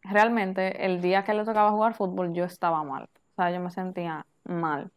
realmente, 0.02 0.86
el 0.86 1.02
día 1.02 1.24
que 1.24 1.34
le 1.34 1.44
tocaba 1.44 1.72
jugar 1.72 1.94
fútbol, 1.94 2.34
yo 2.34 2.46
estaba 2.46 2.84
mal. 2.84 3.04
O 3.04 3.36
sea, 3.36 3.52
yo 3.52 3.60
me 3.60 3.70
sentía 3.70 4.26
mal. 4.46 4.92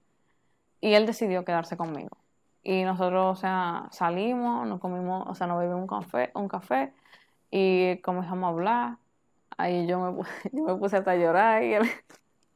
Y 0.82 0.92
él 0.94 1.06
decidió 1.06 1.44
quedarse 1.44 1.78
conmigo. 1.78 2.18
Y 2.64 2.82
nosotros, 2.82 3.38
o 3.38 3.40
sea, 3.40 3.88
salimos, 3.92 4.66
nos 4.66 4.80
comimos, 4.80 5.26
o 5.28 5.34
sea, 5.34 5.46
nos 5.46 5.58
bebimos 5.58 5.80
un 5.80 5.86
café, 5.86 6.30
un 6.34 6.48
café 6.48 6.92
y 7.50 7.98
comenzamos 7.98 8.44
a 8.44 8.48
hablar. 8.48 8.96
Ahí 9.56 9.86
yo 9.86 10.00
me, 10.00 10.22
yo 10.52 10.64
me 10.64 10.74
puse 10.74 10.96
hasta 10.96 11.12
a 11.12 11.16
llorar. 11.16 11.62
Y 11.62 11.74
él... 11.74 11.82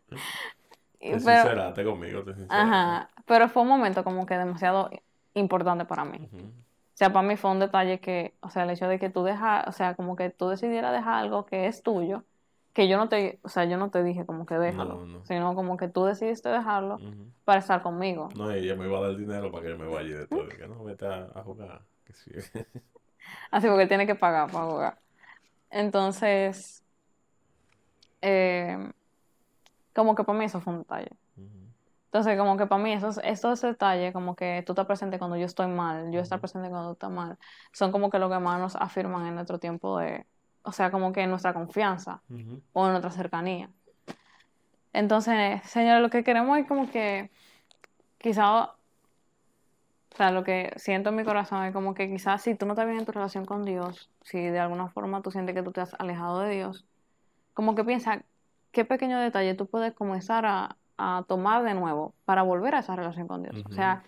te 0.98 1.20
sinceraste 1.20 1.84
conmigo, 1.84 2.24
te 2.24 2.34
Ajá, 2.48 3.10
pero 3.26 3.48
fue 3.48 3.62
un 3.62 3.68
momento 3.68 4.02
como 4.02 4.26
que 4.26 4.36
demasiado 4.36 4.90
importante 5.34 5.84
para 5.84 6.04
mí. 6.04 6.28
O 6.32 6.98
sea, 6.98 7.12
para 7.12 7.26
mí 7.26 7.36
fue 7.36 7.50
un 7.50 7.60
detalle 7.60 8.00
que, 8.00 8.34
o 8.40 8.50
sea, 8.50 8.64
el 8.64 8.70
hecho 8.70 8.88
de 8.88 8.98
que 8.98 9.10
tú 9.10 9.22
dejas, 9.22 9.68
o 9.68 9.72
sea, 9.72 9.94
como 9.94 10.16
que 10.16 10.30
tú 10.30 10.48
decidieras 10.48 10.92
dejar 10.92 11.14
algo 11.14 11.46
que 11.46 11.66
es 11.66 11.82
tuyo, 11.82 12.24
que 12.76 12.88
yo 12.88 12.98
no 12.98 13.08
te, 13.08 13.40
o 13.42 13.48
sea, 13.48 13.64
yo 13.64 13.78
no 13.78 13.88
te 13.88 14.04
dije 14.04 14.26
como 14.26 14.44
que 14.44 14.58
déjalo, 14.58 15.22
sino 15.24 15.54
como 15.54 15.78
que 15.78 15.88
tú 15.88 16.04
decidiste 16.04 16.50
dejarlo 16.50 16.98
para 17.46 17.60
estar 17.60 17.80
conmigo. 17.80 18.28
No, 18.36 18.50
ella 18.50 18.76
me 18.76 18.84
iba 18.84 18.98
a 18.98 19.00
dar 19.00 19.16
dinero 19.16 19.50
para 19.50 19.62
que 19.62 19.70
yo 19.70 19.78
me 19.78 19.86
vaya 19.86 20.18
de 20.18 20.26
todo, 20.26 20.46
que 20.46 20.68
no, 20.68 20.84
vete 20.84 21.06
a, 21.06 21.42
jugar. 21.42 21.80
Así 23.50 23.66
porque 23.66 23.86
tiene 23.86 24.06
que 24.06 24.14
pagar 24.14 24.50
para 24.50 24.66
jugar. 24.66 24.98
Entonces, 25.70 26.84
eh, 28.20 28.92
como 29.94 30.14
que 30.14 30.24
para 30.24 30.38
mí 30.38 30.44
eso 30.44 30.60
fue 30.60 30.74
un 30.74 30.80
detalle. 30.80 31.12
Entonces, 32.04 32.36
como 32.36 32.58
que 32.58 32.66
para 32.66 32.82
mí 32.82 32.92
esos, 32.92 33.18
esos 33.24 33.62
detalles, 33.62 34.12
como 34.12 34.36
que 34.36 34.62
tú 34.66 34.72
estás 34.72 34.84
presente 34.84 35.18
cuando 35.18 35.38
yo 35.38 35.46
estoy 35.46 35.68
mal, 35.68 36.12
yo 36.12 36.20
estar 36.20 36.40
presente 36.40 36.68
cuando 36.68 36.88
tú 36.88 36.92
estás 36.92 37.10
mal, 37.10 37.38
son 37.72 37.90
como 37.90 38.10
que 38.10 38.18
lo 38.18 38.28
que 38.28 38.38
más 38.38 38.60
nos 38.60 38.76
afirman 38.76 39.26
en 39.26 39.34
nuestro 39.34 39.58
tiempo 39.58 39.98
de, 39.98 40.26
o 40.66 40.72
sea, 40.72 40.90
como 40.90 41.12
que 41.12 41.22
en 41.22 41.30
nuestra 41.30 41.54
confianza 41.54 42.20
o 42.72 42.86
en 42.86 42.90
nuestra 42.90 43.12
cercanía. 43.12 43.70
Entonces, 44.92 45.62
señores, 45.64 46.02
lo 46.02 46.10
que 46.10 46.24
queremos 46.24 46.58
es 46.58 46.66
como 46.66 46.90
que 46.90 47.30
quizá, 48.18 48.64
o 48.64 48.76
sea, 50.16 50.32
lo 50.32 50.42
que 50.42 50.72
siento 50.76 51.10
en 51.10 51.16
mi 51.16 51.24
corazón 51.24 51.64
es 51.64 51.72
como 51.72 51.94
que 51.94 52.10
quizás 52.10 52.42
si 52.42 52.56
tú 52.56 52.66
no 52.66 52.72
estás 52.72 52.86
bien 52.86 52.98
en 52.98 53.06
tu 53.06 53.12
relación 53.12 53.44
con 53.44 53.64
Dios, 53.64 54.10
si 54.22 54.40
de 54.40 54.58
alguna 54.58 54.88
forma 54.88 55.22
tú 55.22 55.30
sientes 55.30 55.54
que 55.54 55.62
tú 55.62 55.70
te 55.70 55.82
has 55.82 55.94
alejado 55.98 56.40
de 56.40 56.56
Dios, 56.56 56.84
como 57.54 57.76
que 57.76 57.84
piensa, 57.84 58.22
qué 58.72 58.84
pequeño 58.84 59.20
detalle 59.20 59.54
tú 59.54 59.66
puedes 59.66 59.94
comenzar 59.94 60.44
a, 60.46 60.76
tomar 61.28 61.62
de 61.62 61.74
nuevo 61.74 62.14
para 62.24 62.42
volver 62.42 62.74
a 62.74 62.78
esa 62.78 62.96
relación 62.96 63.28
con 63.28 63.42
Dios. 63.42 63.62
O 63.68 63.72
sea, 63.74 64.02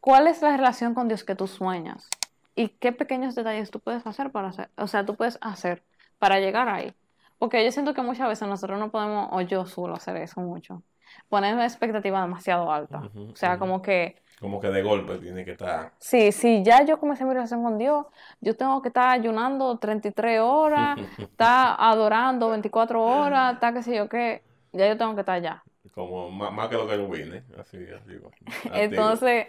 ¿cuál 0.00 0.26
es 0.26 0.42
la 0.42 0.56
relación 0.56 0.92
con 0.92 1.06
Dios 1.06 1.22
que 1.22 1.36
tú 1.36 1.46
sueñas? 1.46 2.08
¿Y 2.58 2.70
qué 2.70 2.90
pequeños 2.90 3.36
detalles 3.36 3.70
tú 3.70 3.78
puedes 3.78 4.04
hacer 4.04 4.32
para 4.32 4.48
hacer? 4.48 4.68
O 4.76 4.88
sea, 4.88 5.06
tú 5.06 5.14
puedes 5.14 5.38
hacer 5.40 5.84
para 6.18 6.40
llegar 6.40 6.68
ahí. 6.68 6.92
Porque 7.38 7.64
yo 7.64 7.70
siento 7.70 7.94
que 7.94 8.02
muchas 8.02 8.26
veces 8.26 8.48
nosotros 8.48 8.80
no 8.80 8.90
podemos, 8.90 9.28
o 9.30 9.40
yo 9.42 9.64
suelo 9.64 9.94
hacer 9.94 10.16
eso 10.16 10.40
mucho, 10.40 10.82
poner 11.28 11.54
una 11.54 11.64
expectativa 11.64 12.20
demasiado 12.20 12.72
alta. 12.72 13.08
o 13.14 13.36
sea, 13.36 13.60
como 13.60 13.80
que 13.80 14.20
como 14.40 14.60
que 14.60 14.68
de 14.70 14.82
golpe 14.82 15.18
tiene 15.18 15.44
que 15.44 15.52
estar. 15.52 15.92
Sí, 15.98 16.32
sí, 16.32 16.64
ya 16.64 16.84
yo 16.84 16.98
comencé 16.98 17.24
mi 17.24 17.32
relación 17.32 17.62
con 17.62 17.78
Dios, 17.78 18.06
yo 18.40 18.56
tengo 18.56 18.82
que 18.82 18.88
estar 18.88 19.08
ayunando 19.10 19.78
33 19.78 20.40
horas, 20.40 20.98
estar 21.18 21.76
adorando 21.78 22.50
24 22.50 23.00
horas, 23.00 23.54
estar 23.54 23.72
qué 23.72 23.82
sé 23.84 23.94
yo 23.94 24.08
qué, 24.08 24.42
ya 24.72 24.88
yo 24.88 24.96
tengo 24.96 25.14
que 25.14 25.20
estar 25.20 25.36
allá. 25.36 25.62
Como 25.92 26.28
más, 26.30 26.68
que 26.68 26.74
lo 26.74 26.88
que 26.88 26.96
yo 26.96 27.08
vine, 27.08 27.44
así, 27.56 27.78
así. 27.94 28.18
Entonces, 28.74 29.46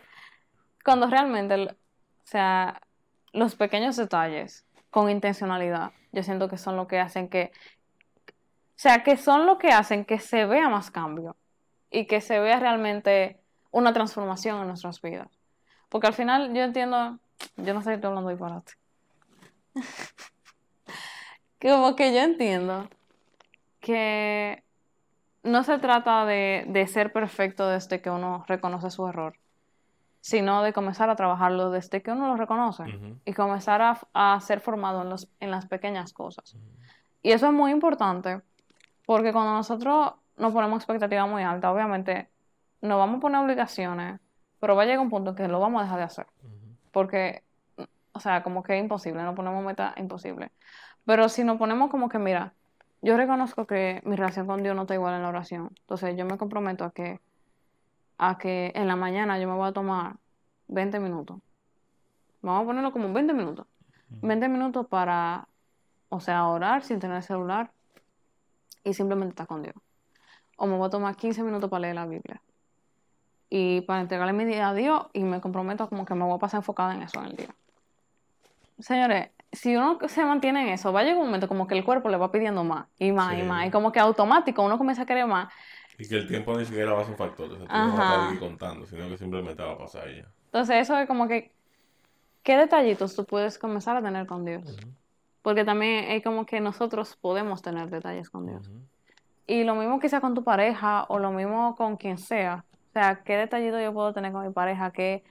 cuando 0.83 1.07
realmente, 1.07 1.55
o 1.55 1.75
sea, 2.23 2.79
los 3.33 3.55
pequeños 3.55 3.95
detalles 3.95 4.65
con 4.89 5.09
intencionalidad, 5.09 5.91
yo 6.11 6.23
siento 6.23 6.49
que 6.49 6.57
son 6.57 6.75
lo 6.75 6.87
que 6.87 6.99
hacen 6.99 7.29
que, 7.29 7.51
o 8.27 8.31
sea, 8.75 9.03
que 9.03 9.17
son 9.17 9.45
lo 9.45 9.57
que 9.57 9.69
hacen 9.69 10.05
que 10.05 10.19
se 10.19 10.45
vea 10.45 10.69
más 10.69 10.91
cambio 10.91 11.35
y 11.91 12.05
que 12.05 12.21
se 12.21 12.39
vea 12.39 12.59
realmente 12.59 13.39
una 13.71 13.93
transformación 13.93 14.61
en 14.61 14.67
nuestras 14.67 15.01
vidas. 15.01 15.27
Porque 15.89 16.07
al 16.07 16.13
final 16.13 16.53
yo 16.53 16.63
entiendo, 16.63 17.19
yo 17.57 17.73
no 17.73 17.81
sé 17.81 17.89
si 17.89 17.95
estoy 17.95 18.09
hablando 18.09 18.29
disparate. 18.29 18.73
Como 21.61 21.95
que 21.95 22.13
yo 22.13 22.19
entiendo 22.21 22.87
que 23.81 24.63
no 25.43 25.63
se 25.63 25.77
trata 25.79 26.25
de, 26.25 26.85
ser 26.87 27.11
perfecto 27.11 27.67
desde 27.67 28.01
que 28.01 28.09
uno 28.09 28.45
reconoce 28.47 28.89
su 28.91 29.07
error, 29.07 29.37
sino 30.21 30.63
de 30.63 30.73
comenzar 30.73 31.09
a 31.09 31.15
trabajarlo 31.15 31.71
desde 31.71 32.01
que 32.01 32.11
uno 32.11 32.27
lo 32.27 32.35
reconoce 32.35 32.83
y 33.25 33.33
comenzar 33.33 33.81
a, 34.13 34.39
ser 34.41 34.59
formado 34.59 35.01
en, 35.01 35.09
los, 35.09 35.29
en 35.39 35.51
las 35.51 35.65
pequeñas 35.65 36.13
cosas. 36.13 36.55
Y 37.21 37.31
eso 37.31 37.47
es 37.47 37.53
muy 37.53 37.71
importante 37.71 38.41
porque 39.05 39.33
cuando 39.33 39.53
nosotros 39.53 40.13
nos 40.37 40.53
ponemos 40.53 40.77
expectativas 40.77 41.27
muy 41.27 41.43
altas, 41.43 41.71
obviamente 41.71 42.29
nos 42.81 42.97
vamos 42.97 43.17
a 43.17 43.21
poner 43.21 43.41
obligaciones, 43.41 44.19
pero 44.59 44.75
va 44.75 44.83
a 44.83 44.85
llegar 44.85 44.99
un 44.99 45.09
punto 45.09 45.31
en 45.31 45.35
que 45.35 45.47
lo 45.47 45.59
vamos 45.59 45.81
a 45.81 45.83
dejar 45.83 45.99
de 45.99 46.05
hacer. 46.05 46.27
Porque, 46.91 47.43
o 48.13 48.19
sea, 48.19 48.43
como 48.43 48.63
que 48.63 48.77
es 48.77 48.83
imposible, 48.83 49.23
no 49.23 49.35
ponemos 49.35 49.63
meta 49.63 49.93
imposible. 49.97 50.51
Pero 51.05 51.29
si 51.29 51.43
nos 51.43 51.57
ponemos 51.57 51.89
como 51.89 52.09
que, 52.09 52.19
mira, 52.19 52.53
yo 53.01 53.17
reconozco 53.17 53.65
que 53.65 54.01
mi 54.05 54.15
relación 54.15 54.47
con 54.47 54.63
Dios 54.63 54.75
no 54.75 54.83
está 54.83 54.93
igual 54.93 55.15
en 55.15 55.23
la 55.23 55.29
oración. 55.29 55.71
Entonces 55.81 56.15
yo 56.17 56.25
me 56.25 56.37
comprometo 56.37 56.83
a 56.85 56.91
que, 56.91 57.19
a 58.19 58.37
que 58.37 58.71
en 58.75 58.87
la 58.87 58.95
mañana 58.95 59.39
yo 59.39 59.47
me 59.47 59.55
voy 59.55 59.67
a 59.67 59.73
tomar 59.73 60.17
20 60.67 60.99
minutos 60.99 61.39
vamos 62.41 62.63
a 62.63 62.65
ponerlo 62.65 62.91
como 62.91 63.11
20 63.11 63.33
minutos. 63.33 63.65
20 64.21 64.47
minutos 64.49 64.87
para, 64.87 65.47
o 66.09 66.19
sea, 66.19 66.47
orar 66.47 66.83
sin 66.83 66.99
tener 66.99 67.21
celular 67.21 67.71
y 68.83 68.93
simplemente 68.93 69.31
estar 69.31 69.47
con 69.47 69.61
Dios. 69.61 69.75
O 70.57 70.65
me 70.65 70.75
voy 70.77 70.87
a 70.87 70.89
tomar 70.89 71.15
15 71.15 71.43
minutos 71.43 71.69
para 71.69 71.81
leer 71.81 71.95
la 71.95 72.05
Biblia. 72.05 72.41
Y 73.49 73.81
para 73.81 74.01
entregarle 74.01 74.33
mi 74.33 74.45
día 74.45 74.69
a 74.69 74.73
Dios 74.73 75.07
y 75.13 75.23
me 75.23 75.41
comprometo 75.41 75.89
como 75.89 76.05
que 76.05 76.15
me 76.15 76.23
voy 76.23 76.35
a 76.35 76.39
pasar 76.39 76.59
enfocada 76.59 76.93
en 76.93 77.03
eso 77.03 77.19
en 77.19 77.25
el 77.27 77.35
día. 77.35 77.55
Señores, 78.79 79.29
si 79.51 79.75
uno 79.75 79.97
se 80.07 80.23
mantiene 80.23 80.63
en 80.63 80.69
eso, 80.69 80.93
va 80.93 81.01
a 81.01 81.03
llegar 81.03 81.17
un 81.17 81.25
momento 81.25 81.47
como 81.47 81.67
que 81.67 81.77
el 81.77 81.83
cuerpo 81.83 82.09
le 82.09 82.17
va 82.17 82.31
pidiendo 82.31 82.63
más 82.63 82.87
y 82.97 83.11
más 83.11 83.37
y 83.37 83.43
más. 83.43 83.67
Y 83.67 83.71
como 83.71 83.91
que 83.91 83.99
automático 83.99 84.63
uno 84.63 84.77
comienza 84.77 85.03
a 85.03 85.05
querer 85.05 85.25
más. 85.25 85.51
Y 85.99 86.07
que 86.07 86.15
el 86.15 86.27
tiempo 86.27 86.57
ni 86.57 86.65
siquiera 86.65 86.93
va 86.93 87.01
a 87.01 87.03
ser 87.03 87.11
un 87.11 87.17
factor. 87.17 87.51
O 87.51 87.57
sea, 87.57 87.67
tú 87.67 87.77
no 87.77 87.97
vas 87.97 88.09
a 88.09 88.13
Ajá. 88.13 88.31
estar 88.31 88.39
contando, 88.39 88.85
sino 88.85 89.09
que 89.09 89.17
simplemente 89.17 89.61
va 89.61 89.73
a 89.73 89.77
pasar 89.77 90.09
y 90.09 90.17
ya. 90.17 90.27
Entonces 90.45 90.77
eso 90.77 90.97
es 90.97 91.07
como 91.07 91.27
que, 91.27 91.51
¿qué 92.43 92.57
detallitos 92.57 93.15
tú 93.15 93.25
puedes 93.25 93.59
comenzar 93.59 93.97
a 93.97 94.01
tener 94.01 94.25
con 94.25 94.45
Dios? 94.45 94.77
Porque 95.41 95.65
también 95.65 96.05
es 96.05 96.23
como 96.23 96.45
que 96.45 96.61
nosotros 96.61 97.17
podemos 97.17 97.61
tener 97.61 97.89
detalles 97.89 98.29
con 98.29 98.47
Dios. 98.47 98.67
Ujú. 98.67 98.79
Y 99.47 99.63
lo 99.63 99.75
mismo 99.75 99.99
quizá 99.99 100.21
con 100.21 100.35
tu 100.35 100.43
pareja 100.43 101.05
o 101.09 101.19
lo 101.19 101.31
mismo 101.31 101.75
con 101.75 101.97
quien 101.97 102.17
sea. 102.17 102.65
O 102.71 102.91
sea, 102.93 103.23
¿qué 103.23 103.35
detallito 103.35 103.79
yo 103.81 103.93
puedo 103.93 104.13
tener 104.13 104.31
con 104.31 104.45
mi 104.45 104.53
pareja? 104.53 104.91
¿Qué, 104.91 105.23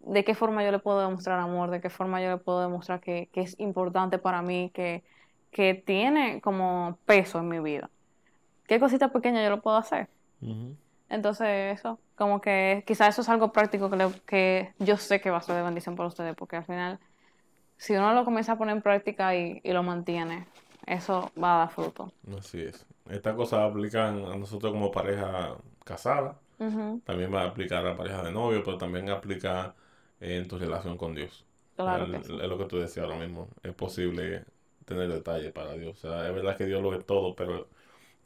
¿De 0.00 0.24
qué 0.24 0.34
forma 0.34 0.64
yo 0.64 0.70
le 0.70 0.78
puedo 0.78 1.00
demostrar 1.00 1.38
amor? 1.40 1.70
¿De 1.70 1.80
qué 1.80 1.90
forma 1.90 2.22
yo 2.22 2.30
le 2.30 2.36
puedo 2.38 2.62
demostrar 2.62 3.00
que, 3.00 3.28
que 3.32 3.42
es 3.42 3.58
importante 3.58 4.18
para 4.18 4.40
mí? 4.42 4.70
Que, 4.72 5.04
que 5.50 5.74
tiene 5.74 6.40
como 6.40 6.98
peso 7.06 7.38
en 7.40 7.48
mi 7.48 7.60
vida. 7.60 7.90
¿Qué 8.66 8.80
cosita 8.80 9.12
pequeña 9.12 9.42
yo 9.44 9.50
lo 9.50 9.60
puedo 9.62 9.76
hacer? 9.76 10.08
Entonces, 11.08 11.78
eso, 11.78 11.98
como 12.16 12.40
que 12.40 12.82
quizás 12.86 13.08
eso 13.10 13.22
es 13.22 13.28
algo 13.28 13.52
práctico 13.52 13.88
que, 13.90 13.96
le- 13.96 14.20
que 14.26 14.72
yo 14.78 14.96
sé 14.96 15.20
que 15.20 15.30
va 15.30 15.38
a 15.38 15.42
ser 15.42 15.56
de 15.56 15.62
bendición 15.62 15.94
para 15.96 16.08
ustedes, 16.08 16.34
porque 16.36 16.56
al 16.56 16.64
final, 16.64 16.98
si 17.76 17.94
uno 17.94 18.12
lo 18.14 18.24
comienza 18.24 18.52
a 18.52 18.58
poner 18.58 18.76
en 18.76 18.82
práctica 18.82 19.34
y, 19.36 19.60
y 19.62 19.72
lo 19.72 19.82
mantiene, 19.82 20.46
eso 20.86 21.30
va 21.42 21.56
a 21.56 21.58
dar 21.60 21.70
fruto. 21.70 22.12
Así 22.38 22.62
es. 22.62 22.86
Estas 23.08 23.34
cosas 23.34 23.60
aplican 23.70 24.24
a 24.24 24.36
nosotros 24.36 24.72
como 24.72 24.90
pareja 24.90 25.56
casada. 25.84 26.36
También 27.04 27.32
va 27.32 27.42
a 27.42 27.48
aplicar 27.48 27.86
a 27.86 27.90
la 27.90 27.96
pareja 27.96 28.22
de 28.22 28.32
novio, 28.32 28.62
pero 28.64 28.78
también 28.78 29.10
aplica 29.10 29.74
en 30.20 30.48
tu 30.48 30.58
relación 30.58 30.96
con 30.96 31.14
Dios. 31.14 31.44
Claro 31.76 32.04
Es- 32.06 32.10
que 32.22 32.26
sí. 32.26 32.38
Es 32.40 32.48
lo 32.48 32.58
que 32.58 32.64
tú 32.64 32.78
decías 32.78 33.04
ahora 33.06 33.18
mismo. 33.18 33.48
Es 33.62 33.74
posible 33.74 34.44
tener 34.84 35.08
detalles 35.08 35.52
para 35.52 35.74
Dios. 35.74 36.04
O 36.04 36.08
sea, 36.08 36.26
es 36.28 36.34
verdad 36.34 36.56
que 36.56 36.66
Dios 36.66 36.82
lo 36.82 36.90
ve 36.90 36.98
todo, 37.02 37.36
pero 37.36 37.68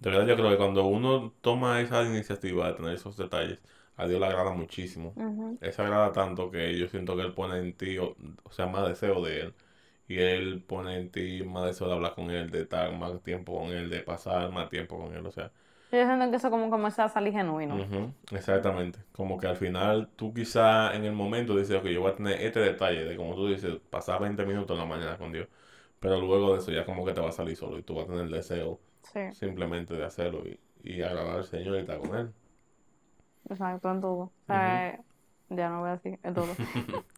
de 0.01 0.11
verdad 0.11 0.27
yo 0.27 0.37
creo 0.37 0.51
que 0.51 0.57
cuando 0.59 0.85
uno 0.87 1.35
toma 1.43 1.81
esa 1.81 2.03
iniciativa 2.05 2.69
de 2.69 2.75
tener 2.75 2.95
esos 2.95 3.17
detalles, 3.17 3.63
a 3.97 4.07
Dios 4.09 4.21
le 4.21 4.27
agrada 4.27 4.53
muchísimo. 4.53 5.19
Él 5.61 5.73
se 5.73 5.83
agrada 5.83 6.13
tanto 6.13 6.51
que 6.51 6.79
yo 6.79 6.89
siento 6.89 7.17
que 7.17 7.23
Él 7.23 7.35
pone 7.35 7.59
en 7.59 7.75
ti, 7.77 7.99
o, 7.99 8.17
o 8.45 8.51
sea, 8.53 8.67
más 8.67 8.89
deseo 8.89 9.23
de 9.23 9.41
Él. 9.43 9.55
Y 10.09 10.19
Él 10.19 10.63
pone 10.67 10.97
en 10.99 11.11
ti 11.11 11.43
más 11.45 11.67
deseo 11.67 11.89
de 11.89 11.95
hablar 11.95 12.15
con 12.15 12.31
Él, 12.31 12.51
de 12.51 12.63
estar 12.63 12.93
más 12.97 13.23
tiempo 13.23 13.59
con 13.59 13.71
Él, 13.73 13.91
de 13.91 14.01
pasar 14.03 14.51
más 14.53 14.69
tiempo 14.71 14.99
con 14.99 15.15
Él. 15.15 15.25
O 15.27 15.31
sea, 15.31 15.53
Yo 15.93 16.05
siento 16.07 16.31
que 16.31 16.37
eso 16.37 16.51
como 16.51 16.71
comienza 16.71 17.05
a 17.05 17.09
salir 17.09 17.33
genuino. 17.33 17.77
Exactamente. 18.33 19.01
Como 19.13 19.39
que 19.39 19.47
al 19.47 19.57
final 19.57 20.09
tú 20.17 20.33
quizá 20.35 20.95
en 20.95 21.05
el 21.05 21.13
momento 21.13 21.57
dices, 21.57 21.77
ok, 21.77 21.87
yo 21.87 22.01
voy 22.03 22.13
a 22.13 22.17
tener 22.17 22.41
este 22.41 22.61
detalle 22.61 23.05
de 23.05 23.17
como 23.17 23.35
tú 23.35 23.49
dices, 23.49 23.77
pasar 23.91 24.21
20 24.21 24.45
minutos 24.47 24.75
en 24.75 24.79
la 24.81 24.87
mañana 24.87 25.19
con 25.19 25.33
Dios. 25.33 25.49
Pero 25.99 26.21
luego 26.21 26.55
de 26.55 26.61
eso 26.61 26.71
ya 26.73 26.85
como 26.85 27.05
que 27.05 27.13
te 27.13 27.21
va 27.21 27.29
a 27.29 27.33
salir 27.33 27.57
solo 27.57 27.79
y 27.79 27.83
tú 27.83 27.95
vas 27.95 28.05
a 28.05 28.09
tener 28.09 28.25
el 28.25 28.31
deseo 28.31 28.81
Sí, 29.03 29.21
simplemente 29.31 29.95
de 29.95 30.05
hacerlo 30.05 30.43
y, 30.47 30.61
y 30.83 31.03
agradar 31.03 31.39
al 31.39 31.45
Señor 31.45 31.77
y 31.77 31.81
estar 31.81 31.99
con 31.99 32.17
Él. 32.17 32.35
exacto, 33.49 33.91
en 33.91 34.01
todo. 34.01 34.33
Sea, 34.47 34.99
ya 35.49 35.69
no 35.71 35.81
voy 35.81 35.91
a 35.91 35.93
decir, 35.97 36.19
en 36.23 36.35
todo. 36.35 36.61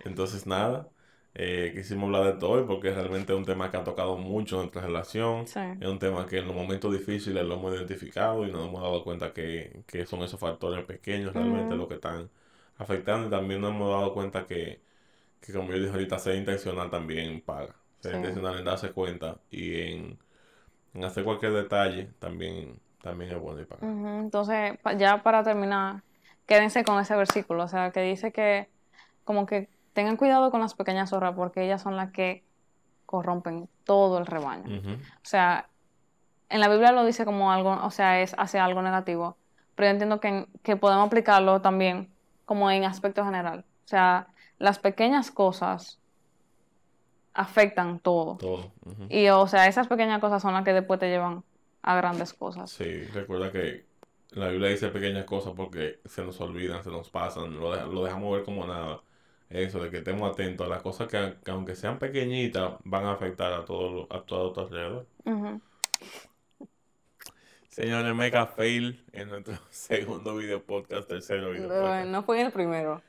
Entonces 0.00 0.46
nada, 0.46 0.88
eh, 1.34 1.72
quisimos 1.74 2.04
hablar 2.06 2.34
de 2.34 2.38
todo 2.40 2.52
hoy 2.52 2.64
porque 2.66 2.90
realmente 2.92 3.32
es 3.32 3.38
un 3.38 3.44
tema 3.44 3.70
que 3.70 3.76
ha 3.76 3.84
tocado 3.84 4.16
mucho 4.18 4.56
nuestra 4.58 4.82
relación. 4.82 5.50
Sí. 5.52 5.60
Es 5.80 5.88
un 5.88 5.98
tema 5.98 6.26
que 6.26 6.38
en 6.38 6.46
los 6.46 6.54
momentos 6.56 6.92
difíciles 6.92 7.44
lo 7.44 7.54
hemos 7.54 7.74
identificado 7.74 8.46
y 8.46 8.52
nos 8.52 8.66
hemos 8.68 8.82
dado 8.82 9.02
cuenta 9.04 9.32
que, 9.32 9.82
que 9.86 10.06
son 10.06 10.22
esos 10.22 10.38
factores 10.40 10.84
pequeños 10.84 11.34
realmente 11.34 11.74
Ujú. 11.74 11.76
los 11.76 11.88
que 11.88 11.94
están 11.94 12.30
afectando 12.76 13.28
y 13.28 13.30
también 13.30 13.60
nos 13.60 13.70
hemos 13.72 13.90
dado 13.90 14.14
cuenta 14.14 14.46
que, 14.46 14.82
que 15.40 15.52
como 15.52 15.70
yo 15.72 15.78
dije 15.78 15.90
ahorita, 15.90 16.18
ser 16.18 16.36
intencional 16.36 16.90
también 16.90 17.42
paga. 17.42 17.76
Ser 18.00 18.12
Sí. 18.12 18.16
intencional 18.16 18.58
en 18.58 18.64
darse 18.66 18.92
cuenta 18.92 19.40
y 19.50 19.76
en, 19.80 20.18
en 20.94 21.04
hacer 21.04 21.24
cualquier 21.24 21.52
detalle 21.52 22.10
también, 22.18 22.80
también 23.02 23.32
es 23.32 23.40
bueno 23.40 23.60
y 23.60 23.64
paga. 23.64 23.86
Ujú, 23.86 24.08
Entonces, 24.20 24.78
ya 24.98 25.22
para 25.22 25.42
terminar, 25.42 26.02
quédense 26.46 26.84
con 26.84 27.00
ese 27.00 27.16
versículo, 27.16 27.64
o 27.64 27.68
sea, 27.68 27.90
que 27.90 28.00
dice 28.02 28.32
que 28.32 28.68
como 29.24 29.46
que 29.46 29.68
tengan 29.92 30.16
cuidado 30.16 30.50
con 30.50 30.60
las 30.60 30.74
pequeñas 30.74 31.10
zorras 31.10 31.34
porque 31.34 31.64
ellas 31.64 31.82
son 31.82 31.96
las 31.96 32.12
que 32.12 32.44
corrompen 33.06 33.68
todo 33.84 34.18
el 34.18 34.26
rebaño. 34.26 34.66
O 34.66 35.24
sea, 35.24 35.68
en 36.50 36.60
la 36.60 36.68
Biblia 36.68 36.92
lo 36.92 37.04
dice 37.04 37.24
como 37.24 37.52
algo, 37.52 37.72
o 37.82 37.90
sea, 37.90 38.20
es 38.20 38.34
hacia 38.38 38.64
algo 38.64 38.82
negativo, 38.82 39.38
pero 39.74 39.88
yo 39.88 39.92
entiendo 39.92 40.20
que, 40.20 40.48
que 40.62 40.76
podemos 40.76 41.06
aplicarlo 41.06 41.62
también 41.62 42.10
como 42.44 42.70
en 42.70 42.84
aspecto 42.84 43.24
general. 43.24 43.64
O 43.84 43.88
sea, 43.88 44.28
las 44.58 44.78
pequeñas 44.78 45.30
cosas 45.30 46.01
afectan 47.34 47.98
todo. 48.00 48.36
Todo. 48.36 48.72
Y, 49.08 49.28
o 49.28 49.46
sea, 49.46 49.66
esas 49.68 49.88
pequeñas 49.88 50.20
cosas 50.20 50.42
son 50.42 50.54
las 50.54 50.64
que 50.64 50.72
después 50.72 50.98
te 51.00 51.08
llevan 51.08 51.44
a 51.82 51.96
grandes 51.96 52.32
cosas. 52.34 52.70
Sí, 52.70 53.04
recuerda 53.14 53.50
que 53.50 53.84
la 54.30 54.48
Biblia 54.48 54.68
dice 54.70 54.88
pequeñas 54.88 55.24
cosas 55.24 55.52
porque 55.56 56.00
se 56.04 56.24
nos 56.24 56.40
olvidan, 56.40 56.82
se 56.84 56.90
nos 56.90 57.10
pasan, 57.10 57.58
lo, 57.58 57.74
de- 57.76 57.86
lo 57.92 58.04
dejamos 58.04 58.34
ver 58.34 58.44
como 58.44 58.66
nada. 58.66 59.00
Eso, 59.50 59.80
de 59.80 59.90
que 59.90 59.98
estemos 59.98 60.30
atentos 60.30 60.66
a 60.66 60.70
las 60.70 60.82
cosas 60.82 61.08
que, 61.08 61.34
que 61.44 61.50
aunque 61.50 61.74
sean 61.76 61.98
pequeñitas, 61.98 62.72
van 62.84 63.04
a 63.04 63.12
afectar 63.12 63.52
a 63.52 63.64
todo, 63.66 64.06
a 64.10 64.22
todo 64.22 64.52
tu 64.52 64.60
alrededor. 64.60 65.06
Ujú. 65.26 65.60
Señores, 67.68 68.14
mega 68.14 68.46
fail 68.46 69.04
en 69.12 69.28
nuestro 69.28 69.54
segundo 69.70 70.36
video 70.36 70.62
podcast, 70.62 71.08
tercero 71.08 71.50
video 71.50 71.68
No, 71.68 71.74
podcast. 71.80 72.06
no 72.08 72.22
fue 72.22 72.40
en 72.40 72.46
el 72.46 72.52
primero. 72.52 73.02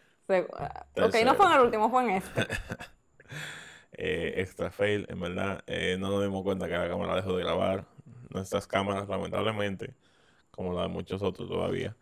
Ah, 0.58 0.86
Ok, 1.02 1.16
no 1.26 1.36
fue 1.36 1.46
en 1.48 1.52
el 1.54 1.60
último, 1.62 1.90
fue 1.90 2.04
en 2.04 2.10
este. 2.12 2.48
Eh, 3.98 4.34
extra 4.38 4.72
fail, 4.72 5.06
en 5.10 5.20
verdad, 5.20 5.64
eh, 5.68 5.98
no 6.00 6.10
nos 6.10 6.24
dimos 6.24 6.44
cuenta 6.44 6.68
que 6.68 6.74
la 6.78 6.90
cámara 6.90 7.16
dejó 7.16 7.36
de 7.38 7.44
grabar. 7.44 7.86
Nuestras 8.30 8.68
cámaras, 8.68 9.08
lamentablemente, 9.10 9.96
como 10.52 10.74
la 10.74 10.84
de 10.84 10.88
muchos 10.90 11.22
otros 11.24 11.50
todavía, 11.50 11.96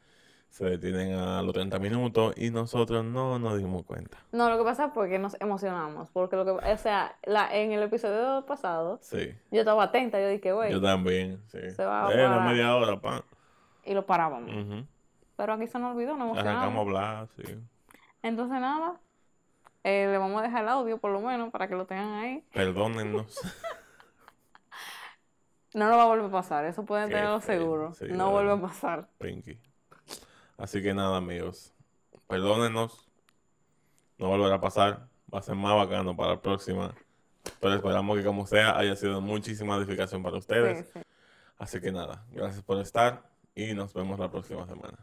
se 0.49 0.65
detienen 0.65 1.13
a 1.15 1.41
los 1.43 1.53
30 1.53 1.79
minutos 1.79 2.33
y 2.37 2.51
nosotros 2.51 3.05
no 3.05 3.39
nos 3.39 3.57
dimos 3.57 3.83
cuenta. 3.85 4.17
No, 4.31 4.49
lo 4.49 4.57
que 4.57 4.63
pasa 4.63 4.89
fue 4.89 5.09
que 5.09 5.19
nos 5.19 5.35
emocionamos. 5.41 6.09
Porque 6.11 6.35
lo 6.37 6.45
que, 6.45 6.51
o 6.51 6.77
sea, 6.77 7.17
la, 7.23 7.53
en 7.55 7.71
el 7.73 7.83
episodio 7.83 8.45
pasado, 8.45 8.99
Sí, 9.01 9.33
yo 9.51 9.59
estaba 9.61 9.83
atenta, 9.83 10.19
yo 10.21 10.29
dije, 10.29 10.53
güey, 10.53 10.71
yo 10.71 10.81
también, 10.81 11.41
sí. 11.47 11.59
Se 11.59 11.83
va 11.85 12.07
a 12.07 12.11
Eh, 12.13 12.17
la 12.17 12.39
media 12.39 12.75
hora, 12.75 12.99
pa. 13.01 13.23
y 13.83 13.93
lo 13.93 14.05
parábamos. 14.05 14.49
Pero 15.35 15.53
aquí 15.53 15.67
se 15.67 15.79
nos 15.79 15.95
olvidó, 15.95 16.15
nos 16.17 16.37
Arrancamos 16.37 16.77
a 16.77 16.81
emocionamos. 16.81 16.87
hablar, 16.87 17.27
sí. 17.35 17.43
Entonces, 18.23 18.59
nada, 18.59 18.99
eh, 19.83 20.07
le 20.09 20.17
vamos 20.17 20.39
a 20.39 20.43
dejar 20.43 20.63
el 20.63 20.69
audio 20.69 20.97
por 20.97 21.11
lo 21.11 21.21
menos 21.21 21.51
para 21.51 21.67
que 21.67 21.75
lo 21.75 21.85
tengan 21.85 22.13
ahí. 22.13 22.43
Perdónennos. 22.53 23.39
No 25.73 25.87
lo 25.89 25.95
va 25.95 26.03
a 26.03 26.07
volver 26.07 26.25
a 26.25 26.31
pasar, 26.31 26.65
eso 26.65 26.83
pueden 26.83 27.07
Qué 27.07 27.15
tenerlo 27.15 27.39
feo, 27.39 27.59
seguro. 27.59 27.93
sí, 27.93 28.05
no 28.09 28.31
vuelve 28.31 28.51
a 28.51 28.59
pasar. 28.59 29.07
Pinky. 29.19 29.57
Así 30.57 30.81
que 30.81 30.93
nada, 30.93 31.15
amigos. 31.15 31.73
Perdónenos. 32.27 33.09
No 34.17 34.27
volverá 34.27 34.55
a 34.55 34.59
pasar. 34.59 35.07
Va 35.33 35.39
a 35.39 35.41
ser 35.41 35.55
más 35.55 35.73
bacano 35.73 36.13
para 36.13 36.31
la 36.31 36.41
próxima. 36.41 36.93
Pero 37.61 37.75
esperamos 37.75 38.17
que 38.17 38.25
como 38.25 38.45
sea 38.45 38.77
haya 38.77 38.97
sido 38.97 39.21
muchísima 39.21 39.77
edificación 39.77 40.21
para 40.21 40.37
ustedes. 40.37 40.87
Sí, 40.87 40.91
sí. 40.93 40.99
Así 41.57 41.79
que 41.79 41.91
nada, 41.93 42.25
gracias 42.31 42.63
por 42.63 42.77
estar 42.79 43.23
y 43.55 43.73
nos 43.73 43.93
vemos 43.93 44.19
la 44.19 44.29
próxima 44.29 44.67
semana. 44.67 44.97